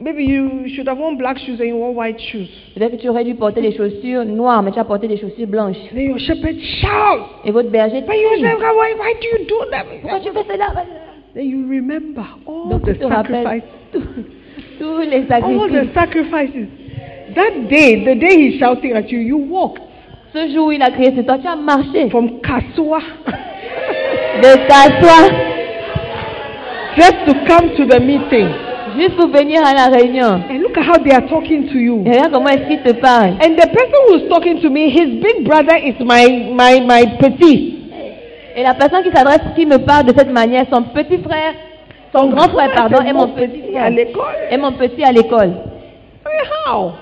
Maybe 0.02 0.24
you 0.24 0.66
should 0.74 0.88
have 0.88 0.96
worn 0.96 1.18
black 1.18 1.36
shoes 1.38 1.60
and 1.60 1.68
you 1.68 1.76
wore 1.76 1.92
white 1.94 2.18
shoes. 2.18 2.48
Peut-être 2.74 2.92
que 2.92 2.96
tu 3.02 3.08
aurais 3.10 3.22
dû 3.24 3.34
porter 3.34 3.60
des 3.60 3.72
chaussures 3.76 4.24
noires, 4.24 4.62
mais 4.62 4.70
tu 4.72 4.78
as 4.78 4.84
porté 4.84 5.06
des 5.08 5.18
chaussures 5.18 5.46
blanches. 5.46 5.76
Then 5.92 6.06
your 6.08 6.18
shepherd 6.18 6.56
shouts. 6.80 7.26
Et 7.44 7.50
votre 7.50 7.68
berger 7.68 8.00
But 8.00 8.14
you 8.16 8.40
say, 8.40 8.54
why, 8.54 8.94
why 8.98 9.14
do 9.20 9.26
you 9.28 9.46
do 9.46 9.70
that? 9.70 9.84
Pourquoi 10.00 10.20
tu 10.20 10.30
fais 10.30 10.44
cela? 10.50 10.84
Then 11.34 11.44
you 11.50 11.68
remember 11.68 12.24
all 12.46 12.70
Donc 12.70 12.82
the 12.86 12.92
tu 12.94 12.98
te 13.00 13.04
rappelles 13.04 13.44
sacrifices. 13.44 13.68
tous- 13.92 14.78
tous 14.78 14.98
les 15.00 15.16
All 15.16 15.22
the 15.24 15.28
sacrifices. 15.28 15.92
sacrifices. 15.94 16.66
That 17.34 17.68
day, 17.68 18.02
the 18.04 18.18
day 18.18 18.36
he's 18.50 18.58
shouting 18.58 18.92
at 18.94 19.10
you, 19.12 19.18
you 19.20 19.36
walked 19.36 19.82
Ce 20.32 20.48
jour 20.54 20.68
où 20.68 20.72
il 20.72 20.80
a 20.80 20.90
crié, 20.90 21.12
c'est 21.14 21.24
toi, 21.24 21.38
tu 21.38 21.46
as 21.46 21.56
marché 21.56 22.08
from 22.08 22.40
Kasua 22.40 23.00
de 24.40 24.66
t'asseoir 24.66 25.30
just 26.96 27.16
to 27.26 27.34
come 27.46 27.70
to 27.76 27.84
the 27.84 28.00
meeting. 28.00 28.48
Juste 28.98 29.16
pour 29.16 29.28
venir 29.28 29.60
à 29.64 29.74
la 29.74 29.96
réunion. 29.96 30.40
And 30.50 30.58
look 30.62 30.76
at 30.76 30.82
how 30.82 31.02
they 31.02 31.12
are 31.12 31.26
talking 31.28 31.68
to 31.68 31.78
you. 31.78 32.02
Et 32.06 32.10
regarde 32.10 32.32
comment 32.32 32.48
est-ce 32.48 32.82
te 32.82 32.92
parle. 33.00 33.34
And 33.42 33.56
the 33.56 33.68
person 33.68 34.00
who's 34.08 34.28
talking 34.28 34.60
to 34.60 34.70
me, 34.70 34.90
his 34.90 35.20
big 35.20 35.44
brother 35.44 35.76
is 35.76 35.94
my 36.00 36.52
my 36.52 36.80
my 36.80 37.06
petit. 37.18 37.76
Et 38.56 38.62
la 38.62 38.74
personne 38.74 39.02
qui 39.02 39.10
s'adresse, 39.10 39.40
qui 39.56 39.64
me 39.64 39.78
parle 39.78 40.06
de 40.06 40.12
cette 40.16 40.32
manière, 40.32 40.66
son 40.72 40.82
petit 40.82 41.18
frère, 41.18 41.54
son 42.14 42.28
grand 42.28 42.48
frère, 42.48 42.72
pardon, 42.74 42.98
C'est 43.00 43.08
et 43.08 43.12
mon 43.12 43.28
petit 43.28 43.76
à 43.76 43.90
l'école. 43.90 44.34
Et 44.50 44.56
mon 44.56 44.72
petit 44.72 45.04
à 45.04 45.12
l'école. 45.12 45.52
How? 46.66 46.92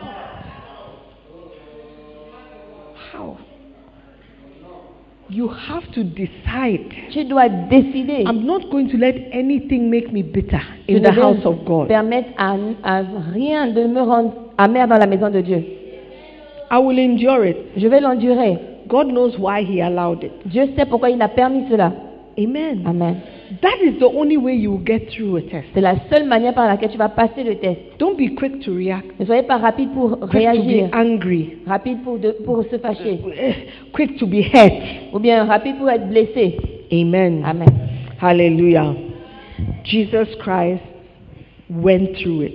You 5.31 5.49
have 5.49 5.91
to 5.93 6.05
decide. 6.05 6.89
Tu 7.13 7.25
dois 7.25 7.49
décider. 7.49 8.25
I'm 8.27 8.47
not 8.47 8.71
going 8.71 8.89
to 8.89 8.97
let 8.97 9.15
anything 9.33 9.91
make 9.91 10.11
me 10.11 10.23
bitter 10.23 10.61
in 10.87 10.95
ne 10.95 11.01
the 11.01 11.13
house 11.13 11.45
of 11.45 11.65
God. 11.67 11.89
permettre 11.89 12.31
à, 12.39 12.57
à 12.83 13.03
rien 13.33 13.69
de 13.69 13.87
me 13.87 14.01
rendre 14.01 14.33
amer 14.57 14.87
dans 14.87 14.97
la 14.97 15.07
maison 15.07 15.29
de 15.31 15.41
Dieu. 15.43 15.63
I 16.71 16.79
will 16.79 16.99
endure 16.99 17.45
it. 17.45 17.57
Je 17.77 17.87
vais 17.89 18.01
l'endurer. 18.01 18.59
God 18.89 19.09
knows 19.09 19.39
why 19.39 19.63
He 19.63 19.83
allowed 19.83 20.25
it. 20.25 20.33
Dieu 20.47 20.71
sait 20.77 20.87
pourquoi 20.87 21.11
il 21.11 21.21
a 21.21 21.29
permis 21.29 21.65
cela. 21.71 21.93
Amen. 22.39 22.85
Amen. 22.87 23.21
That 23.63 23.79
is 23.83 23.99
the 23.99 24.07
only 24.07 24.37
way 24.37 24.55
you 24.55 24.71
will 24.71 24.85
get 24.85 25.11
through 25.11 25.37
a 25.39 25.43
test. 25.43 25.67
C'est 25.75 25.81
la 25.81 25.97
seule 26.09 26.25
manière 26.29 26.55
par 26.55 26.67
laquelle 26.69 26.91
tu 26.91 26.99
vas 26.99 27.09
passer 27.09 27.43
le 27.43 27.57
test. 27.57 27.81
Don't 27.99 28.15
be 28.17 28.35
quick 28.37 28.61
to 28.61 28.73
react, 28.73 29.19
Ne 29.19 29.25
soyez 29.25 29.43
pas 29.43 29.57
rapide 29.57 29.91
pour 29.93 30.11
quick 30.21 30.31
to 30.31 30.39
réagir, 30.39 30.89
be 30.89 30.95
angry, 30.95 31.57
rapide 31.67 32.03
pour, 32.05 32.19
de- 32.19 32.37
pour 32.45 32.63
se 32.71 32.79
fâcher, 32.79 33.19
quick 33.93 34.17
to 34.19 34.27
be 34.27 34.43
hurt. 34.55 34.73
ou 35.13 35.19
bien 35.19 35.45
rapide 35.45 35.77
pour 35.79 35.91
être 35.91 36.09
blessé. 36.09 36.57
Amen. 36.93 37.43
Amen. 37.45 37.69
Hallelujah. 38.21 38.95
Jesus 39.85 40.37
Christ 40.41 40.83
went 41.71 42.15
through 42.23 42.43
it 42.43 42.55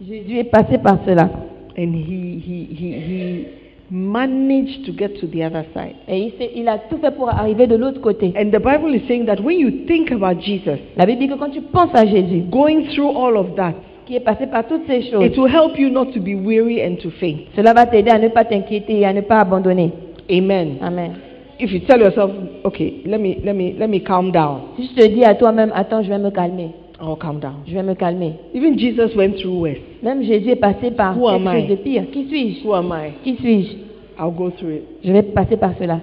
Jésus 0.00 0.38
est 0.38 0.44
passé 0.50 0.78
par 0.78 0.98
cela. 1.04 1.28
and 1.76 1.94
he, 1.94 2.38
he, 2.40 2.64
he, 2.74 2.92
he 3.00 3.46
managed 3.90 4.84
to 4.86 4.92
get 4.92 5.18
to 5.20 5.26
the 5.26 5.42
other 5.42 5.64
side. 5.74 5.96
Et 6.08 6.18
il, 6.18 6.30
s'est- 6.38 6.50
il 6.56 6.68
a 6.68 6.78
tout 6.78 6.98
fait 6.98 7.10
pour 7.14 7.28
arriver 7.28 7.66
de 7.66 7.76
l'autre 7.76 8.00
côté. 8.00 8.32
And 8.36 8.50
the 8.50 8.62
Bible 8.62 8.94
is 8.94 9.02
saying 9.08 9.26
that 9.26 9.40
when 9.42 9.58
you 9.58 9.70
think 9.86 10.10
about 10.12 10.40
Jesus 10.40 10.78
La 10.96 11.06
Bible 11.06 11.18
dit 11.20 11.28
que 11.28 11.34
quand 11.34 11.50
tu 11.50 11.60
penses 11.60 11.90
à 11.94 12.06
Jésus, 12.06 12.42
going 12.50 12.84
through 12.94 13.10
all 13.16 13.36
of 13.36 13.54
that, 13.56 13.74
qui 14.06 14.16
est 14.16 14.20
passé 14.20 14.46
par 14.46 14.66
toutes 14.66 14.86
ces 14.86 15.02
choses, 15.10 15.24
it 15.24 15.36
will 15.36 15.48
help 15.52 15.78
you 15.78 15.88
not 15.90 16.06
to 16.12 16.20
be 16.20 16.34
weary 16.34 16.80
and 16.82 16.96
to 17.02 17.10
faint. 17.10 17.38
cela 17.56 17.72
va 17.74 17.86
t'aider 17.86 18.10
à 18.10 18.18
ne 18.18 18.28
pas 18.28 18.44
t'inquiéter 18.44 19.00
et 19.00 19.04
à 19.06 19.12
ne 19.12 19.20
pas 19.20 19.40
abandonner. 19.40 19.90
Amen. 20.30 20.76
Amen. 20.80 21.12
If 21.58 21.72
you 21.72 21.80
tell 21.80 22.00
yourself, 22.00 22.30
okay, 22.64 23.02
let 23.04 23.18
me 23.18 23.36
let 23.44 23.52
me 23.54 23.74
let 23.78 23.88
me 23.88 24.00
calm 24.00 24.30
down, 24.32 24.60
Si 24.76 24.88
je 24.96 25.02
te 25.02 25.06
dis 25.08 25.24
à 25.24 25.34
toi-même, 25.34 25.70
attends, 25.74 26.02
je 26.02 26.08
vais 26.08 26.18
me 26.18 26.30
calmer, 26.30 26.70
I'll 27.00 27.16
calm 27.16 27.40
down. 27.40 27.62
je 27.66 27.72
vais 27.74 27.82
me 27.82 27.94
calmer. 27.94 28.34
Even 28.54 28.78
Jesus 28.78 29.14
went 29.16 29.36
through 29.40 29.58
worse. 29.62 29.78
Même 30.02 30.22
Jésus 30.22 30.50
est 30.50 30.56
passé 30.56 30.90
par 30.90 31.16
Who 31.16 31.26
am 31.28 31.44
quelque 31.44 31.56
I? 31.56 31.60
chose 31.60 31.68
de 31.70 31.74
pire. 31.82 32.02
Qui 32.12 32.26
suis-je? 32.28 32.66
Who 32.66 32.74
am 32.74 32.92
I? 32.92 33.12
Qui 33.24 33.36
suis-je? 33.36 33.76
I'll 34.22 34.30
go 34.32 34.50
through 34.50 34.74
it. 34.76 34.82
Je 35.04 35.10
vais 35.12 35.22
passer 35.22 35.56
par 35.56 35.72
cela. 35.78 36.00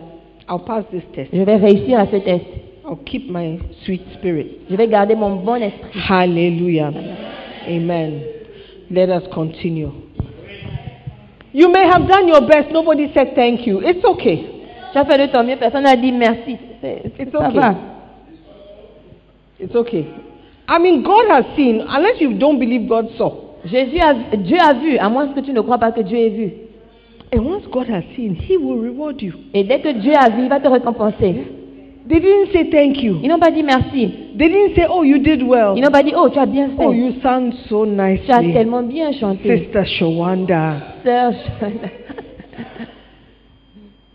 I'll 0.50 0.60
pass 0.66 0.86
this 0.92 1.04
test. 1.14 1.30
Je 1.34 1.42
vais 1.42 1.56
réussir 1.58 2.00
à 2.00 2.08
ce 2.08 2.16
test. 2.18 2.46
I'll 2.86 2.98
keep 3.06 3.30
my 3.30 3.60
sweet 3.84 4.02
spirit. 4.16 4.60
Je 4.70 4.76
vais 4.76 4.88
garder 4.88 5.14
mon 5.16 5.36
bon 5.36 5.56
esprit. 5.62 6.00
Hallelujah. 6.10 6.92
Amen. 7.68 8.22
Let 8.90 9.10
us 9.10 9.28
continue. 9.34 9.90
You 11.54 11.70
may 11.70 11.84
have 11.86 12.08
done 12.08 12.28
your 12.28 12.42
best. 12.48 12.72
Nobody 12.72 13.12
said 13.14 13.36
thank 13.36 13.68
you. 13.68 13.82
It's 13.84 14.04
okay. 14.06 14.46
Tu 14.94 14.98
as 14.98 15.06
fait 15.06 15.18
de 15.18 15.32
ton 15.32 15.44
mieux, 15.44 15.58
personne 15.58 15.84
n'a 15.84 15.96
dit 15.98 16.12
merci. 16.12 16.56
C'est- 16.82 17.04
It's 17.20 17.32
ça 17.32 17.50
okay. 17.50 17.58
va. 17.58 17.76
It's 19.60 19.76
okay. 19.76 20.06
I 20.68 20.80
mean, 20.80 21.04
God 21.04 21.30
has 21.30 21.46
seen, 21.56 21.82
unless 21.88 22.20
you 22.20 22.34
don't 22.38 22.60
believe 22.60 22.88
God 22.90 23.08
saw. 23.18 23.32
Jésus 23.66 24.00
a, 24.00 24.14
Dieu 24.36 24.58
a 24.60 24.74
vu, 24.74 24.98
à 24.98 25.10
moins 25.10 25.28
que 25.34 25.40
tu 25.42 25.52
ne 25.54 25.62
crois 25.62 25.78
pas 25.78 25.92
que 25.92 26.02
Dieu 26.02 26.18
ait 26.18 26.30
vu. 26.30 26.52
And 27.34 27.40
once 27.46 27.66
God 27.72 27.88
has 27.90 28.04
seen, 28.16 28.36
He 28.36 28.58
will 28.58 28.80
reward 28.80 29.22
you. 29.22 29.34
Et 29.54 29.64
dès 29.64 29.80
que 29.80 29.90
Dieu 29.92 30.14
a 30.16 30.30
vu, 30.30 30.44
il 30.44 30.50
va 30.50 30.60
te 30.60 30.68
récompenser. 30.68 31.36
They 32.08 32.22
didn't 32.22 32.54
say 32.54 32.70
thank 32.70 33.04
you. 33.04 33.18
Ils 33.22 33.28
n'ont 33.28 33.40
pas 33.40 33.52
dit 33.52 33.64
merci. 33.64 34.10
They 34.38 34.48
didn't 34.48 34.76
say, 34.76 34.86
oh, 34.90 35.04
you 35.04 35.18
did 35.20 35.44
well. 35.44 35.74
Ils 35.76 35.82
n'ont 35.84 35.92
pas 35.92 36.04
dit, 36.04 36.14
oh, 36.16 36.30
tu 36.30 36.40
as 36.40 36.46
bien 36.46 36.70
Oh, 36.78 36.92
fait. 36.92 36.98
you 36.98 37.14
sang 37.22 37.52
so 37.68 37.86
Tu 37.86 38.32
as 38.32 38.40
tellement 38.54 38.84
bien 38.84 39.12
chanté. 39.12 39.58
Sister 39.58 39.84
Shawanda, 39.86 40.76
Sœur, 41.04 41.34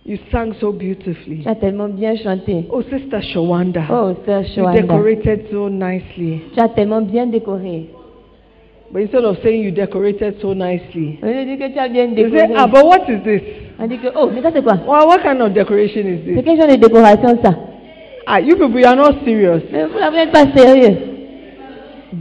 you 0.05 0.19
sang 0.33 0.53
so 0.61 0.73
beautifully. 0.73 1.43
tu 1.43 1.49
as 1.49 1.55
tellement 1.55 1.89
bien 1.89 2.17
chanté. 2.17 2.67
Oh, 2.71 2.83
Sister 2.83 3.21
Shawanda, 3.33 3.83
Oh, 3.91 4.11
you 4.11 4.45
Shawanda, 4.55 4.83
decorated 4.83 5.47
so 5.51 5.69
nicely. 5.69 6.43
tu 6.55 6.61
as 6.61 6.69
tellement 6.71 7.03
bien 7.03 7.27
décoré. 7.27 7.87
But 8.93 9.03
instead 9.03 9.25
of 9.25 9.39
saying 9.43 9.63
you 9.65 9.71
decorated 9.71 10.37
so 10.43 10.53
nicely, 10.53 11.19
they 11.23 12.31
say, 12.31 12.53
ah, 12.55 12.67
but 12.67 12.85
what 12.85 13.09
is 13.09 13.25
this? 13.25 13.41
On 13.79 13.87
dit 13.89 13.97
que, 13.99 14.09
oh, 14.15 14.29
mais 14.35 14.43
ça 14.43 14.51
c'est 14.53 14.63
quoi 14.63 14.75
Well, 14.87 15.07
what 15.07 15.23
kind 15.23 15.41
of 15.41 15.55
decoration 15.55 16.07
is 16.07 16.21
C'est 16.27 16.35
this? 16.35 16.45
quel 16.45 16.57
genre 16.61 16.69
de 16.69 16.77
décoration 16.77 17.39
ça 17.43 17.55
Ah, 18.27 18.39
you 18.41 18.55
people, 18.57 18.79
you 18.79 18.87
are 18.87 18.95
not 18.97 19.25
serious. 19.25 19.63
Mais 19.73 19.85
vous 19.87 19.99
n'êtes 20.15 20.31
pas 20.31 20.47
sérieux. 20.55 20.97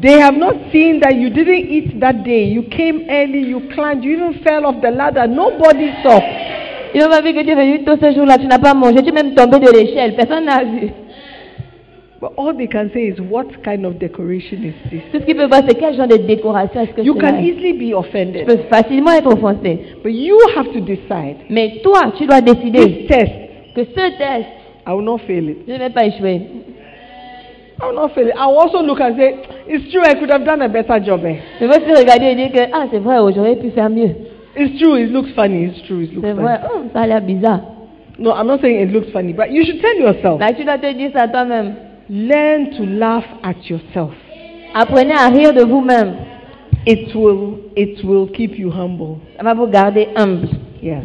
They 0.02 0.20
have 0.22 0.38
not 0.38 0.54
seen 0.72 1.02
that 1.02 1.14
you 1.16 1.30
didn't 1.30 1.70
eat 1.70 2.00
that 2.00 2.24
day. 2.24 2.46
You 2.46 2.64
came 2.64 3.02
early, 3.10 3.42
you 3.50 3.60
climbed, 3.76 4.04
you 4.06 4.14
even 4.14 4.36
fell 4.42 4.66
off 4.66 4.82
the 4.82 4.90
ladder. 4.90 5.28
Nobody 5.28 5.92
saw. 6.02 6.20
Ils 6.94 7.02
n'ont 7.02 7.10
pas 7.10 7.22
vu 7.22 7.34
que 7.34 7.42
tu 7.42 7.50
es 7.50 7.56
venu 7.56 7.84
tôt 7.84 7.94
ce 8.02 8.12
jour-là, 8.14 8.38
tu 8.38 8.48
n'as 8.48 8.60
pas 8.60 8.74
mangé, 8.74 9.02
tu 9.02 9.10
es 9.10 9.12
même 9.12 9.34
tombé 9.34 9.60
de 9.60 9.72
l'échelle, 9.72 10.16
personne 10.16 10.46
n'a 10.46 10.64
vu. 10.64 10.90
But 12.22 12.34
all 12.38 12.56
they 12.56 12.68
can 12.68 12.90
say 12.94 13.08
is, 13.08 13.20
what 13.32 13.46
kind 13.64 13.84
of 13.84 13.98
decoration 13.98 14.58
is 14.64 14.74
this? 14.92 15.02
Tout 15.12 15.20
ce 15.22 15.26
qu'ils 15.26 15.36
peuvent 15.36 15.50
voir, 15.50 15.62
c'est 15.68 15.74
quel 15.80 15.96
genre 15.96 16.08
de 16.08 16.18
décoration 16.18 16.82
est-ce 16.82 16.92
que 16.92 17.02
You 17.02 17.16
can 17.16 17.36
est. 17.40 17.44
easily 17.46 17.74
be 17.74 17.88
Tu 17.90 17.94
offended. 17.96 18.46
peux 18.46 18.58
facilement 18.70 19.12
être 19.14 19.26
offensé. 19.34 19.80
But 20.04 20.14
you 20.14 20.38
have 20.56 20.72
to 20.72 20.82
decide. 20.82 21.38
Mais 21.50 21.80
toi, 21.82 22.12
tu 22.18 22.28
dois 22.28 22.42
décider 22.42 23.06
test, 23.08 23.32
que 23.76 23.84
ce 23.86 24.18
test, 24.18 24.46
I 24.88 24.92
will 24.94 25.04
not 25.04 25.18
fail 25.26 25.50
it. 25.50 25.58
je 25.68 25.74
ne 25.74 25.80
vais 25.80 25.90
pas 25.90 26.06
échouer. 26.06 26.42
I 27.82 27.86
will 27.88 27.96
not 27.96 28.10
fail 28.10 28.28
it. 28.28 28.34
I 28.38 28.46
will 28.46 28.58
also 28.60 28.84
look 28.84 29.00
and 29.02 29.16
say, 29.18 29.36
it's 29.68 29.90
true, 29.92 30.04
I 30.06 30.14
could 30.14 30.30
have 30.30 30.44
done 30.46 30.62
a 30.62 30.68
better 30.68 31.00
job. 31.04 31.22
Eh? 31.26 31.38
Je 31.60 31.66
vais 31.66 31.78
aussi 31.82 32.00
regarder 32.00 32.26
et 32.28 32.36
dire 32.36 32.52
que, 32.52 32.70
ah, 32.72 32.86
c'est 32.92 33.00
vrai, 33.00 33.16
oh, 33.20 33.32
j'aurais 33.36 33.56
pu 33.56 33.72
faire 33.72 33.90
mieux. 33.90 34.12
It's 34.56 34.80
true, 34.80 34.96
it 34.96 35.12
looks 35.12 35.32
funny. 35.34 35.66
It's 35.66 35.82
true, 35.88 36.02
it 36.02 36.14
looks 36.14 36.22
C'est 36.28 36.36
funny. 36.36 36.44
vrai, 36.44 36.60
oh, 36.74 36.82
ça 36.94 37.02
a 37.02 37.08
l'air 37.08 37.22
bizarre. 37.22 37.62
No, 38.20 38.32
I'm 38.34 38.48
not 38.48 38.60
saying 38.62 38.90
it 38.90 38.92
looks 38.94 39.12
funny, 39.12 39.34
but 39.34 39.50
you 39.52 39.64
should 39.66 39.82
tell 39.82 39.96
yourself. 39.96 40.40
Là, 40.40 40.54
tu 40.54 40.64
dois 40.64 40.78
te 40.78 40.92
dire 40.94 41.12
ça 41.14 41.28
toi-même. 41.28 41.76
Learn 42.10 42.72
to 42.78 42.86
laugh 42.86 43.24
at 43.44 43.70
yourself. 43.70 44.14
Apprenez 44.74 45.14
à 45.14 45.30
rire 45.30 45.54
de 45.54 45.62
vous-même. 45.64 46.16
It 46.86 47.14
will, 47.16 47.60
it 47.76 48.04
will 48.04 48.28
keep 48.32 48.58
you 48.58 48.70
humble. 48.72 49.18
Ça 49.38 49.44
va 49.44 49.54
vous 49.54 49.68
garder 49.68 50.10
humble. 50.16 50.50
Yeah. 50.82 51.02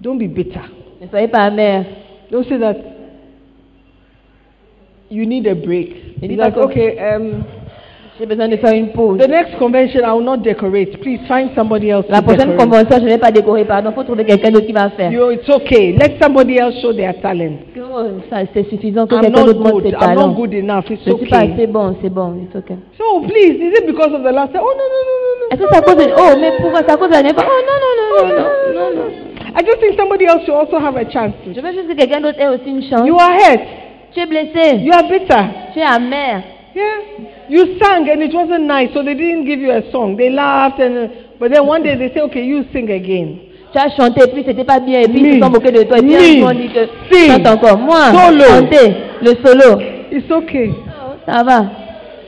Don't 0.00 0.18
be 0.18 0.28
bitter. 0.28 0.60
Ne 1.00 1.08
soyez 1.08 1.28
pas 1.28 1.44
amer. 1.44 1.84
Don't 2.30 2.44
say 2.46 2.58
that 2.58 2.76
you 5.10 5.24
need 5.26 5.46
a 5.46 5.54
break. 5.54 6.16
Like, 6.22 6.56
okay, 6.56 6.98
um, 6.98 7.44
J'ai 8.18 8.26
besoin 8.26 8.46
de 8.46 8.56
faire 8.58 8.72
une 8.74 8.90
pause. 8.92 9.18
the 9.18 9.26
next 9.28 9.58
convention 9.58 10.04
I 10.04 10.12
will 10.12 10.22
not 10.22 10.36
decorate. 10.44 11.00
Please 11.00 11.18
find 11.26 11.50
somebody 11.56 11.90
else 11.90 12.06
La 12.08 12.20
to 12.20 12.26
prochaine 12.26 12.50
decorate. 12.50 12.70
convention, 12.70 12.98
je 13.00 13.04
ne 13.04 13.08
vais 13.10 13.18
pas 13.18 13.32
décorer, 13.32 13.64
pardon. 13.64 13.90
Il 13.90 13.94
faut 13.94 14.04
trouver 14.04 14.24
quelqu'un 14.24 14.52
d'autre 14.52 14.66
qui 14.66 14.72
va 14.72 14.88
faire. 14.90 15.10
You, 15.10 15.32
it's 15.32 15.48
okay. 15.48 15.92
Let 15.98 16.18
somebody 16.22 16.58
else 16.58 16.80
show 16.80 16.92
their 16.92 17.20
talent. 17.20 17.58
Oh, 17.76 18.06
ça, 18.30 18.38
c'est 18.54 18.68
suffisant 18.70 19.06
que 19.08 19.16
I'm 19.16 19.22
quelqu'un 19.22 19.40
not 19.40 19.46
d'autre 19.46 19.58
montre 19.60 19.72
good. 19.80 19.84
ses 19.84 19.88
I'm 19.90 20.00
not 20.00 20.06
talents. 20.20 20.34
good 20.34 20.54
enough. 20.54 20.84
It's 20.90 21.02
Je 21.04 21.10
suis 21.12 21.26
pas 21.28 21.38
okay. 21.42 21.52
assez 21.54 21.66
bon, 21.66 21.96
c'est 22.02 22.08
bon. 22.10 22.34
it's 22.44 22.54
okay. 22.54 22.76
So 22.96 23.20
please, 23.26 23.58
is 23.58 23.72
it 23.80 23.86
because 23.86 24.12
of 24.14 24.22
the 24.22 24.30
last 24.32 24.52
time? 24.52 24.62
Oh 24.62 24.74
no 24.78 24.86
no 24.94 25.00
no 25.02 25.14
no 25.18 25.30
no. 25.40 25.46
Est-ce 25.50 25.60
que 25.60 25.68
c'est 25.70 25.78
à 25.78 25.82
cause 25.82 25.96
de... 25.96 26.12
Oh, 26.16 26.38
mais 26.40 26.52
pourquoi 26.60 26.80
c'est 26.86 26.92
à 26.92 26.96
cause 26.96 27.08
de 27.08 27.14
l'année 27.14 27.32
passée 27.32 27.48
Oh, 27.50 27.62
non, 27.66 27.78
non, 27.82 27.92
non, 27.98 28.36
non, 28.38 28.44
non, 28.74 28.90
non, 28.94 29.02
non. 29.02 29.10
I 29.56 29.64
just 29.64 29.80
think 29.80 29.98
somebody 29.98 30.24
else 30.26 30.44
should 30.46 30.54
also 30.54 30.78
have 30.78 30.96
a 30.96 31.04
chance. 31.10 31.32
Je 31.46 31.60
veux 31.60 31.72
juste 31.72 31.88
que 31.88 31.94
quelqu'un 31.94 32.20
d'autre 32.20 32.38
ait 32.40 32.48
aussi 32.48 32.68
une 32.70 32.82
chance. 32.82 33.06
You 33.06 33.16
are 33.18 33.32
hurt. 33.34 33.60
Tu 34.12 34.20
es 34.20 34.26
blessé. 34.26 34.76
You 34.78 34.92
are 34.92 35.02
bitter. 35.02 35.42
Tu 35.74 35.80
es 35.80 35.84
amer. 35.84 36.42
Yeah. 36.74 36.98
You 37.48 37.78
sang 37.78 38.08
and 38.10 38.20
it 38.22 38.34
wasn't 38.34 38.64
nice, 38.66 38.90
so 38.92 39.02
they 39.04 39.14
didn't 39.14 39.44
give 39.46 39.60
you 39.60 39.70
a 39.70 39.82
song. 39.92 40.16
They 40.16 40.30
laughed 40.30 40.80
and, 40.80 41.10
but 41.38 41.52
then 41.52 41.66
one 41.66 41.82
day 41.82 41.96
they 41.96 42.12
say, 42.12 42.20
okay, 42.22 42.42
you 42.44 42.64
sing 42.72 42.90
again. 42.90 43.38
Tu 43.72 43.78
as 43.78 43.90
chanté, 43.96 44.26
puis 44.32 44.44
c'était 44.46 44.64
pas 44.64 44.80
bien, 44.80 45.00
et 45.00 45.08
puis 45.08 45.20
ils 45.20 45.34
se 45.34 45.40
sont 45.40 45.50
moqués 45.50 45.72
de 45.72 45.82
toi. 45.84 45.98
Et 45.98 46.02
puis 46.02 46.40
m'ont 46.40 46.50
dit 46.50 46.68
que 46.68 46.86
chante 47.28 47.46
encore. 47.46 47.78
Moi, 47.78 47.96
Solo. 48.12 48.44
chanter, 48.44 48.94
le 49.22 49.30
solo. 49.44 49.80
It's 50.12 50.30
okay. 50.30 50.70
Ça 51.26 51.42
va. 51.42 51.64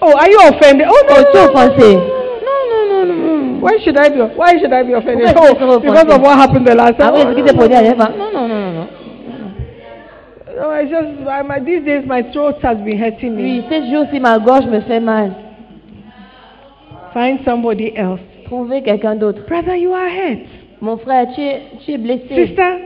Oh, 0.01 0.13
are 0.17 0.29
you 0.29 0.39
offended? 0.49 0.87
Oh 0.89 1.07
no, 1.09 1.15
Oh, 1.19 1.23
tu 1.33 1.39
es 1.39 1.41
no, 1.41 1.47
no, 1.47 1.51
offensé. 1.53 1.95
no, 1.95 3.05
no, 3.05 3.05
no, 3.05 3.15
no. 3.15 3.61
Why 3.61 3.79
should 3.83 3.97
I 3.97 4.09
be? 4.11 4.21
Why 4.37 4.59
should 4.59 4.73
I 4.73 4.83
be 4.85 4.95
offended? 4.95 5.27
Pourquoi 5.35 5.51
est-ce 5.51 5.59
que 5.59 5.65
Oh, 5.65 5.79
because 5.81 6.15
of 6.15 6.21
what 6.23 6.37
happened 6.39 6.67
the 6.67 6.75
last 6.75 6.95
Ah 6.99 7.11
time. 7.11 7.15
oui, 7.15 7.23
Oh, 7.25 7.31
ce 7.31 7.35
qui 7.35 7.41
no, 7.43 7.47
s'est 7.47 7.53
no, 7.53 7.59
produit 7.59 7.75
no. 7.75 7.81
à 7.81 7.83
l'époque. 7.83 8.15
Non, 8.19 8.31
non, 8.41 8.49
non, 8.49 8.73
non, 8.73 8.87
No, 10.57 10.71
I 10.71 10.85
just, 10.85 11.29
I, 11.29 11.43
my, 11.43 11.61
these 11.61 11.85
days 11.85 12.07
my 12.07 12.23
throat 12.33 12.63
has 12.63 12.79
been 12.79 12.97
hurting 12.99 13.37
Oui, 13.37 13.61
me. 13.61 13.69
ces 13.69 13.91
jours-ci, 13.91 14.19
ma 14.19 14.39
gorge 14.39 14.65
me 14.65 14.81
fait 14.81 15.01
mal. 15.01 15.35
Find 17.13 17.41
somebody 17.45 17.95
else. 17.95 18.21
Trouvez 18.47 18.83
quelqu'un 18.83 19.17
d'autre. 19.17 19.45
Brother, 19.47 19.77
you 19.77 19.93
are 19.93 20.09
hurt. 20.09 20.47
Mon 20.81 20.97
frère, 20.97 21.27
tu 21.35 21.43
es, 21.43 21.61
tu 21.85 21.93
es 21.93 21.99
blessé. 21.99 22.47
Sister, 22.47 22.79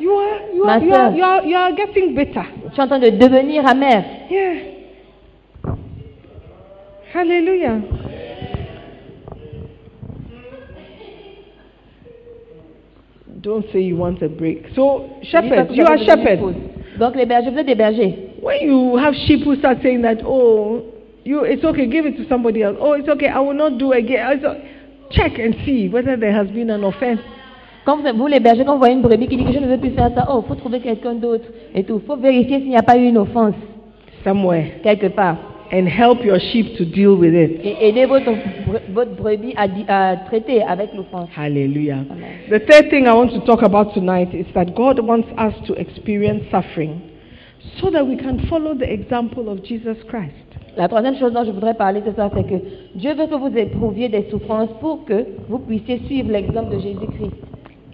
you 0.00 0.10
are, 0.10 0.40
you 0.52 0.64
Ma 0.64 0.72
are, 0.72 0.84
you 0.84 0.94
are, 0.94 1.12
you 1.12 1.24
are, 1.24 1.46
you 1.46 1.56
are 1.56 1.72
getting 1.76 2.12
bitter. 2.12 2.44
Tu 2.74 2.74
es 2.74 2.80
en 2.80 2.88
train 2.88 2.98
de 2.98 3.10
devenir 3.10 3.64
amer. 3.64 4.02
Yeah. 4.28 4.54
Hallelujah. 7.14 7.82
Don't 13.40 13.64
say 13.72 13.80
you 13.80 13.96
want 13.96 14.20
a 14.22 14.28
break. 14.28 14.74
So, 14.74 15.20
shepherds, 15.22 15.70
you 15.72 15.84
are 15.84 15.98
shepherds. 15.98 16.72
Donc 16.98 17.16
les 17.16 17.26
bergers, 17.26 17.50
vous 17.50 17.58
êtes 17.58 17.66
des 17.66 17.74
bergers. 17.74 18.14
When 18.42 18.62
you 18.62 18.96
have 18.96 19.14
sheep 19.14 19.44
who 19.44 19.56
start 19.56 19.78
saying 19.82 20.02
that, 20.02 20.18
oh, 20.24 20.82
you, 21.24 21.44
it's 21.44 21.64
okay, 21.64 21.86
give 21.86 22.06
it 22.06 22.16
to 22.16 22.28
somebody 22.28 22.62
else. 22.62 22.76
Oh, 22.80 22.92
it's 22.92 23.08
okay, 23.08 23.28
I 23.28 23.40
will 23.40 23.54
not 23.54 23.78
do 23.78 23.92
again. 23.92 24.40
Check 25.10 25.38
and 25.38 25.54
see 25.64 25.88
whether 25.88 26.16
there 26.16 26.32
has 26.32 26.48
been 26.48 26.70
an 26.70 26.84
offense. 26.84 27.20
Quand 27.84 27.98
vous, 27.98 28.18
vous, 28.18 28.26
les 28.26 28.40
bergers, 28.40 28.64
quand 28.64 28.72
vous 28.72 28.80
voyez 28.80 28.94
une 28.94 29.02
brebis 29.02 29.28
qui 29.28 29.36
dit 29.36 29.44
que 29.44 29.52
je 29.52 29.58
ne 29.60 29.66
veux 29.66 29.78
plus 29.78 29.90
faire 29.90 30.10
ça, 30.14 30.26
oh, 30.30 30.42
faut 30.46 30.56
trouver 30.56 30.80
quelqu'un 30.80 31.14
d'autre 31.14 31.44
et 31.74 31.84
tout. 31.84 32.00
faut 32.04 32.16
vérifier 32.16 32.58
s'il 32.58 32.70
n'y 32.70 32.76
a 32.76 32.82
pas 32.82 32.96
eu 32.96 33.04
une 33.06 33.18
offense 33.18 33.54
somewhere 34.24 34.80
quelque 34.82 35.06
part. 35.06 35.36
And 35.72 35.86
help 35.88 36.24
your 36.24 36.38
sheep 36.38 36.76
to 36.76 36.84
deal 36.84 37.16
with 37.16 37.34
it. 37.34 37.60
Et 37.64 37.88
aider 37.88 38.06
votre, 38.06 38.30
votre 38.92 39.14
brebis 39.16 39.54
à, 39.56 39.66
à 39.88 40.16
traiter 40.16 40.62
avec 40.62 40.94
l'offense. 40.94 41.28
Hallelujah. 41.36 42.04
Amen. 42.10 42.50
The 42.50 42.60
third 42.66 42.90
thing 42.90 43.06
I 43.06 43.12
want 43.12 43.30
to 43.34 43.40
talk 43.40 43.62
about 43.62 43.94
tonight 43.94 44.34
is 44.34 44.46
that 44.54 44.74
God 44.74 45.00
wants 45.00 45.28
us 45.38 45.54
to 45.66 45.74
experience 45.74 46.44
suffering 46.50 47.00
so 47.80 47.90
that 47.90 48.06
we 48.06 48.16
can 48.16 48.46
follow 48.48 48.74
the 48.74 48.90
example 48.90 49.48
of 49.48 49.62
Jesus 49.64 49.96
Christ. 50.08 50.34
La 50.76 50.88
troisième 50.88 51.16
chose 51.16 51.32
dont 51.32 51.44
je 51.44 51.50
voudrais 51.50 51.74
parler 51.74 52.02
ce 52.06 52.12
soir, 52.12 52.30
c'est 52.36 52.46
que 52.46 52.62
Dieu 52.94 53.14
veut 53.14 53.26
que 53.26 53.34
vous 53.34 53.56
éprouviez 53.56 54.08
des 54.10 54.26
souffrances 54.30 54.68
pour 54.80 55.04
que 55.06 55.24
vous 55.48 55.58
puissiez 55.58 56.00
suivre 56.06 56.30
l'exemple 56.30 56.74
de 56.76 56.80
Jésus-Christ. 56.80 57.32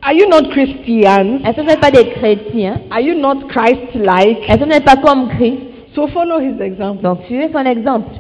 Are 0.02 0.12
you 0.12 0.26
not 0.28 0.50
Christians? 0.50 1.44
Est-ce 1.44 1.56
que 1.56 1.60
vous 1.60 1.68
n'êtes 1.68 1.80
pas 1.80 1.92
des 1.92 2.08
chrétiens? 2.10 2.80
Are 2.90 3.00
you 3.00 3.14
not 3.14 3.46
Christ-like? 3.46 4.38
Est-ce 4.48 4.58
que 4.58 4.64
vous 4.64 4.70
n'êtes 4.70 4.84
pas 4.84 4.96
comme 4.96 5.28
Christ? 5.28 5.71
So 5.94 6.06
follow 6.08 6.38
his 6.40 6.60
example. 6.60 7.02
Donc 7.02 7.18
suivez 7.26 7.50
son 7.52 7.64
exemple. 7.66 8.10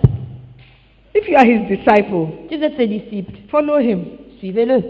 If 1.14 1.28
you 1.28 1.36
are 1.36 1.44
his 1.44 1.66
disciple, 1.68 2.28
Si 2.48 2.56
vous 2.56 2.64
êtes 2.64 2.76
ses 2.76 2.86
disciples, 2.86 3.32
follow 3.50 3.78
him. 3.78 4.04
suivez-le. 4.40 4.82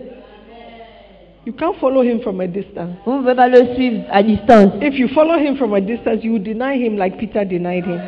You 1.45 1.53
can't 1.55 1.75
follow 1.81 2.03
him 2.03 2.21
from 2.21 2.41
a 2.41 2.47
distance. 2.47 2.91
Vous 3.05 3.15
ne 3.15 3.19
pouvez 3.19 3.35
pas 3.35 3.49
le 3.49 3.75
suivre 3.75 4.03
à 4.13 4.23
distance. 4.23 4.73
If 4.81 4.97
you 4.99 5.09
follow 5.09 5.37
him 5.39 5.57
from 5.57 5.75
a 5.75 5.81
distance, 5.81 6.23
you 6.23 6.33
will 6.35 6.43
deny 6.43 6.77
him 6.77 6.97
like 6.97 7.19
Peter 7.19 7.45
denied 7.45 7.85
him. 7.85 8.01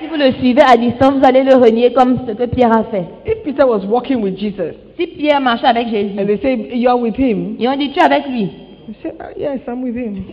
Si 0.00 0.06
vous 0.06 0.16
le 0.16 0.30
suivez 0.32 0.60
à 0.62 0.76
distance, 0.76 1.14
vous 1.14 1.24
allez 1.26 1.42
le 1.44 1.54
renier 1.54 1.92
comme 1.94 2.18
ce 2.26 2.32
que 2.32 2.44
Pierre 2.44 2.72
a 2.76 2.84
fait. 2.84 3.04
If 3.26 3.42
Peter 3.42 3.64
was 3.66 3.84
walking 3.86 4.20
with 4.22 4.36
Jesus 4.38 4.74
Si 4.98 5.06
Pierre 5.06 5.40
marchait 5.40 5.66
avec 5.66 5.88
Jésus, 5.88 6.18
and 6.20 6.26
they 6.26 6.38
say, 6.42 6.56
You 6.76 6.90
are 6.90 6.98
with 7.00 7.16
him, 7.18 7.56
et 7.58 7.66
on 7.68 7.76
dit 7.76 7.90
tu 7.92 7.98
es 7.98 8.02
avec 8.02 8.26
lui. 8.28 8.42
you 8.86 8.94
say, 9.02 9.12
"Ah, 9.18 9.30
Yes, 9.36 9.60
I'm 9.66 9.82
with 9.82 9.96
him. 9.96 10.24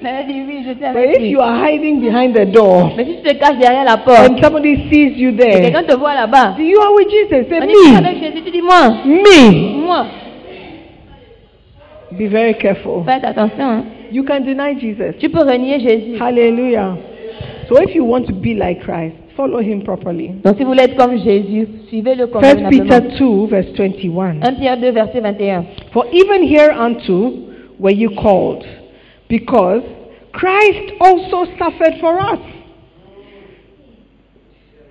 Dit 0.00 0.34
oui, 0.46 0.62
But 0.80 1.04
if 1.10 1.18
lui. 1.18 1.30
you 1.30 1.40
are 1.40 1.56
hiding 1.66 2.00
behind 2.00 2.32
the 2.34 2.44
door 2.46 2.92
Mais 2.96 3.04
si 3.04 3.16
tu 3.16 3.22
te 3.22 3.34
caches 3.34 3.58
derrière 3.58 3.84
la 3.84 3.96
porte, 3.96 4.30
and 4.30 4.38
somebody 4.42 4.88
sees 4.90 5.16
you 5.18 5.30
et 5.30 5.36
there, 5.36 5.60
quelqu'un 5.60 5.82
te 5.82 5.96
voit 5.96 6.14
là-bas, 6.14 6.54
you 6.58 6.78
are 6.80 6.94
with 6.94 7.08
Jesus. 7.10 7.48
Say, 7.48 7.58
on 7.60 7.66
Me, 7.66 7.98
avec 7.98 8.18
Jésus, 8.22 8.42
tu 8.44 8.50
dis 8.50 8.62
moi, 8.62 8.90
me. 9.04 9.84
moi. 9.84 10.06
Be 12.12 12.26
very 12.28 12.54
careful. 12.54 13.04
Faites 13.04 13.24
attention. 13.24 13.60
hein. 13.64 13.84
You 14.10 14.24
can 14.24 14.40
deny 14.40 14.74
Jesus. 14.80 15.16
Tu 15.18 15.28
peux 15.28 15.42
renier 15.42 15.78
Jésus. 15.80 16.16
Hallelujah. 16.18 16.96
So 17.68 17.76
if 17.82 17.94
you 17.94 18.04
want 18.04 18.26
to 18.28 18.32
be 18.32 18.54
like 18.54 18.80
Christ, 18.82 19.14
follow 19.36 19.58
him 19.60 19.82
properly. 19.82 20.30
Donc 20.42 20.56
si 20.56 20.62
vous 20.62 20.70
voulez 20.70 20.84
être 20.84 20.96
comme 20.96 21.18
Jésus, 21.18 21.68
suivez-le 21.88 22.28
comme 22.28 22.42
First 22.42 22.62
Peter 22.70 22.78
convenablement. 22.78 23.18
2, 23.18 23.46
verse 23.48 23.66
21. 23.76 24.36
1 24.42 24.54
Pierre 24.54 24.76
2, 24.78 24.90
verset 24.92 25.20
21. 25.20 25.64
For 25.92 26.06
even 26.12 26.44
hereunto 26.48 27.32
were 27.78 27.92
you 27.94 28.10
called, 28.10 28.64
because 29.28 29.82
Christ 30.32 30.92
also 31.00 31.44
suffered 31.58 32.00
for 32.00 32.18
us. 32.18 32.38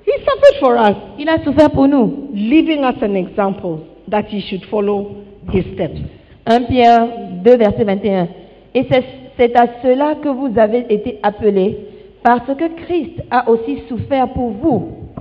He 0.06 0.14
suffered 0.24 0.60
for 0.60 0.78
us, 0.78 0.96
Il 1.20 1.28
a 1.30 1.44
souffert 1.44 1.72
pour 1.74 1.88
nous. 1.88 2.30
leaving 2.34 2.84
us 2.84 2.96
an 3.02 3.16
example 3.16 3.86
that 4.08 4.32
ye 4.32 4.42
should 4.42 4.64
follow 4.70 5.24
his 5.52 5.66
steps. 5.74 6.00
1 6.46 6.66
Pierre 6.68 7.08
2, 7.44 7.58
verset 7.58 7.84
21. 7.84 8.28
Et 8.74 8.86
c'est 8.90 9.04
c'est 9.38 9.56
à 9.56 9.68
cela 9.84 10.16
que 10.16 10.30
vous 10.30 10.58
avez 10.58 10.86
été 10.90 11.20
appelés, 11.22 11.78
parce 12.24 12.48
que 12.48 12.76
Christ 12.86 13.22
a 13.30 13.48
aussi 13.48 13.84
souffert 13.88 14.30
pour 14.34 14.50
vous, 14.50 15.12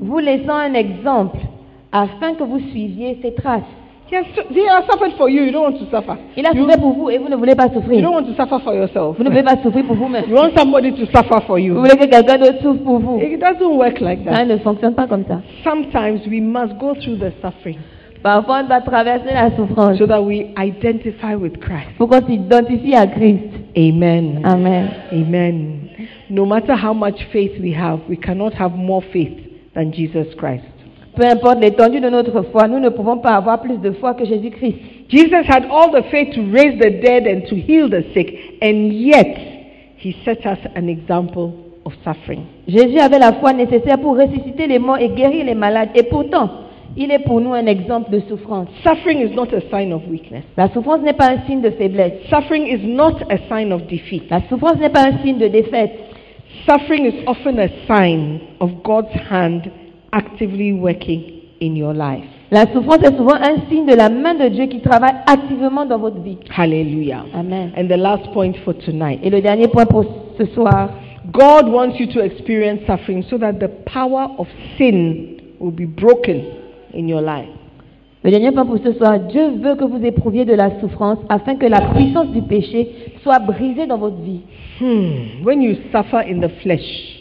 vous 0.00 0.18
laissant 0.20 0.54
un 0.54 0.74
exemple, 0.74 1.38
afin 1.90 2.34
que 2.34 2.44
vous 2.44 2.60
suiviez 2.70 3.18
ses 3.20 3.34
traces. 3.34 3.62
He 4.10 4.16
has, 4.16 4.26
su- 4.34 4.52
he 4.52 4.66
has 4.66 4.84
suffered 4.86 5.12
for 5.16 5.30
you. 5.30 5.42
You 5.44 5.52
don't 5.52 5.62
want 5.62 5.78
to 5.78 5.90
suffer. 5.90 6.16
Il 6.36 6.46
a 6.46 6.52
You, 6.52 6.62
souffert 6.62 6.78
pour 6.78 6.92
vous 6.92 7.10
et 7.10 7.18
vous 7.18 7.28
ne 7.28 7.36
voulez 7.36 7.54
pas 7.54 7.66
you 7.66 8.02
don't 8.02 8.14
want 8.14 8.26
to 8.26 8.34
suffer 8.34 8.58
for 8.62 8.74
yourself. 8.74 9.16
Vous 9.16 9.24
ne 9.24 9.30
pouvez 9.30 9.42
pas 9.42 9.56
souffrir 9.62 9.84
pour 9.86 9.96
vous-même. 9.96 10.24
You 10.28 10.34
want 10.36 10.50
somebody 10.56 10.92
to 10.92 11.06
suffer 11.06 11.40
for 11.46 11.58
you. 11.58 11.74
Vous 11.74 11.80
voulez 11.80 11.96
que 11.96 12.06
quelqu'un 12.06 12.38
d'autre 12.38 12.60
souffre 12.62 12.82
pour 12.84 12.98
vous. 12.98 13.20
It 13.20 13.40
doesn't 13.40 13.76
work 13.76 14.00
like 14.00 14.24
that. 14.24 14.32
Ah, 14.32 14.36
ça 14.36 14.46
that. 14.46 14.54
ne 14.54 14.58
fonctionne 14.58 14.94
pas 14.94 15.06
comme 15.06 15.24
ça. 15.26 15.40
Sometimes 15.62 16.20
we 16.28 16.40
must 16.40 16.76
go 16.78 16.94
through 16.94 17.16
the 17.18 17.32
suffering 17.40 17.78
Parfois, 18.22 18.60
on 18.64 18.68
doit 18.68 18.80
traverser 18.80 19.34
la 19.34 19.54
souffrance 19.54 19.98
so 19.98 20.06
that 20.06 20.22
we 20.22 20.46
identify 20.56 21.34
with 21.34 21.58
Christ. 21.58 21.90
pour 21.98 22.08
qu'on 22.08 22.26
s'identifie 22.26 22.94
à 22.94 23.06
Christ. 23.06 23.50
Amen. 23.76 24.40
Amen. 24.44 24.88
Amen. 25.12 25.78
No 26.30 26.46
matter 26.46 26.74
how 26.74 26.94
much 26.94 27.22
faith 27.32 27.52
we 27.60 27.74
have, 27.74 28.00
we 28.08 28.16
cannot 28.16 28.54
have 28.54 28.72
more 28.76 29.02
faith 29.12 29.36
than 29.74 29.92
Jesus 29.92 30.34
Christ. 30.36 30.64
Peu 31.16 31.24
importe 31.24 31.60
l'étendue 31.60 32.00
de 32.00 32.08
notre 32.08 32.42
foi, 32.50 32.66
nous 32.66 32.80
ne 32.80 32.88
pouvons 32.88 33.18
pas 33.18 33.36
avoir 33.36 33.60
plus 33.60 33.78
de 33.78 33.92
foi 33.92 34.14
que 34.14 34.24
Jésus-Christ. 34.24 34.76
Jesus 35.08 35.46
had 35.48 35.64
all 35.70 35.90
the 35.90 36.04
faith 36.10 36.34
to 36.34 36.42
raise 36.52 36.76
the 36.78 37.00
dead 37.00 37.26
and 37.26 37.46
to 37.48 37.54
heal 37.54 37.88
the 37.88 38.02
sick, 38.12 38.58
and 38.60 38.92
yet 38.92 39.36
he 39.96 40.16
set 40.24 40.44
us 40.44 40.58
an 40.74 40.88
example 40.88 41.52
of 41.84 41.92
suffering. 42.04 42.42
Jésus 42.66 42.98
avait 42.98 43.18
la 43.18 43.32
foi 43.34 43.52
nécessaire 43.52 43.98
pour 43.98 44.16
ressusciter 44.16 44.66
les 44.66 44.78
morts 44.78 44.98
et 44.98 45.10
guérir 45.10 45.44
les 45.44 45.54
malades. 45.54 45.90
Et 45.94 46.02
pourtant, 46.02 46.50
il 46.96 47.12
est 47.12 47.20
pour 47.20 47.40
nous 47.40 47.52
un 47.52 47.66
exemple 47.66 48.10
de 48.10 48.20
souffrance. 48.20 48.68
Suffering 48.82 49.20
is 49.20 49.34
not 49.34 49.48
a 49.52 49.60
sign 49.70 49.92
of 49.92 50.02
weakness. 50.08 50.42
La 50.56 50.68
souffrance 50.68 51.02
n'est 51.02 51.12
pas 51.12 51.30
un 51.30 51.46
signe 51.46 51.60
de 51.60 51.70
faiblesse. 51.70 52.12
Suffering 52.28 52.66
is 52.66 52.84
not 52.84 53.22
a 53.30 53.38
sign 53.48 53.72
of 53.72 53.86
defeat. 53.86 54.30
La 54.30 54.40
souffrance 54.48 54.78
n'est 54.78 54.90
pas 54.90 55.06
un 55.06 55.18
signe 55.22 55.38
de 55.38 55.48
défaite. 55.48 55.92
Suffering 56.66 57.06
is 57.06 57.24
often 57.26 57.58
a 57.58 57.68
sign 57.86 58.40
of 58.60 58.70
God's 58.82 59.14
hand 59.30 59.70
actively 60.14 60.72
working 60.72 61.42
in 61.60 61.76
your 61.76 61.92
life. 61.92 62.24
La 62.50 62.66
souffrance 62.72 63.02
est 63.02 63.16
souvent 63.16 63.34
un 63.34 63.68
signe 63.68 63.86
de 63.86 63.94
la 63.94 64.08
main 64.08 64.34
de 64.34 64.48
Dieu 64.48 64.66
qui 64.66 64.80
travaille 64.80 65.14
activement 65.26 65.84
dans 65.86 65.98
votre 65.98 66.20
vie. 66.20 66.38
Hallelujah. 66.56 67.24
Amen. 67.34 67.72
And 67.76 67.88
the 67.88 67.96
last 67.96 68.30
point 68.32 68.52
for 68.64 68.74
tonight 68.74 69.20
Et 69.22 69.30
le 69.30 69.40
dernier 69.40 69.66
point 69.68 69.86
pour 69.86 70.04
ce 70.38 70.44
soir, 70.46 70.90
God 71.32 71.68
wants 71.68 71.98
you 71.98 72.06
to 72.12 72.20
experience 72.20 72.80
suffering 72.86 73.24
so 73.28 73.38
that 73.38 73.54
the 73.54 73.68
power 73.86 74.28
of 74.38 74.46
sin 74.78 75.36
will 75.58 75.72
be 75.72 75.86
broken 75.86 76.44
in 76.94 77.08
your 77.08 77.22
life. 77.22 77.48
le 78.22 78.30
dernier 78.30 78.52
point 78.52 78.66
pour 78.66 78.78
ce 78.78 78.92
soir, 78.92 79.18
Dieu 79.18 79.50
veut 79.60 79.74
que 79.74 79.84
vous 79.84 80.04
éprouviez 80.04 80.44
de 80.44 80.54
la 80.54 80.80
souffrance 80.80 81.18
afin 81.28 81.56
que 81.56 81.66
la 81.66 81.80
puissance 81.94 82.28
du 82.28 82.42
péché 82.42 82.88
soit 83.22 83.38
brisée 83.38 83.86
dans 83.86 83.98
votre 83.98 84.20
vie. 84.20 84.40
Hmm. 84.80 85.44
When 85.44 85.60
you 85.60 85.76
suffer 85.92 86.18
in 86.18 86.40
the 86.40 86.50
flesh, 86.62 87.20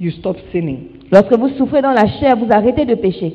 you 0.00 0.10
stop 0.12 0.36
sinning. 0.52 1.01
Lorsque 1.12 1.32
vous 1.38 1.50
souffrez 1.50 1.82
dans 1.82 1.92
la 1.92 2.06
chair, 2.06 2.36
vous 2.36 2.48
arrêtez 2.50 2.86
de 2.86 2.94
pécher. 2.94 3.34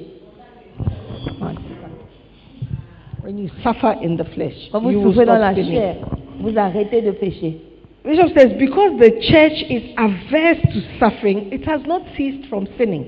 When 3.23 3.37
you 3.37 3.49
suffer 3.61 3.93
in 4.03 4.15
the 4.15 4.23
flesh, 4.33 4.69
Quand 4.71 4.79
vous 4.81 4.91
you 4.91 5.03
souffrez 5.03 5.25
dans 5.25 5.37
la 5.37 5.53
sinning. 5.53 5.71
chair, 5.73 5.95
vous 6.39 6.57
arrêtez 6.57 7.01
de 7.01 7.11
pécher. 7.11 7.57
Bishop 8.05 8.29
says, 8.37 8.53
because 8.57 8.97
the 8.99 9.11
church 9.21 9.63
is 9.69 9.93
averse 9.97 10.61
to 10.73 10.79
suffering, 10.97 11.51
it 11.51 11.65
has 11.67 11.81
not 11.85 12.01
ceased 12.15 12.45
from 12.47 12.65
sinning. 12.77 13.03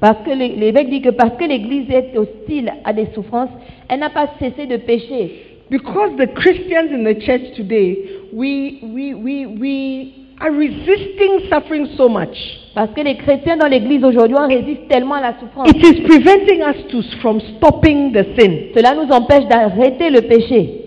Parce 0.00 0.18
que 0.26 0.30
l'é- 0.30 0.54
l'évêque 0.54 0.90
dit 0.90 1.00
que 1.00 1.08
parce 1.08 1.34
que 1.38 1.44
l'Église 1.44 1.90
est 1.90 2.16
hostile 2.16 2.72
à 2.84 2.92
des 2.92 3.06
souffrances, 3.14 3.48
elle 3.88 4.00
n'a 4.00 4.10
pas 4.10 4.28
cessé 4.38 4.66
de 4.66 4.76
pécher. 4.76 5.42
Because 5.70 6.10
the 6.18 6.26
Christians 6.34 6.92
in 6.92 7.02
the 7.04 7.18
church 7.22 7.52
today, 7.56 7.98
we, 8.34 8.78
we, 8.82 9.14
we, 9.14 9.46
we 9.46 10.12
are 10.40 10.50
resisting 10.50 11.48
suffering 11.50 11.88
so 11.96 12.08
much. 12.08 12.36
Parce 12.74 12.92
que 12.92 13.00
les 13.00 13.16
chrétiens 13.16 13.56
dans 13.56 13.68
l'Église 13.68 14.04
aujourd'hui, 14.04 14.36
on 14.38 14.46
résiste 14.46 14.88
tellement 14.88 15.14
à 15.14 15.20
la 15.22 15.38
souffrance. 15.40 15.70
It 15.70 15.82
is 15.82 16.00
preventing 16.02 16.62
us 16.62 16.76
to, 16.90 17.02
from 17.20 17.40
stopping 17.56 18.12
the 18.12 18.24
sin. 18.38 18.72
Cela 18.74 18.94
nous 18.94 19.10
empêche 19.10 19.46
d'arrêter 19.48 20.10
le 20.10 20.22
péché. 20.22 20.82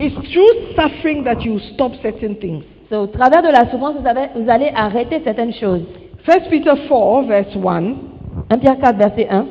It's 0.00 0.14
through 0.32 0.74
suffering 0.76 1.24
that 1.24 1.44
you 1.44 1.58
stop 1.74 1.92
certain 2.02 2.34
things. 2.36 2.62
C'est 2.88 2.96
au 2.96 3.06
travers 3.06 3.42
de 3.42 3.48
la 3.48 3.70
souffrance 3.70 3.96
que 3.96 4.38
vous, 4.38 4.50
allez 4.50 4.70
arrêter 4.74 5.20
certaines 5.24 5.52
choses. 5.52 5.82
1 6.26 6.48
Peter 6.48 6.72
4, 6.88 7.26
verse 7.26 7.54
1 7.54 7.94
1 8.50 8.58
Pierre 8.58 8.78
4, 8.80 8.96
verset 8.96 9.28
1. 9.28 9.46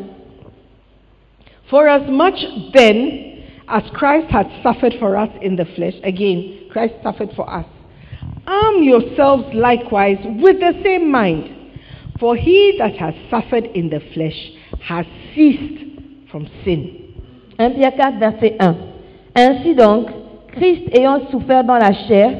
For 1.69 1.87
as 1.87 2.09
much 2.09 2.39
then 2.73 3.43
as 3.67 3.83
Christ 3.93 4.31
had 4.31 4.47
suffered 4.63 4.95
for 4.99 5.17
us 5.17 5.29
in 5.41 5.55
the 5.55 5.65
flesh, 5.75 5.95
again, 6.03 6.56
Christ 6.71 6.95
suffered 7.03 7.31
for 7.35 7.49
us, 7.49 7.65
arm 8.45 8.83
yourselves 8.83 9.53
likewise 9.53 10.17
with 10.23 10.59
the 10.59 10.73
same 10.83 11.11
mind. 11.11 11.53
For 12.19 12.35
he 12.35 12.75
that 12.79 12.95
has 12.97 13.13
suffered 13.29 13.65
in 13.75 13.89
the 13.89 14.01
flesh 14.13 14.51
has 14.81 15.05
ceased 15.35 15.83
from 16.31 16.47
sin. 16.63 17.13
1 17.57 17.73
Pierre 17.75 17.91
4, 17.91 18.19
verset 18.19 18.59
1. 18.59 18.93
Ainsi 19.35 19.75
donc, 19.75 20.07
Christ 20.51 20.89
ayant 20.97 21.29
souffert 21.29 21.63
dans 21.63 21.77
la 21.77 21.93
chair, 22.07 22.31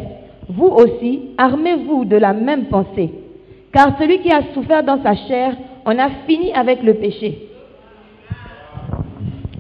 vous 0.50 0.68
aussi, 0.68 1.32
armez-vous 1.38 2.06
de 2.06 2.18
la 2.18 2.34
même 2.34 2.68
pensée. 2.70 3.12
Car 3.72 3.98
celui 4.00 4.20
qui 4.22 4.32
a 4.32 4.54
souffert 4.54 4.84
dans 4.84 5.02
sa 5.04 5.16
chair 5.16 5.56
en 5.86 6.00
a 6.00 6.10
fini 6.26 6.54
avec 6.54 6.82
le 6.82 6.96
péché. 6.96 7.50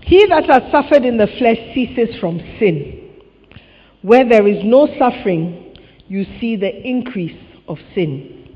He 0.05 0.25
that 0.29 0.49
has 0.49 0.71
suffered 0.71 1.05
in 1.05 1.17
the 1.17 1.27
flesh 1.37 1.57
ceases 1.73 2.17
from 2.19 2.39
sin. 2.59 2.96
Where 4.07 4.23
there 4.23 4.47
is 4.47 4.63
no 4.63 4.87
suffering, 4.97 5.75
you 6.07 6.23
see 6.39 6.55
the 6.55 6.71
increase 6.87 7.35
of 7.67 7.77
sin. 7.93 8.47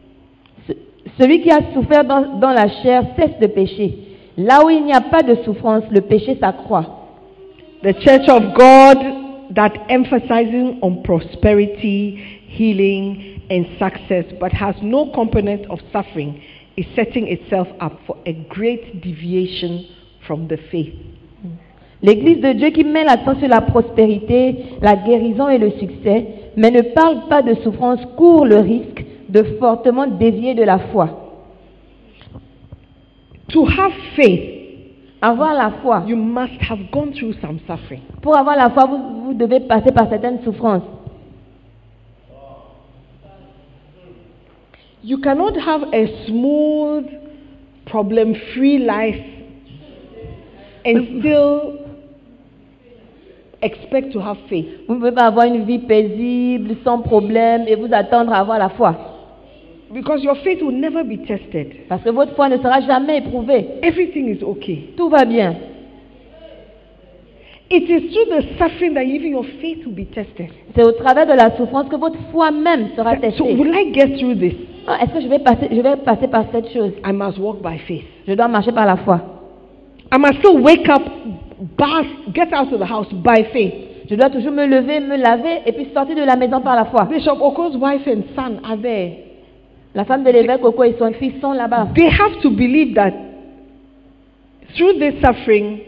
Celui 1.20 1.42
qui 1.42 1.52
a 1.52 1.74
souffert 1.74 2.06
dans, 2.06 2.40
dans 2.40 2.54
la 2.54 2.70
chair 2.82 3.04
cesse 3.18 3.38
de 3.42 3.48
pécher. 3.48 3.98
Là 4.38 4.64
où 4.64 4.70
il 4.70 4.86
n'y 4.86 4.94
a 4.94 5.02
pas 5.02 5.24
de 5.24 5.36
souffrance, 5.44 5.84
le 5.92 6.00
péché 6.00 6.38
s'accroît. 6.40 7.10
The 7.84 7.94
church 8.00 8.30
of 8.30 8.54
God 8.54 9.54
that 9.54 9.74
emphasizing 9.90 10.80
on 10.82 11.04
prosperity, 11.04 12.16
healing, 12.48 13.42
and 13.50 13.66
success, 13.78 14.24
but 14.40 14.54
has 14.54 14.76
no 14.82 15.08
component 15.08 15.70
of 15.70 15.80
suffering, 15.92 16.42
is 16.78 16.86
setting 16.96 17.28
itself 17.28 17.68
up 17.82 18.00
for 18.08 18.16
a 18.26 18.32
great 18.48 19.02
deviation 19.02 19.86
from 20.26 20.48
the 20.48 20.58
faith. 20.72 20.96
L'Église 22.04 22.42
de 22.42 22.54
Dieu 22.54 22.70
qui 22.70 22.84
met 22.84 23.04
l'accent 23.04 23.38
sur 23.38 23.48
la 23.48 23.62
prospérité, 23.62 24.56
la 24.82 24.96
guérison 24.96 25.50
et 25.50 25.60
le 25.60 25.72
succès, 25.72 26.26
mais 26.58 26.72
ne 26.72 26.82
parle 26.82 27.28
pas 27.30 27.42
de 27.42 27.54
souffrance, 27.56 28.00
court 28.18 28.46
le 28.46 28.58
risque 28.58 29.06
de 29.30 29.44
fortement 29.60 30.08
dévier 30.08 30.56
de 30.56 30.64
la 30.64 30.80
foi. 30.80 31.10
To 33.50 33.66
have 33.66 33.94
faith, 34.16 34.62
Avoir 35.24 35.54
la 35.54 35.70
foi, 35.84 36.04
you 36.08 36.16
must 36.16 36.60
have 36.68 36.80
gone 36.92 37.14
through 37.14 37.34
some 37.42 37.60
suffering. 37.68 38.02
pour 38.24 38.36
avoir 38.36 38.56
la 38.56 38.72
foi, 38.72 38.86
vous, 38.88 39.24
vous 39.26 39.34
devez 39.36 39.60
passer 39.60 39.92
par 39.92 40.10
certaines 40.10 40.42
souffrances. 40.44 40.82
You 45.04 45.20
cannot 45.20 45.56
have 45.58 45.84
a 45.94 46.26
smooth, 46.26 47.06
problem 47.86 48.34
free 48.56 48.80
life 48.80 49.24
and 50.86 51.20
still 51.20 51.82
expect 53.62 54.12
to 54.14 54.20
have 54.20 54.38
faith. 54.50 54.66
Vous 54.88 54.96
ne 54.96 55.00
pouvez 55.00 55.12
pas 55.12 55.24
avoir 55.26 55.46
une 55.46 55.64
vie 55.66 55.80
paisible, 55.80 56.76
sans 56.84 57.00
problème, 57.00 57.64
et 57.68 57.76
vous 57.76 57.90
attendre 57.92 58.32
à 58.34 58.38
avoir 58.40 58.58
la 58.60 58.70
foi. 58.70 58.96
Because 59.94 60.24
your 60.24 60.38
faith 60.38 60.62
will 60.62 60.80
never 60.80 61.04
be 61.04 61.26
tested. 61.26 61.88
Parce 61.90 62.02
que 62.04 62.10
votre 62.10 62.34
foi 62.36 62.48
ne 62.50 62.58
sera 62.58 62.80
jamais 62.82 63.18
éprouvée. 63.18 63.68
Everything 63.84 64.28
is 64.36 64.44
okay. 64.44 64.90
Tout 64.96 65.10
va 65.10 65.26
bien. 65.26 65.56
It 67.70 67.90
is 67.90 68.12
through 68.12 68.26
the 68.36 68.58
suffering 68.58 68.94
that 68.96 69.04
even 69.06 69.32
your 69.32 69.46
faith 69.62 69.86
will 69.86 69.94
be 69.96 70.06
tested. 70.06 70.50
C'est 70.76 70.84
au 70.84 70.92
travers 70.92 71.26
de 71.26 71.32
la 71.34 71.56
souffrance 71.56 71.88
que 71.88 71.96
votre 71.96 72.18
foi 72.32 72.52
même 72.52 72.90
sera 72.98 73.16
So 73.16 73.22
testée. 73.22 73.54
will 73.56 73.74
I 73.74 73.94
get 73.94 74.18
through 74.18 74.36
this? 74.40 74.54
Ah, 74.88 74.98
Est-ce 75.04 75.14
que 75.14 75.22
je 75.22 75.28
vais, 75.28 75.40
passer, 75.40 75.68
je 75.72 75.80
vais 75.80 75.96
passer 75.98 76.28
par 76.28 76.46
cette 76.52 76.70
chose? 76.74 76.92
I 77.06 77.14
must 77.14 77.38
walk 77.38 77.62
by 77.62 77.78
faith. 77.88 78.04
Je 78.28 78.34
dois 78.34 78.48
marcher 78.50 78.72
par 78.74 78.86
la 78.86 78.98
foi. 78.98 79.22
I 80.14 80.18
must 80.18 80.40
still 80.40 80.60
wake 80.62 80.90
up, 80.90 81.02
bath, 81.62 82.34
get 82.34 82.52
out 82.54 82.72
of 82.74 82.80
the 82.80 82.86
house 82.86 83.08
by 83.14 83.44
faith. 83.54 83.74
Je 84.10 84.16
dois 84.16 84.30
toujours 84.30 84.52
me 84.52 84.66
lever, 84.66 85.00
me 85.00 85.16
laver 85.16 85.62
et 85.66 85.72
puis 85.72 85.88
sortir 85.94 86.16
de 86.16 86.24
la 86.24 86.36
maison 86.36 86.60
par 86.60 86.76
la 86.76 86.86
foi. 86.86 87.06
Bishop 87.06 87.40
Oko's 87.40 87.78
wife 87.78 88.08
and 88.08 88.24
son 88.36 88.60
are 88.66 88.78
there. 88.82 89.12
La 89.94 90.06
femme 90.06 90.24
de 90.24 90.32
l'évêque 90.32 90.64
Oko 90.64 90.84
et 90.84 90.96
son 90.98 91.14
fils 91.14 91.40
sont 91.42 91.52
là-bas. 91.52 91.90
They 91.96 92.08
have 92.08 92.42
to 92.42 92.50
believe 92.50 92.96
that 92.96 93.12
through 94.76 95.00
this 95.00 95.22
suffering, 95.22 95.80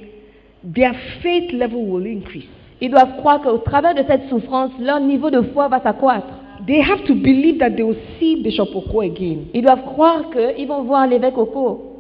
their 0.64 0.94
faith 1.22 1.52
level 1.54 1.86
will 1.86 2.06
increase. 2.06 2.48
Ils 2.82 2.92
doivent 2.92 3.18
croire 3.18 3.42
qu'au 3.42 3.58
travers 3.60 3.96
de 3.96 4.04
cette 4.08 4.30
souffrance, 4.30 4.72
leur 4.80 5.00
niveau 5.00 5.30
de 5.30 5.42
foi 5.54 5.70
va 5.70 5.80
s'accroître. 5.80 6.28
They 6.68 6.82
have 6.82 7.04
to 7.06 7.16
believe 7.16 7.60
that 7.60 7.72
they 7.72 7.84
will 7.84 7.98
see 8.20 8.42
Bishop 8.42 8.76
Oko 8.76 9.02
again. 9.02 9.46
Ils 9.54 9.62
doivent 9.62 9.84
croire 9.84 10.30
qu'ils 10.32 10.68
vont 10.68 10.84
voir 10.84 11.08
l'évêque 11.08 11.38
Oko. 11.38 11.93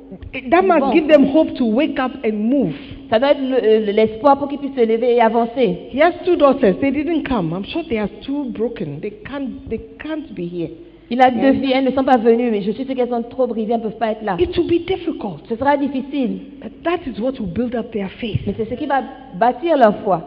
That 0.49 0.61
must 0.64 0.80
Bon. 0.80 0.91
give 0.93 1.07
them 1.07 1.26
hope 1.32 1.53
to 1.57 1.66
wake 1.66 1.99
up 1.99 2.11
and 2.24 2.34
move. 2.34 2.74
Ça 3.09 3.20
doit 3.20 3.32
être 3.32 3.39
euh, 3.41 3.91
l'espoir 3.91 4.38
pour 4.38 4.47
qu'ils 4.47 4.59
puissent 4.59 4.76
se 4.76 4.86
lever 4.86 5.16
et 5.16 5.22
avancer. 5.22 5.78
He 5.93 6.01
has 6.01 6.14
two 6.26 6.36
daughters. 6.36 6.76
They 6.80 6.91
didn't 6.91 7.24
come. 7.28 7.53
I'm 7.53 7.66
sure 7.66 7.84
they 7.88 7.99
are 7.99 8.09
too 8.26 8.45
broken. 8.45 8.99
They 9.01 9.11
can't. 9.26 9.70
They 9.70 9.80
can't 9.99 10.34
be 10.34 10.43
here. 10.51 10.70
Il 11.09 11.22
a 11.22 11.30
deux 11.30 11.53
filles, 11.59 11.74
elles 11.76 11.84
ne 11.84 11.91
sont 11.91 12.03
pas 12.03 12.18
venues, 12.18 12.49
mais 12.49 12.61
je 12.61 12.72
suis 12.72 12.86
sûre 12.86 12.95
qu'elles 12.95 13.09
sont 13.09 13.22
trop 13.24 13.45
brisées, 13.45 13.74
elles 13.74 13.78
ne 13.80 13.84
peuvent 13.84 13.97
pas 13.99 14.11
être 14.14 14.24
là. 14.24 14.36
It 14.39 14.57
will 14.57 14.68
be 14.68 14.86
difficult. 14.88 15.43
Ce 15.47 15.55
sera 15.55 15.78
difficile, 15.78 16.39
But 16.61 16.72
that 16.84 16.99
is 17.05 17.20
what 17.22 17.34
will 17.39 17.51
build 17.53 17.76
up 17.76 17.91
their 17.91 18.09
faith. 18.20 18.39
mais 18.47 18.53
c'est 18.57 18.66
ce 18.70 18.74
qui 18.76 18.86
va 18.88 19.03
bâtir 19.36 19.78
leur 19.78 19.95
foi. 20.03 20.22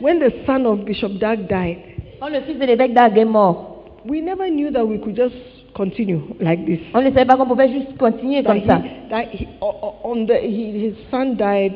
When 0.00 0.20
the 0.20 0.32
son 0.46 0.64
of 0.64 0.84
Bishop 0.84 1.18
Dag 1.20 1.40
died, 1.48 1.78
Quand 2.20 2.28
le 2.28 2.40
fils 2.46 2.58
de 2.58 2.64
l'évêque 2.64 2.94
d'Ag 2.94 3.18
est 3.18 3.24
mort, 3.24 3.84
we 4.06 4.22
never 4.22 4.48
knew 4.48 4.70
that 4.70 4.84
we 4.84 4.98
could 5.00 5.16
just 5.16 5.34
continue 5.74 6.20
like 6.40 6.64
this. 6.64 6.78
on 6.94 7.00
ne 7.02 7.10
savait 7.10 7.24
pas 7.24 7.36
qu'on 7.36 7.46
pouvait 7.46 7.68
juste 7.72 7.96
continuer 7.98 8.42
That 8.42 8.48
comme 8.48 8.62
he, 8.62 8.66
ça. 8.66 8.82
that 9.10 9.24
he, 9.32 9.46
on 9.60 10.26
the, 10.26 10.34
he, 10.42 10.86
his 10.88 10.94
son 11.10 11.34
died 11.36 11.72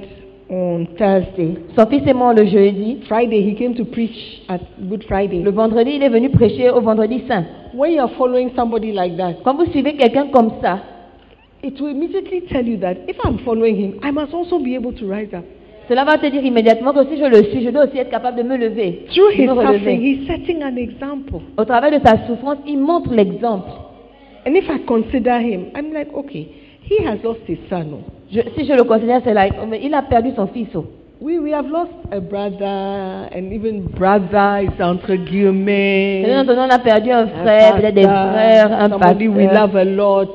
on 0.51 0.87
Thursday. 0.97 1.57
Son 1.77 1.87
fils 1.87 2.07
est 2.07 2.15
mort 2.15 2.33
le 2.33 2.47
jeudi. 2.47 2.99
Friday, 3.07 3.43
he 3.43 3.55
came 3.55 3.75
to 3.75 3.85
preach 3.85 4.43
at 4.49 4.61
Good 4.81 5.05
Friday. 5.05 5.43
Le 5.43 5.51
vendredi, 5.51 5.93
il 5.97 6.03
est 6.03 6.09
venu 6.09 6.31
prêcher 6.31 6.71
au 6.71 6.81
vendredi 6.81 7.23
saint. 7.29 7.45
When 7.75 7.93
you 7.93 8.01
are 8.01 8.11
following 8.17 8.51
somebody 8.57 8.93
like 8.93 9.17
that, 9.19 9.35
Quand 9.45 9.55
vous 9.55 9.67
suivez 9.71 9.95
quelqu'un 9.95 10.29
comme 10.29 10.53
ça, 10.63 10.79
it 11.63 11.79
will 11.81 11.91
immediately 11.91 12.43
tell 12.49 12.67
you 12.67 12.79
that 12.79 12.95
if 13.09 13.17
I'm 13.25 13.39
following 13.45 13.77
him, 13.77 14.01
I 14.03 14.11
must 14.11 14.33
also 14.33 14.59
be 14.59 14.75
able 14.75 14.93
to 14.95 15.07
rise 15.07 15.35
up. 15.35 15.45
Cela 15.89 16.05
va 16.05 16.19
te 16.19 16.27
dire 16.27 16.45
immédiatement 16.45 16.93
que 16.93 17.05
si 17.07 17.17
je 17.19 17.25
le 17.25 17.45
suis, 17.45 17.65
je 17.65 17.71
dois 17.71 17.85
aussi 17.87 17.99
être 17.99 18.11
capable 18.11 18.37
de 18.39 18.43
me 18.43 18.57
lever. 18.57 19.07
Through 19.11 19.33
his 19.33 19.47
me 19.49 19.55
suffering, 19.55 20.01
he's 20.01 20.27
setting 20.27 20.63
an 20.63 20.77
example. 20.77 21.41
Au 21.57 21.65
travers 21.65 21.91
de 21.91 21.99
sa 22.07 22.27
souffrance, 22.27 22.59
il 22.67 22.79
montre 22.79 23.13
l'exemple. 23.13 23.71
And 24.49 24.57
if 24.57 24.65
I 24.71 24.79
consider 24.87 25.39
him, 25.41 25.73
I'm 25.75 25.93
like, 25.93 26.09
okay, 26.15 26.49
he 26.81 27.05
has 27.05 27.19
lost 27.23 27.41
his 27.47 27.59
son. 27.69 27.93
oh. 27.93 28.03
Je- 28.33 28.49
si 28.57 28.65
je 28.65 28.73
le 28.73 28.83
considère, 28.85 29.21
c'est 29.23 29.35
là. 29.35 29.47
mais 29.69 29.79
Il 29.85 29.93
a 29.93 30.01
perdu 30.01 30.31
son 30.35 30.47
fils. 30.47 30.69
oh. 30.75 30.87
We, 31.21 31.39
we 31.39 31.53
have 31.53 31.67
lost 31.69 31.91
a 32.13 32.19
brother, 32.21 33.29
and 33.31 33.53
even 33.53 33.83
brother 33.83 34.63
is 34.63 34.81
entre 34.81 35.17
guillemets. 35.17 36.23
Et 36.23 36.33
nous, 36.33 36.51
on 36.51 36.71
a 36.71 36.79
perdu 36.79 37.11
un 37.11 37.27
frère, 37.27 37.77
peut-être 37.77 37.95
des 37.95 38.05
frères, 38.05 38.73
un 38.73 38.89
somebody 38.89 39.29
we 39.29 39.45
pasteur. 39.49 39.67
love 39.67 39.77
a 39.77 39.85
lot. 39.85 40.29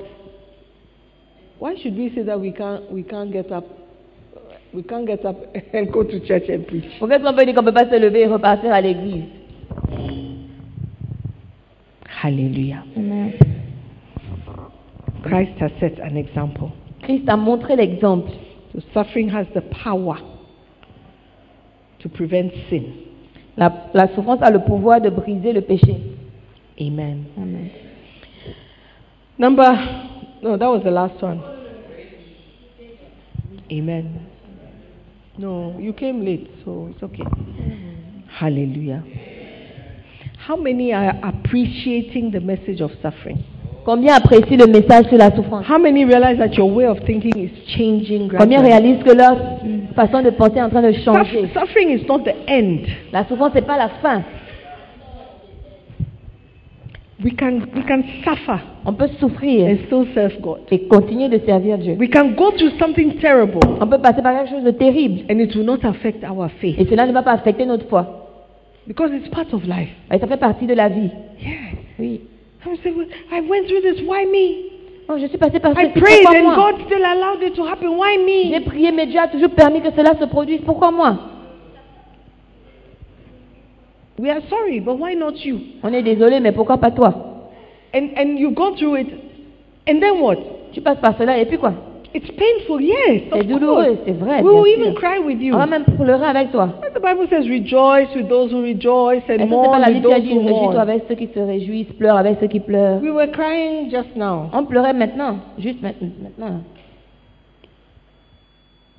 Why 1.59 1.75
should 1.81 1.97
we 1.97 2.11
say 2.13 2.21
that 2.25 2.37
we 2.39 2.51
can't 2.53 2.81
we 2.91 3.03
can't 3.03 3.31
get 3.31 3.51
up 3.51 3.65
we 4.75 4.83
can't 4.83 5.07
get 5.07 5.25
up 5.25 5.37
and 5.73 5.85
go 5.91 6.03
to 6.03 6.19
church 6.19 6.49
and 6.49 6.67
preach? 6.67 6.85
Pourquoi 6.99 7.15
est-ce 7.17 7.23
qu'on 7.23 7.33
peut 7.33 7.45
dire 7.45 7.55
qu'on 7.55 7.61
ne 7.63 7.67
peut 7.71 7.73
pas 7.73 7.89
se 7.89 7.97
lever 7.99 8.21
et 8.21 8.27
repartir 8.27 8.71
à 8.73 8.79
l'église 8.81 9.23
Hallelujah. 12.21 12.83
Christ 15.23 15.59
has 15.59 15.71
set 15.79 15.99
an 15.99 16.17
example. 16.17 16.71
Christ 17.03 17.23
a 17.27 17.35
montré 17.35 17.75
l'exemple. 17.75 18.33
So 18.73 18.81
suffering 18.93 19.29
has 19.29 19.47
the 19.53 19.61
power 19.61 20.17
to 21.99 22.09
prevent 22.09 22.51
sin. 22.69 23.05
La, 23.55 23.69
la 23.93 24.07
souffrance 24.15 24.41
a 24.41 24.49
le 24.49 24.59
pouvoir 24.59 24.99
de 24.99 25.09
briser 25.09 25.53
le 25.53 25.61
péché. 25.61 26.17
Amen. 26.79 27.27
Amen. 27.37 27.71
Number 29.37 29.63
no, 30.43 30.57
that 30.57 30.67
was 30.67 30.83
the 30.83 30.91
last 30.91 31.21
one. 31.23 31.41
Amen. 33.71 34.27
No, 35.37 35.77
you 35.79 35.93
came 35.93 36.25
late, 36.25 36.51
so 36.65 36.91
it's 36.93 37.01
okay. 37.01 37.23
Hallelujah. 38.29 39.03
How 40.37 40.57
many 40.57 40.91
are 40.91 41.17
appreciating 41.23 42.31
the 42.31 42.41
message 42.41 42.81
of 42.81 42.91
suffering? 43.01 43.45
Combien 43.85 44.15
apprécient 44.15 44.57
le 44.57 44.67
message 44.67 45.07
sur 45.09 45.17
la 45.17 45.29
souffrance 45.35 45.65
How 45.69 45.77
many 45.77 46.05
realize 46.05 46.37
that 46.37 46.55
your 46.55 46.69
way 46.73 46.85
of 46.87 46.99
thinking 47.05 47.33
is 47.37 47.51
changing 47.77 48.29
Combien 48.29 48.61
réalisent 48.61 49.03
que 49.03 49.11
leur 49.13 49.35
façon 49.95 50.21
de 50.21 50.29
penser 50.29 50.57
est 50.57 50.61
en 50.61 50.69
train 50.69 50.81
de 50.81 50.93
changer? 50.93 51.47
Suff- 51.53 51.59
Suffering 51.67 51.89
is 51.89 52.05
not 52.07 52.19
the 52.19 52.33
end. 52.47 52.79
La 53.11 53.25
souffrance, 53.25 53.53
n'est 53.53 53.61
pas 53.61 53.77
la 53.77 53.89
fin. 54.01 54.23
We 57.23 57.31
can 57.37 57.61
we 57.75 57.83
can 57.87 58.01
suffer 58.23 58.59
On 58.85 58.93
peut 58.93 59.07
souffrir 59.19 59.67
and 59.69 59.77
still 59.85 60.05
serve 60.13 60.41
God. 60.41 60.59
et 60.71 60.87
continuer 60.87 61.29
de 61.29 61.39
servir 61.45 61.77
Dieu. 61.77 61.95
We 61.99 62.09
can 62.09 62.31
go 62.35 62.51
through 62.51 62.71
something 62.79 63.15
terrible 63.19 63.59
On 63.79 63.87
peut 63.87 63.99
passer 63.99 64.21
par 64.21 64.33
quelque 64.35 64.49
chose 64.49 64.63
de 64.63 64.71
terrible 64.71 65.21
and 65.29 65.39
it 65.39 65.55
will 65.55 65.63
not 65.65 65.79
affect 65.85 66.23
our 66.23 66.49
faith 66.59 66.75
et 66.79 66.85
cela 66.85 67.05
ne 67.05 67.11
va 67.13 67.21
pas 67.21 67.31
affecter 67.33 67.65
notre 67.65 67.87
foi. 67.87 68.05
because 68.87 69.11
it's 69.13 69.29
part 69.29 69.53
of 69.53 69.63
life. 69.65 69.89
Et 70.11 70.19
ça 70.19 70.27
fait 70.27 70.37
partie 70.37 70.65
de 70.65 70.73
la 70.73 70.89
vie. 70.89 71.09
Yeah. 71.41 71.51
Oui. 71.99 72.21
I 73.31 73.41
went 73.41 73.67
through 73.67 73.81
this. 73.81 74.01
Why 74.05 74.25
me? 74.25 74.71
Oh, 75.09 75.17
je 75.17 75.27
suis 75.27 75.37
passé 75.37 75.59
par 75.59 75.73
prayed 75.73 75.93
Pourquoi 75.93 76.37
and 76.37 76.43
moi? 76.43 76.55
God 76.55 76.85
still 76.85 77.03
allowed 77.03 77.43
it 77.43 77.55
to 77.55 77.65
happen. 77.65 77.97
Why 77.97 78.17
J'ai 78.17 78.59
me? 78.59 78.65
prié, 78.65 78.91
mais 78.91 79.05
Dieu 79.05 79.19
a 79.19 79.27
toujours 79.27 79.49
permis 79.49 79.81
que 79.81 79.91
cela 79.91 80.17
se 80.19 80.25
produise. 80.25 80.61
Pourquoi 80.65 80.91
moi? 80.91 81.17
We 84.17 84.29
are 84.29 84.41
sorry, 84.49 84.79
but 84.79 84.97
why 84.97 85.15
not 85.15 85.43
you? 85.43 85.59
On 85.83 85.91
est 85.91 86.03
désolé, 86.03 86.39
mais 86.39 86.51
pourquoi 86.51 86.77
pas 86.77 86.91
toi? 86.91 87.49
And 87.93 88.09
and 88.15 88.37
you 88.37 88.51
go 88.51 88.75
through 88.75 88.95
it, 88.97 89.07
and 89.87 89.99
then 89.99 90.19
what? 90.21 90.37
Tu 90.73 90.81
passes 90.81 90.99
par 91.01 91.17
cela 91.17 91.37
et 91.37 91.45
puis 91.45 91.57
quoi? 91.57 91.73
It's 92.15 92.29
painful, 92.29 92.79
yes. 92.79 93.23
C'est 93.33 93.43
douloureux, 93.43 93.97
c'est 94.05 94.11
vrai. 94.11 94.43
We 94.43 94.53
will 94.53 94.67
even 94.67 94.93
cry 94.93 95.17
with 95.17 95.41
you. 95.41 95.55
On 95.55 95.57
va 95.57 95.65
même 95.65 95.83
pleurer 95.83 96.25
avec 96.27 96.51
toi. 96.51 96.69
The 96.93 97.01
Bible 97.01 97.27
says, 97.27 97.47
"Rejoice 97.49 98.13
with 98.15 98.27
those 98.29 98.51
who 98.53 98.61
rejoice, 98.61 99.23
Est-ce 99.27 99.31
and 99.31 99.37
que 99.37 99.43
c'est 99.43 99.49
pas 99.49 99.55
mourn 99.55 99.79
la 99.81 99.87
with 99.87 99.95
Bible 99.97 100.07
qui 100.07 100.13
a 100.13 100.17
those 100.19 100.23
dit 100.27 100.33
who 100.33 100.39
réjouis-toi 100.41 100.61
mourn." 100.73 100.77
avec 100.77 101.03
ceux 101.07 101.15
qui 101.15 101.27
se 101.33 101.39
réjouissent, 101.39 101.93
pleure 101.97 102.17
avec 102.17 102.37
ceux 102.39 102.47
qui 102.47 102.59
pleurent 102.59 103.01
We 103.01 103.09
were 103.11 103.31
crying 103.31 103.89
just 103.89 104.15
now, 104.15 104.49
On 104.53 104.63
pleurait 104.65 104.93
maintenant, 104.93 105.37
juste 105.57 105.81
ma- 105.81 105.89
maintenant. 105.99 106.61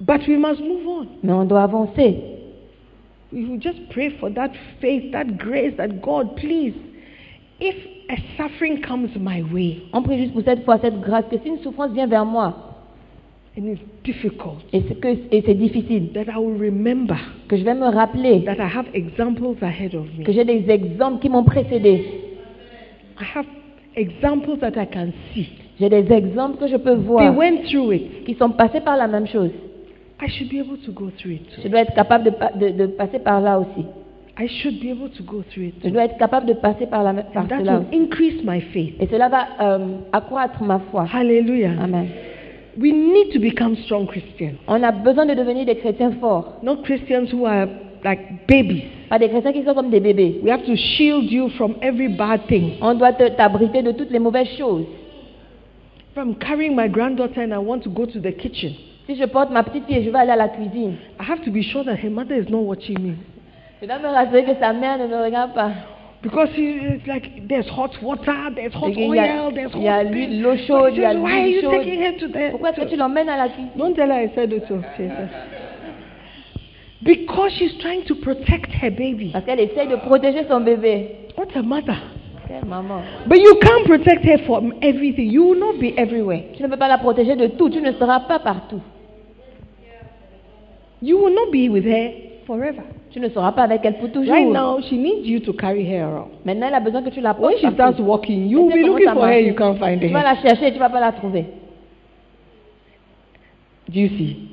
but 0.01 0.27
we 0.27 0.37
must 0.37 0.61
move 0.61 0.87
on. 0.87 1.07
Mais 1.23 1.33
on 1.33 1.45
doit 1.45 1.63
avancer. 1.63 2.17
We 3.33 3.45
will 3.47 3.61
just 3.61 3.89
pray 3.91 4.11
for 4.11 4.29
that 4.31 4.51
faith, 4.81 5.13
that 5.13 5.37
grace, 5.39 5.77
that 5.77 6.01
God, 6.03 6.35
please, 6.37 6.75
if 7.61 7.77
a 8.11 8.17
suffering 8.37 8.81
comes 8.81 9.11
my 9.19 9.43
way 9.53 9.83
On 9.93 10.03
prie 10.03 10.19
juste 10.19 10.33
pour 10.35 10.43
cette 10.43 10.65
foi, 10.65 10.79
cette 10.79 11.01
grâce, 11.01 11.25
que 11.31 11.37
si 11.39 11.49
une 11.49 11.59
souffrance 11.59 11.93
vient 11.93 12.07
vers 12.09 12.25
moi 12.25 12.55
and 13.57 13.67
it's 13.69 13.81
difficult, 14.03 14.59
et 14.73 14.83
c'est, 14.89 14.99
que, 15.01 15.09
et 15.31 15.43
c'est 15.47 15.55
difficile, 15.55 16.13
that 16.13 16.25
I 16.31 16.37
will 16.39 16.59
remember 16.61 17.17
que 17.49 17.57
je 17.57 17.65
vais 17.65 17.75
me 17.75 17.87
rappeler 17.87 18.43
that 18.45 18.57
I 18.59 18.69
have 18.77 18.87
examples 18.95 19.57
ahead 19.63 19.95
of 19.95 20.07
que 20.25 20.31
me. 20.31 20.35
j'ai 20.35 20.45
des 20.45 20.69
exemples 20.71 21.21
qui 21.21 21.29
m'ont 21.29 21.45
précédé. 21.45 22.05
I 23.21 23.25
have 23.37 23.47
examples 23.97 24.59
that 24.59 24.73
I 24.77 24.87
can 24.93 25.13
see. 25.33 25.49
J'ai 25.79 25.89
des 25.89 26.13
exemples 26.13 26.59
que 26.59 26.67
je 26.69 26.77
peux 26.77 26.95
They 26.97 27.05
voir 27.05 27.37
went 27.37 27.63
through 27.71 27.93
it. 27.95 28.25
qui 28.25 28.35
sont 28.35 28.51
passés 28.51 28.81
par 28.81 28.97
la 28.97 29.07
même 29.07 29.27
chose. 29.27 29.51
I 30.21 30.29
should 30.29 30.49
be 30.49 30.61
able 30.61 30.79
to 30.87 30.93
go 30.93 31.11
through 31.19 31.35
it. 31.35 31.59
Je 31.63 31.69
dois 31.69 31.81
être 31.83 31.95
capable 31.95 32.25
de, 32.25 32.31
pa- 32.31 32.53
de- 32.53 32.71
de 32.71 32.87
passer 32.87 33.19
par 33.19 33.41
là 33.41 33.59
aussi. 33.61 33.85
I 34.39 34.49
should 34.49 34.81
be 34.81 34.91
able 34.91 35.11
to 35.11 35.23
go 35.23 35.43
through 35.51 35.67
it. 35.69 35.75
Je 35.85 35.91
dois 35.91 36.05
être 36.07 36.17
capable 36.19 36.47
de 36.47 36.55
passer 36.55 36.87
par, 36.87 37.03
la, 37.05 37.15
par 37.15 37.45
And 37.45 37.47
that 37.49 37.59
cela 37.61 37.79
will 37.79 37.87
aussi. 37.89 37.97
increase 38.03 38.43
my 38.45 38.61
faith. 38.61 38.95
Et 39.01 39.07
cela 39.07 39.29
va 39.29 39.47
euh, 39.61 39.79
accroître 40.13 40.61
ma 40.63 40.81
foi. 40.91 41.07
Amen. 41.13 42.07
We 42.77 42.93
need 42.93 43.33
to 43.33 43.39
become 43.39 43.77
strong 43.85 44.07
Christians, 44.07 44.57
On 44.67 44.83
a 44.83 44.91
besoin 44.91 45.27
de 45.27 45.35
devenir 45.35 45.65
des 45.65 45.77
chrétiens 45.77 46.13
forts. 46.21 46.55
not 46.63 46.83
Christians 46.83 47.29
who 47.33 47.47
are 47.47 47.69
like 48.05 48.47
babies. 48.49 48.83
Pas 49.09 49.19
des 49.19 49.29
chrétiens 49.29 49.53
qui 49.53 49.63
sont 49.65 49.75
comme 49.75 49.91
des 49.91 50.01
bébés. 50.01 50.41
We 50.43 50.51
have 50.51 50.65
to 50.65 50.75
shield 50.77 51.31
you 51.31 51.49
from 51.51 51.77
every 51.83 52.09
bad 52.09 52.47
thing. 52.49 52.73
On 52.81 52.95
doit 52.95 53.13
te- 53.13 53.29
t'abriter 53.37 53.83
de 53.83 53.93
toutes 53.93 54.11
les 54.11 54.19
mauvaises 54.19 54.49
choses. 54.59 54.87
If 56.13 56.17
I'm 56.19 56.35
carrying 56.37 56.75
my 56.77 56.89
granddaughter 56.89 57.41
and 57.43 57.53
I 57.53 57.59
want 57.59 57.81
to 57.85 57.91
go 57.91 58.07
to 58.07 58.19
the 58.21 58.33
kitchen, 58.33 58.73
Si 59.07 59.15
je 59.17 59.25
porte 59.27 59.51
ma 59.51 59.63
petite 59.63 59.85
fille 59.87 59.99
et 59.99 60.03
je 60.05 60.11
vais 60.11 60.19
aller 60.19 60.31
à 60.33 60.37
la 60.37 60.49
cuisine, 60.49 60.95
I 61.21 61.25
have 61.31 61.43
to 61.45 61.51
be 61.51 61.61
sure 61.63 61.85
that 61.85 61.97
her 62.03 62.09
mother 62.11 62.35
is 62.37 62.49
not 62.51 62.61
watching 62.63 62.99
me. 63.01 63.13
je 63.83 63.87
dois 63.87 63.99
me 63.99 64.07
rassurer 64.09 64.45
que 64.45 64.55
sa 64.59 64.73
mère 64.73 64.97
ne 64.99 65.07
me 65.07 65.23
regarde 65.23 65.53
pas. 65.53 65.71
Because 66.25 66.49
it's 66.57 67.07
like 67.07 67.47
there's 67.47 67.69
hot 67.69 67.91
water, 68.03 68.51
there's 68.57 68.73
hot 68.73 68.89
y 68.97 69.03
a- 69.19 69.45
oil, 69.45 69.53
there's 69.53 69.71
il 69.75 69.83
y 69.83 69.89
a 69.89 69.99
hot 69.99 70.05
l'huile, 70.11 70.31
this. 70.31 70.41
l'eau 70.43 70.57
chaude, 70.67 70.93
il 70.97 71.03
y 71.03 71.05
a 71.05 71.13
Why 71.13 71.31
are 71.31 71.45
l'huile 71.45 71.55
you 71.55 71.61
chaude? 71.61 71.87
her 71.87 72.13
to 72.19 72.29
the 72.29 72.51
Pourquoi 72.51 72.71
est-ce 72.71 72.77
que 72.81 72.85
to- 72.87 72.91
tu 72.93 72.97
l'emmènes 72.97 73.29
à 73.29 73.37
la 73.37 73.49
cuisine 73.51 73.69
Don't 73.77 73.95
tell 73.95 74.11
her 74.11 74.23
I 74.25 74.31
said 74.35 74.51
it 74.53 74.67
to 74.67 74.81
Jesus. 74.97 75.29
Because 77.03 77.53
she's 77.59 77.77
trying 77.79 78.05
to 78.07 78.15
protect 78.15 78.73
her 78.83 78.91
baby. 78.91 79.31
Parce 79.33 79.45
qu'elle 79.45 79.61
essaye 79.61 79.87
de 79.89 79.97
protéger 79.97 80.47
son 80.49 80.61
bébé. 80.63 81.29
What 81.37 81.49
a 81.55 81.63
mother. 81.63 81.97
Quelle 82.49 82.65
maman. 82.65 83.03
But 83.27 83.39
you 83.41 83.57
can't 83.61 83.85
protect 83.85 84.25
her 84.25 84.39
from 84.47 84.73
everything. 84.81 85.31
You 85.31 85.45
will 85.45 85.59
not 85.61 85.79
be 85.79 85.93
everywhere. 85.99 86.41
Tu 86.57 86.63
ne 86.63 86.69
peux 86.69 86.79
pas 86.79 86.89
la 86.89 86.97
protéger 86.99 87.37
de 87.37 87.49
tout. 87.49 87.69
Tu 87.69 87.83
ne 87.83 87.93
seras 87.93 88.21
pas 88.21 88.39
partout. 88.39 88.81
You 91.03 91.19
will 91.19 91.35
not 91.35 91.51
be 91.53 91.69
with 91.69 91.85
her 91.85 92.13
forever. 92.47 92.83
Tu 93.15 93.21
ne 93.21 93.29
seras 93.29 93.53
pas 93.53 93.63
avec 93.63 93.81
elle 93.85 93.97
pour 93.99 94.11
toujours. 94.11 94.35
Right 94.35 94.49
now, 94.51 94.81
she 94.83 94.95
needs 94.95 95.25
you 95.25 95.39
to 95.39 95.53
carry 95.53 95.85
her 95.87 96.03
around. 96.03 96.31
Maintenant, 96.45 96.67
elle 96.67 96.75
a 96.75 96.81
besoin 96.81 97.01
que 97.01 97.11
tu 97.11 97.21
la 97.21 97.31
When 97.31 97.43
portes. 97.43 97.57
she 97.59 97.63
partout. 97.63 97.75
starts 97.77 98.01
walking, 98.01 98.49
you 98.49 98.61
will 98.63 98.73
be 98.75 98.85
looking 98.85 99.09
for 99.13 99.23
ça 99.23 99.29
her, 99.33 99.41
you 99.41 99.55
can't 99.55 99.79
find 99.79 100.01
Tu 100.01 100.09
vas 100.09 100.19
her. 100.19 100.25
la 100.25 100.43
chercher 100.43 100.69
tu 100.73 100.75
ne 100.75 100.79
vas 100.81 100.89
pas 100.91 100.99
la 100.99 101.13
trouver. 101.13 101.45
Do 103.89 104.01
you 104.01 104.09
see? 104.09 104.51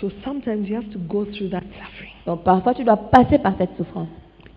So 0.00 0.10
sometimes 0.22 0.68
you 0.68 0.74
have 0.76 0.90
to 0.92 0.98
go 0.98 1.24
through 1.24 1.48
that 1.50 1.62
suffering. 1.62 2.12
Donc 2.26 2.42
parfois, 2.44 2.74
tu 2.74 2.84
dois 2.84 2.96
passer 2.98 3.38
par 3.38 3.54
cette 3.56 3.74
souffrance. 3.78 4.08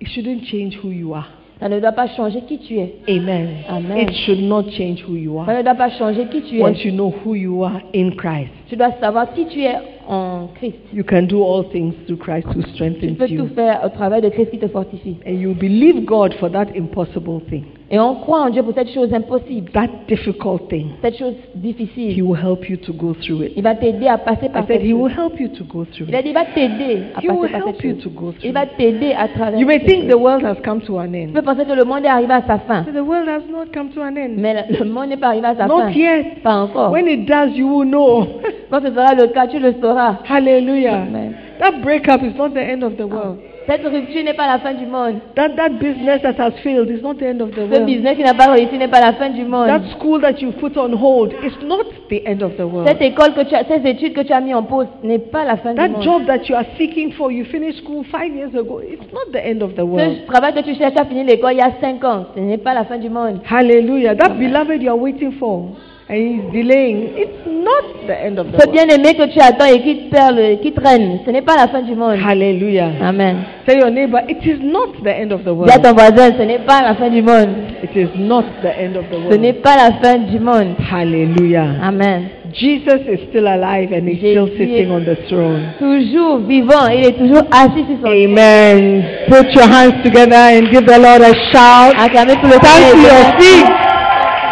It 0.01 0.09
shouldn't 0.09 0.43
change 0.45 0.77
who 0.83 0.89
you 0.91 1.13
are. 1.13 1.29
Ça 1.59 1.69
ne 1.69 1.79
doit 1.79 1.91
pas 1.91 2.07
changer 2.07 2.41
qui 2.41 2.57
tu 2.57 2.79
es. 2.79 2.95
Amen. 3.07 3.47
Amen. 3.69 3.97
It 4.09 4.11
should 4.25 4.41
not 4.41 4.63
change 4.71 5.03
who 5.07 5.15
you 5.15 5.35
Ça 5.45 5.51
are. 5.51 5.57
ne 5.59 5.63
doit 5.63 5.75
pas 5.75 5.89
changer 5.91 6.25
qui 6.25 6.41
tu 6.41 6.57
es. 6.57 6.61
Once 6.63 6.83
you 6.83 6.91
know 6.91 7.13
who 7.23 7.35
you 7.35 7.63
are 7.63 7.79
in 7.95 8.09
Christ, 8.17 8.49
Tu 8.67 8.75
dois 8.75 8.91
savoir 8.99 9.31
qui 9.33 9.45
tu 9.45 9.61
es 9.61 9.75
en 10.11 10.47
Christ. 10.55 10.77
you 10.93 11.03
can 11.03 11.23
do 11.25 11.41
all 11.41 11.63
things 11.71 11.93
through 12.05 12.17
Christ 12.19 12.45
who 12.53 12.61
Tu 12.61 12.69
strengthens 12.73 13.17
peux 13.17 13.27
tout 13.27 13.33
you. 13.33 13.47
faire 13.55 13.81
au 13.85 13.89
travail 13.89 14.21
de 14.21 14.29
Christ 14.29 14.51
qui 14.51 14.59
te 14.59 14.67
fortifie. 14.67 15.17
And 15.25 15.31
you 15.39 15.53
believe 15.53 16.05
God 16.05 16.33
for 16.39 16.49
that 16.51 16.67
impossible 16.75 17.41
thing, 17.49 17.63
Et 17.93 17.99
on 17.99 18.15
croit 18.15 18.43
en 18.43 18.49
Dieu 18.49 18.63
pour 18.63 18.73
cette 18.73 18.89
chose 18.93 19.13
impossible, 19.13 19.69
that 19.73 19.89
difficult 20.07 20.69
thing. 20.69 20.91
cette 21.01 21.17
chose 21.17 21.33
He 21.53 21.59
difficile. 21.59 22.23
will 22.23 22.37
help 22.41 22.69
you 22.69 22.77
to 22.77 22.93
go 22.93 23.13
through 23.13 23.43
it. 23.43 23.51
Il 23.57 23.63
va 23.63 23.75
t'aider 23.75 24.07
à 24.07 24.17
passer 24.17 24.45
I 24.45 24.49
par 24.49 24.65
said 24.65 24.77
cette 24.79 24.87
He 24.87 24.93
will 24.93 25.11
help 25.11 25.37
you 25.41 25.49
to 25.49 25.65
go 25.65 25.83
through 25.83 26.07
Il 26.07 26.15
a 26.15 26.19
it. 26.19 26.23
dit, 26.23 26.29
il 26.29 26.33
va 26.33 26.45
t'aider 26.45 26.97
à 27.15 27.19
He 27.21 27.27
will 27.29 27.41
passer 27.41 27.51
par 27.51 27.67
help 27.67 27.75
cette 27.75 27.83
you 27.83 27.91
chose. 27.95 28.03
to 28.03 28.09
go 28.11 28.31
Il 28.31 28.39
through 28.39 28.53
va 28.53 28.63
it. 28.63 28.69
t'aider 28.77 29.11
à 29.13 29.27
travers 29.27 29.59
You 29.59 29.67
may 29.67 29.79
think 29.85 30.07
the 30.09 30.17
world 30.17 30.41
has 30.45 30.55
come 30.63 30.79
to 30.83 30.99
an 30.99 31.11
Tu 31.11 31.17
end. 31.17 31.33
peux 31.33 31.41
penser 31.41 31.65
que 31.65 31.73
le 31.73 31.83
monde 31.83 32.05
est 32.05 32.07
arrivé 32.07 32.31
à 32.33 32.41
sa 32.47 32.59
fin. 32.59 32.83
The 32.83 32.95
world 33.05 33.27
has 33.27 33.41
not 33.51 33.65
come 33.73 33.89
to 33.89 34.01
an 34.01 34.15
end. 34.15 34.35
Mais 34.37 34.55
le 34.69 34.85
monde 34.85 35.09
n'est 35.09 35.17
pas 35.17 35.27
arrivé 35.27 35.47
à 35.47 35.55
sa 35.55 35.67
Not 35.67 35.79
fin. 35.81 35.89
yet. 35.91 36.23
Pas 36.43 36.61
encore. 36.61 36.91
When 36.93 37.09
it 37.09 37.25
does, 37.27 37.57
you 37.57 37.67
will 37.67 37.85
know. 37.89 38.25
Quand 38.69 38.79
ce 38.81 38.87
sera 38.89 39.13
le 39.15 39.27
cas, 39.33 39.47
tu 39.47 39.59
le 39.59 39.73
sauras. 39.81 40.19
Hallelujah. 40.29 41.01
Amen. 41.09 41.33
That 41.59 41.81
breakup 41.83 42.23
is 42.23 42.37
not 42.37 42.53
the 42.53 42.61
end 42.61 42.83
of 42.83 42.95
the 42.95 43.03
world. 43.05 43.37
Cette 43.67 43.85
rupture 43.85 44.23
n'est 44.23 44.33
pas 44.33 44.47
la 44.47 44.59
fin 44.59 44.73
du 44.73 44.85
monde. 44.85 45.15
That, 45.35 45.49
that 45.55 45.69
business 45.79 46.21
that 46.23 46.35
has 46.39 46.51
failed 46.63 46.89
is 46.89 47.01
not 47.01 47.15
the 47.15 47.25
end 47.27 47.41
of 47.41 47.51
the 47.51 47.61
Ce 47.67 47.69
world. 47.69 47.85
business 47.85 48.15
qui 48.17 48.23
n'a 48.23 48.33
pas 48.33 48.51
réussi 48.51 48.77
n'est 48.77 48.87
pas 48.87 48.99
la 49.01 49.13
fin 49.13 49.29
du 49.29 49.43
monde. 49.45 49.67
That 49.67 49.81
school 49.97 50.19
that 50.21 50.41
you 50.41 50.51
put 50.51 50.75
on 50.77 50.93
hold 50.93 51.31
is 51.43 51.53
not 51.65 51.85
the 52.09 52.21
end 52.27 52.41
of 52.41 52.55
the 52.57 52.61
world. 52.65 52.87
Cette 52.87 53.01
école 53.01 53.33
que 53.33 53.41
tu 53.43 53.55
as, 53.55 53.63
ces 53.65 53.87
études 53.87 54.13
que 54.13 54.21
tu 54.21 54.33
as 54.33 54.41
mis 54.41 54.53
en 54.53 54.63
pause 54.63 54.87
n'est 55.03 55.19
pas 55.19 55.45
la 55.45 55.57
fin 55.57 55.71
du 55.71 55.75
That 55.77 55.89
monde. 55.89 56.01
job 56.03 56.25
that 56.25 56.47
you 56.49 56.55
are 56.55 56.65
seeking 56.77 57.11
for, 57.13 57.31
you 57.31 57.45
finished 57.45 57.79
school 57.83 58.03
five 58.11 58.33
years 58.35 58.53
ago, 58.55 58.81
it's 58.81 59.11
not 59.13 59.31
the 59.31 59.45
end 59.45 59.61
of 59.61 59.75
the 59.75 59.85
world. 59.85 60.17
Ce 60.21 60.31
travail 60.31 60.53
que 60.53 60.61
tu 60.61 60.75
cherches 60.75 60.97
à 60.99 61.05
finir 61.05 61.25
l'école 61.25 61.53
il 61.53 61.57
y 61.59 61.61
a 61.61 61.71
5 61.79 62.03
ans, 62.03 62.25
ce 62.35 62.39
n'est 62.39 62.57
pas 62.57 62.73
la 62.73 62.83
fin 62.85 62.97
du 62.97 63.09
monde. 63.09 63.39
Hallelujah. 63.49 64.15
That 64.15 64.29
beloved 64.39 64.81
you 64.81 64.89
are 64.89 64.97
waiting 64.99 65.31
for 65.33 65.67
and 66.11 66.19
he's 66.19 66.51
delaying, 66.51 67.13
it's 67.15 67.45
not 67.47 68.05
the 68.05 68.13
end 68.13 68.37
of 68.37 68.47
the 68.51 68.59
Ce 68.59 68.67
world. 68.67 68.71
bien-aimé 68.73 69.13
que 69.15 69.27
tu 69.31 69.39
attends 69.39 69.65
et 69.73 69.79
qui 69.81 69.95
te 69.95 70.09
perd, 70.13 70.35
le- 70.35 70.55
qui 70.61 70.73
traîne, 70.73 71.19
ce 71.25 71.31
n'est 71.31 71.41
pas 71.41 71.55
la 71.55 71.67
fin 71.69 71.81
du 71.81 71.95
monde. 71.95 72.17
Hallelujah. 72.21 72.89
Amen. 73.01 73.37
Tell 73.65 73.77
your 73.79 73.89
neighbor, 73.91 74.19
it 74.27 74.45
is 74.45 74.59
not 74.61 75.01
the 75.03 75.09
end 75.09 75.31
of 75.31 75.43
the 75.45 75.49
world. 75.53 75.67
Dis 75.69 75.73
à 75.73 75.79
ton 75.79 75.93
voisin, 75.93 76.33
ce 76.37 76.43
n'est 76.43 76.59
pas 76.59 76.81
la 76.81 76.95
fin 76.95 77.09
du 77.09 77.21
monde. 77.21 77.47
It 77.83 77.95
is 77.95 78.09
not 78.19 78.43
the 78.61 78.67
end 78.77 78.97
of 78.97 79.05
the 79.09 79.31
Ce 79.31 79.37
n'est 79.37 79.51
world. 79.51 79.61
pas 79.61 79.75
la 79.77 79.91
fin 80.03 80.17
du 80.17 80.39
monde. 80.39 80.75
Hallelujah. 80.91 81.67
Amen. 81.81 82.23
Jesus 82.53 83.07
is 83.07 83.19
still 83.29 83.47
alive 83.47 83.93
and 83.93 84.09
he's 84.09 84.17
still 84.19 84.47
Jésus 84.47 84.57
sitting 84.57 84.91
on 84.91 85.05
the 85.05 85.15
throne. 85.29 85.61
Toujours 85.79 86.39
vivant, 86.39 86.89
il 86.93 87.05
est 87.05 87.17
toujours 87.17 87.43
assis 87.49 87.85
sur 87.87 87.95
son 88.03 88.11
Amen. 88.11 89.03
Put 89.29 89.53
your 89.55 89.63
hands 89.71 90.03
together 90.03 90.35
and 90.35 90.67
give 90.69 90.85
the 90.85 90.99
Lord 90.99 91.21
a 91.21 91.33
shout. 91.53 91.95
Acclamez 91.97 92.35
pour 92.41 92.49
le 92.49 92.55
Stand 92.55 92.91
to 92.91 92.97
your 92.97 93.07
Seigneur. 93.07 93.39
feet. 93.39 93.65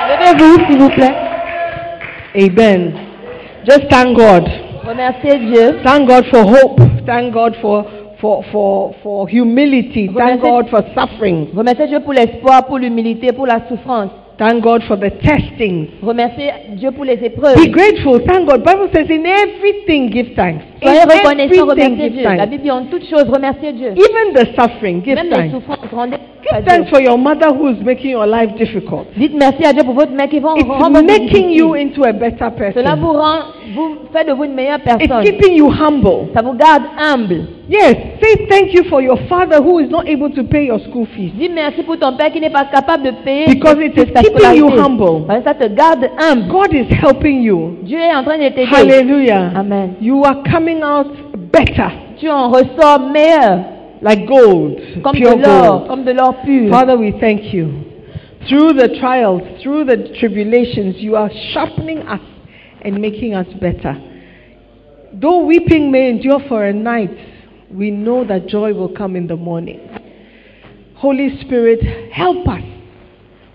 Levez-vous, 0.10 0.66
s'il 0.72 0.80
vous 0.80 0.90
plaît. 0.90 1.14
Amen. 2.36 2.94
Just 3.66 3.90
thank 3.90 4.18
God. 4.18 4.46
Remerciez 4.86 5.40
Dieu. 5.40 5.82
Thank 5.84 6.08
God 6.08 6.26
for 6.32 6.44
hope. 6.44 6.80
Thank 7.06 7.34
God 7.34 7.56
for, 7.62 7.86
for, 8.22 8.44
for, 8.52 8.96
for 9.04 9.28
humility. 9.28 10.10
Thank 10.16 10.42
God 10.42 10.70
for 10.70 10.84
suffering. 10.96 11.52
Remerciez 11.54 11.88
Dieu 11.88 12.00
pour 12.00 12.14
l'espoir, 12.14 12.66
pour 12.66 12.78
l'humilité, 12.78 13.32
pour 13.34 13.48
la 13.48 13.68
souffrance. 13.68 14.12
Thank 14.38 14.64
God 14.64 14.84
for 14.84 14.96
the 14.96 15.12
testings. 15.22 15.90
Remerciez 16.02 16.76
Dieu 16.78 16.92
pour 16.92 17.04
les 17.04 17.20
épreuves. 17.24 17.58
Be 17.58 17.70
grateful. 17.72 18.20
Thank 18.26 18.48
God. 18.48 18.64
Bible 18.64 18.90
says 18.94 19.10
in 19.10 19.26
everything 19.26 20.10
give 20.10 20.36
thanks. 20.36 20.64
Soyez 20.82 21.00
reconnaissants, 21.04 21.66
remerciez 21.66 22.10
Dieu. 22.10 22.24
La. 22.24 22.46
Bible 22.46 22.64
dit 22.64 22.72
en 22.72 22.84
toutes 22.86 23.06
choses, 23.10 23.26
remerciez 23.30 23.74
Dieu. 23.74 23.90
Even 23.96 24.34
the 24.34 24.48
suffering, 24.56 25.02
give 25.04 25.16
Même 25.16 25.26
les 25.28 25.36
thanks. 25.36 25.52
souffrances, 25.54 25.80
rendez 25.92 26.18
Give 26.42 26.52
à 26.54 26.62
Dieu. 26.62 26.66
thanks 26.70 26.90
for 26.90 27.02
your 27.02 27.18
mother 27.18 27.48
who 27.50 27.70
is 27.70 27.84
making 27.84 28.12
your 28.12 28.26
life 28.26 28.54
difficult. 28.56 29.08
Dites 29.18 29.34
merci 29.38 29.66
à 29.66 29.74
Dieu 29.74 29.84
pour 29.84 29.94
votre 29.96 30.12
mère 30.14 30.30
qui 30.30 30.40
va 30.40 30.54
It's 30.58 30.66
rendre 30.68 31.00
vie 31.00 31.06
making 31.06 31.50
you 31.50 31.76
into 31.76 32.04
a 32.04 32.14
better 32.14 32.38
Cela 32.40 32.52
person. 32.72 32.96
vous 32.98 33.12
rend, 33.14 33.40
vous 33.76 33.98
fait 34.14 34.26
de 34.26 34.32
vous 34.34 34.46
une 34.46 34.54
meilleure 34.54 34.80
It's 34.86 34.98
personne. 34.98 35.24
keeping 35.24 35.56
you 35.56 35.70
humble. 35.70 36.30
Ça 36.36 36.42
vous 36.42 36.54
garde 36.54 36.84
humble. 36.98 37.46
Yes, 37.70 37.96
say 38.20 38.48
thank 38.50 38.74
you 38.74 38.84
for 38.86 39.00
your 39.00 39.18
father 39.30 39.58
who 39.62 39.80
is 39.80 39.90
not 39.92 40.08
able 40.08 40.32
to 40.32 40.44
pay 40.44 40.66
your 40.66 40.80
school 40.80 41.06
fees. 41.16 41.32
Dis 41.38 41.50
merci 41.50 41.84
pour 41.84 42.00
ton 42.00 42.14
père 42.18 42.32
qui 42.32 42.40
n'est 42.42 42.50
pas 42.50 42.66
capable 42.66 43.04
de 43.04 43.12
payer 43.24 43.46
Because 43.48 43.78
it 43.80 43.96
is 43.96 44.12
ta 44.12 44.22
keeping 44.22 44.56
you 44.56 44.70
scolarité. 44.70 44.80
humble. 44.80 45.28
Parce 45.28 45.40
que 45.40 45.46
ça 45.46 45.54
te 45.54 45.68
garde 45.68 46.10
humble. 46.20 46.48
God 46.48 46.74
is 46.74 46.88
helping 47.00 47.44
you. 47.44 47.76
Dieu 47.84 48.00
est 48.00 48.16
en 48.16 48.24
train 48.24 48.38
de 48.40 48.50
t'aider. 48.50 48.66
Hallelujah. 48.74 49.52
Amen. 49.56 49.94
You 50.02 50.24
are 50.26 50.42
coming 50.52 50.69
out 50.78 51.52
better, 51.52 51.92
Tu 52.20 52.30
en 52.30 52.52
ressors 52.52 53.00
meilleur, 53.12 53.66
like 54.02 54.28
gold, 54.28 55.02
comme 55.04 55.16
pure 55.16 55.38
de 55.38 55.44
l'or, 55.44 55.88
comme 55.88 56.04
de 56.04 56.12
l'or 56.12 56.36
pur. 56.44 56.70
Father, 56.70 56.98
we 56.98 57.12
thank 57.20 57.54
you. 57.54 57.86
Through 58.48 58.74
the 58.74 58.98
trials, 59.00 59.42
through 59.62 59.86
the 59.86 60.16
tribulations, 60.20 60.96
you 60.98 61.16
are 61.16 61.30
sharpening 61.54 62.00
us 62.00 62.22
and 62.82 63.00
making 63.00 63.36
us 63.36 63.48
better. 63.60 63.96
Though 65.14 65.46
weeping 65.46 65.92
may 65.92 66.10
endure 66.10 66.40
for 66.48 66.66
a 66.66 66.74
night, 66.74 67.12
we 67.72 67.92
know 67.92 68.26
that 68.26 68.48
joy 68.48 68.74
will 68.74 68.90
come 68.90 69.16
in 69.16 69.28
the 69.28 69.36
morning. 69.36 69.80
Holy 70.96 71.40
Spirit, 71.42 72.12
help 72.12 72.48
us. 72.48 72.64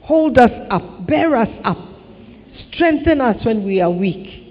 Hold 0.03 0.39
us 0.39 0.51
up. 0.71 1.07
Bear 1.07 1.37
us 1.37 1.49
up. 1.65 1.79
Strengthen 2.73 3.21
us 3.21 3.45
when 3.45 3.65
we 3.65 3.81
are 3.81 3.91
weak. 3.91 4.44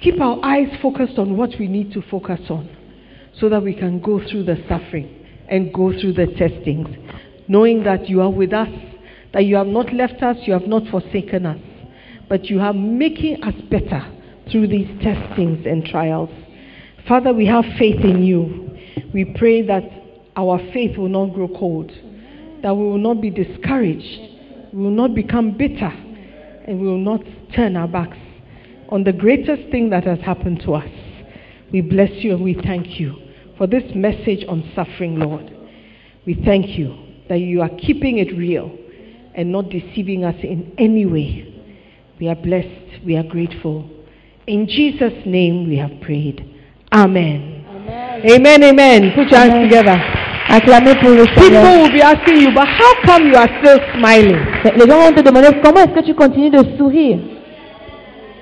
Keep 0.00 0.20
our 0.20 0.38
eyes 0.44 0.68
focused 0.82 1.18
on 1.18 1.36
what 1.36 1.50
we 1.58 1.68
need 1.68 1.92
to 1.92 2.02
focus 2.10 2.40
on 2.50 2.68
so 3.40 3.48
that 3.48 3.62
we 3.62 3.74
can 3.74 4.00
go 4.00 4.20
through 4.28 4.44
the 4.44 4.56
suffering 4.68 5.26
and 5.48 5.72
go 5.72 5.90
through 5.98 6.12
the 6.12 6.26
testings, 6.38 6.88
knowing 7.48 7.82
that 7.84 8.08
you 8.08 8.20
are 8.20 8.30
with 8.30 8.52
us, 8.52 8.68
that 9.32 9.44
you 9.44 9.56
have 9.56 9.66
not 9.66 9.92
left 9.92 10.22
us, 10.22 10.36
you 10.42 10.52
have 10.52 10.66
not 10.66 10.86
forsaken 10.90 11.46
us, 11.46 11.58
but 12.28 12.44
you 12.46 12.60
are 12.60 12.74
making 12.74 13.42
us 13.42 13.54
better 13.70 14.12
through 14.50 14.68
these 14.68 14.88
testings 15.02 15.64
and 15.66 15.84
trials. 15.86 16.30
Father, 17.08 17.32
we 17.32 17.46
have 17.46 17.64
faith 17.78 18.04
in 18.04 18.22
you. 18.22 18.76
We 19.14 19.24
pray 19.38 19.62
that 19.62 19.84
our 20.36 20.58
faith 20.72 20.98
will 20.98 21.08
not 21.08 21.32
grow 21.32 21.48
cold, 21.48 21.90
that 22.62 22.74
we 22.74 22.82
will 22.82 22.98
not 22.98 23.22
be 23.22 23.30
discouraged, 23.30 24.72
we 24.72 24.82
will 24.82 24.90
not 24.90 25.14
become 25.14 25.56
bitter, 25.56 25.92
and 26.66 26.80
we 26.80 26.86
will 26.86 26.98
not 26.98 27.22
turn 27.54 27.76
our 27.76 27.88
backs 27.88 28.18
on 28.90 29.04
the 29.04 29.12
greatest 29.12 29.70
thing 29.70 29.90
that 29.90 30.04
has 30.04 30.18
happened 30.20 30.60
to 30.64 30.74
us. 30.74 30.90
We 31.72 31.80
bless 31.80 32.10
you 32.22 32.34
and 32.34 32.42
we 32.42 32.54
thank 32.54 33.00
you 33.00 33.16
for 33.58 33.66
this 33.66 33.82
message 33.94 34.44
on 34.48 34.70
suffering, 34.74 35.18
Lord. 35.18 35.50
We 36.26 36.34
thank 36.44 36.78
you 36.78 36.96
that 37.28 37.38
you 37.38 37.62
are 37.62 37.68
keeping 37.68 38.18
it 38.18 38.36
real 38.36 38.76
and 39.34 39.52
not 39.52 39.70
deceiving 39.70 40.24
us 40.24 40.36
in 40.42 40.72
any 40.78 41.06
way. 41.06 41.52
We 42.20 42.28
are 42.28 42.34
blessed. 42.34 43.04
We 43.04 43.16
are 43.16 43.24
grateful. 43.24 43.90
In 44.46 44.66
Jesus' 44.68 45.26
name 45.26 45.68
we 45.68 45.76
have 45.78 46.00
prayed. 46.00 46.40
Amen. 46.92 47.64
Amen, 48.24 48.62
amen. 48.62 49.12
Put 49.14 49.28
your 49.30 49.40
hands 49.40 49.68
together. 49.68 49.98
Acclamez 50.48 50.94
pour 51.00 51.10
le 51.10 51.26
People 51.26 51.82
will 51.82 51.92
be 51.92 52.00
asking 52.00 52.40
you, 52.40 52.54
but 52.54 52.66
how 52.66 52.94
come 53.04 53.26
you 53.26 53.34
are 53.34 53.48
still 53.60 53.78
smiling? 53.94 54.38
Les 54.76 54.86
gens 54.86 54.98
vont 55.00 55.12
te 55.12 55.20
demander 55.20 55.48
comment 55.62 55.80
est-ce 55.80 56.00
que 56.00 56.06
tu 56.06 56.14
continues 56.14 56.50
de 56.50 56.76
sourire. 56.78 57.18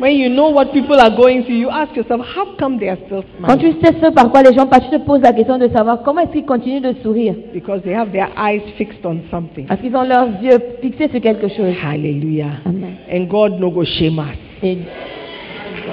When 0.01 0.17
you 0.17 0.29
know 0.29 0.49
what 0.51 0.73
people 0.73 0.99
are 0.99 1.11
going 1.11 1.45
through, 1.45 1.55
you 1.57 1.71
ask 1.71 1.95
yourself, 1.95 2.21
how 2.27 2.57
come 2.59 2.79
they 2.81 2.89
are 2.89 2.99
still 3.07 3.23
Quand 3.41 3.59
smiling? 3.61 3.75
tu 3.81 3.87
sais 3.87 3.95
ce 4.03 4.11
par 4.13 4.31
quoi 4.31 4.43
les 4.43 4.53
gens 4.53 4.67
passent, 4.67 4.91
tu 4.91 4.99
te 4.99 5.05
poses 5.05 5.23
la 5.23 5.33
question 5.33 5.57
de 5.57 5.69
savoir 5.69 6.03
comment 6.03 6.21
est-ce 6.23 6.33
qu'ils 6.33 6.45
continuent 6.45 6.81
de 6.83 6.95
sourire. 7.03 7.35
Because 7.53 7.81
they 7.83 7.95
have 7.95 8.11
their 8.11 8.29
eyes 8.37 8.63
fixed 8.77 9.05
on 9.07 9.21
something. 9.31 9.67
Parce 9.67 9.81
qu'ils 9.81 9.95
ont 9.95 10.03
leurs 10.03 10.29
yeux 10.43 10.59
fixés 10.83 11.09
sur 11.11 11.21
quelque 11.21 11.49
chose. 11.49 11.75
Hallelujah. 11.81 12.61
Amen. 12.67 12.97
And 13.09 13.27
God 13.29 13.61
no 13.61 13.71
go 13.71 13.85
shame 13.85 14.19
us. 14.19 14.37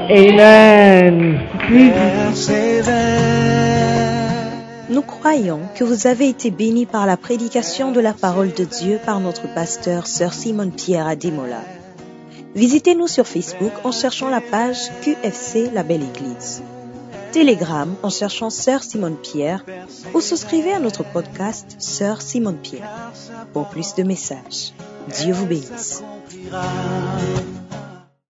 Amen. 0.09 1.37
Nous 4.89 5.01
croyons 5.03 5.59
que 5.77 5.83
vous 5.83 6.07
avez 6.07 6.27
été 6.27 6.49
bénis 6.49 6.85
par 6.87 7.05
la 7.05 7.17
prédication 7.17 7.91
de 7.91 7.99
la 8.01 8.13
parole 8.13 8.49
de 8.49 8.65
Dieu 8.65 8.99
par 9.05 9.19
notre 9.19 9.53
pasteur 9.53 10.07
Sœur 10.07 10.33
Simone 10.33 10.71
Pierre 10.71 11.05
à 11.07 11.15
Demola. 11.15 11.61
Visitez-nous 12.55 13.07
sur 13.07 13.27
Facebook 13.27 13.71
en 13.83 13.91
cherchant 13.91 14.29
la 14.29 14.41
page 14.41 14.77
QFC 15.01 15.69
La 15.73 15.83
Belle 15.83 16.03
Église. 16.03 16.61
Telegram 17.31 17.95
en 18.03 18.09
cherchant 18.09 18.49
Sœur 18.49 18.83
Simone 18.83 19.15
Pierre 19.15 19.65
ou 20.13 20.19
souscrivez 20.19 20.73
à 20.73 20.79
notre 20.79 21.03
podcast 21.03 21.77
Sœur 21.79 22.21
Simone 22.21 22.57
Pierre 22.57 23.11
pour 23.53 23.69
plus 23.69 23.95
de 23.95 24.03
messages. 24.03 24.73
Dieu 25.07 25.33
vous 25.33 25.45
bénisse. 25.45 26.03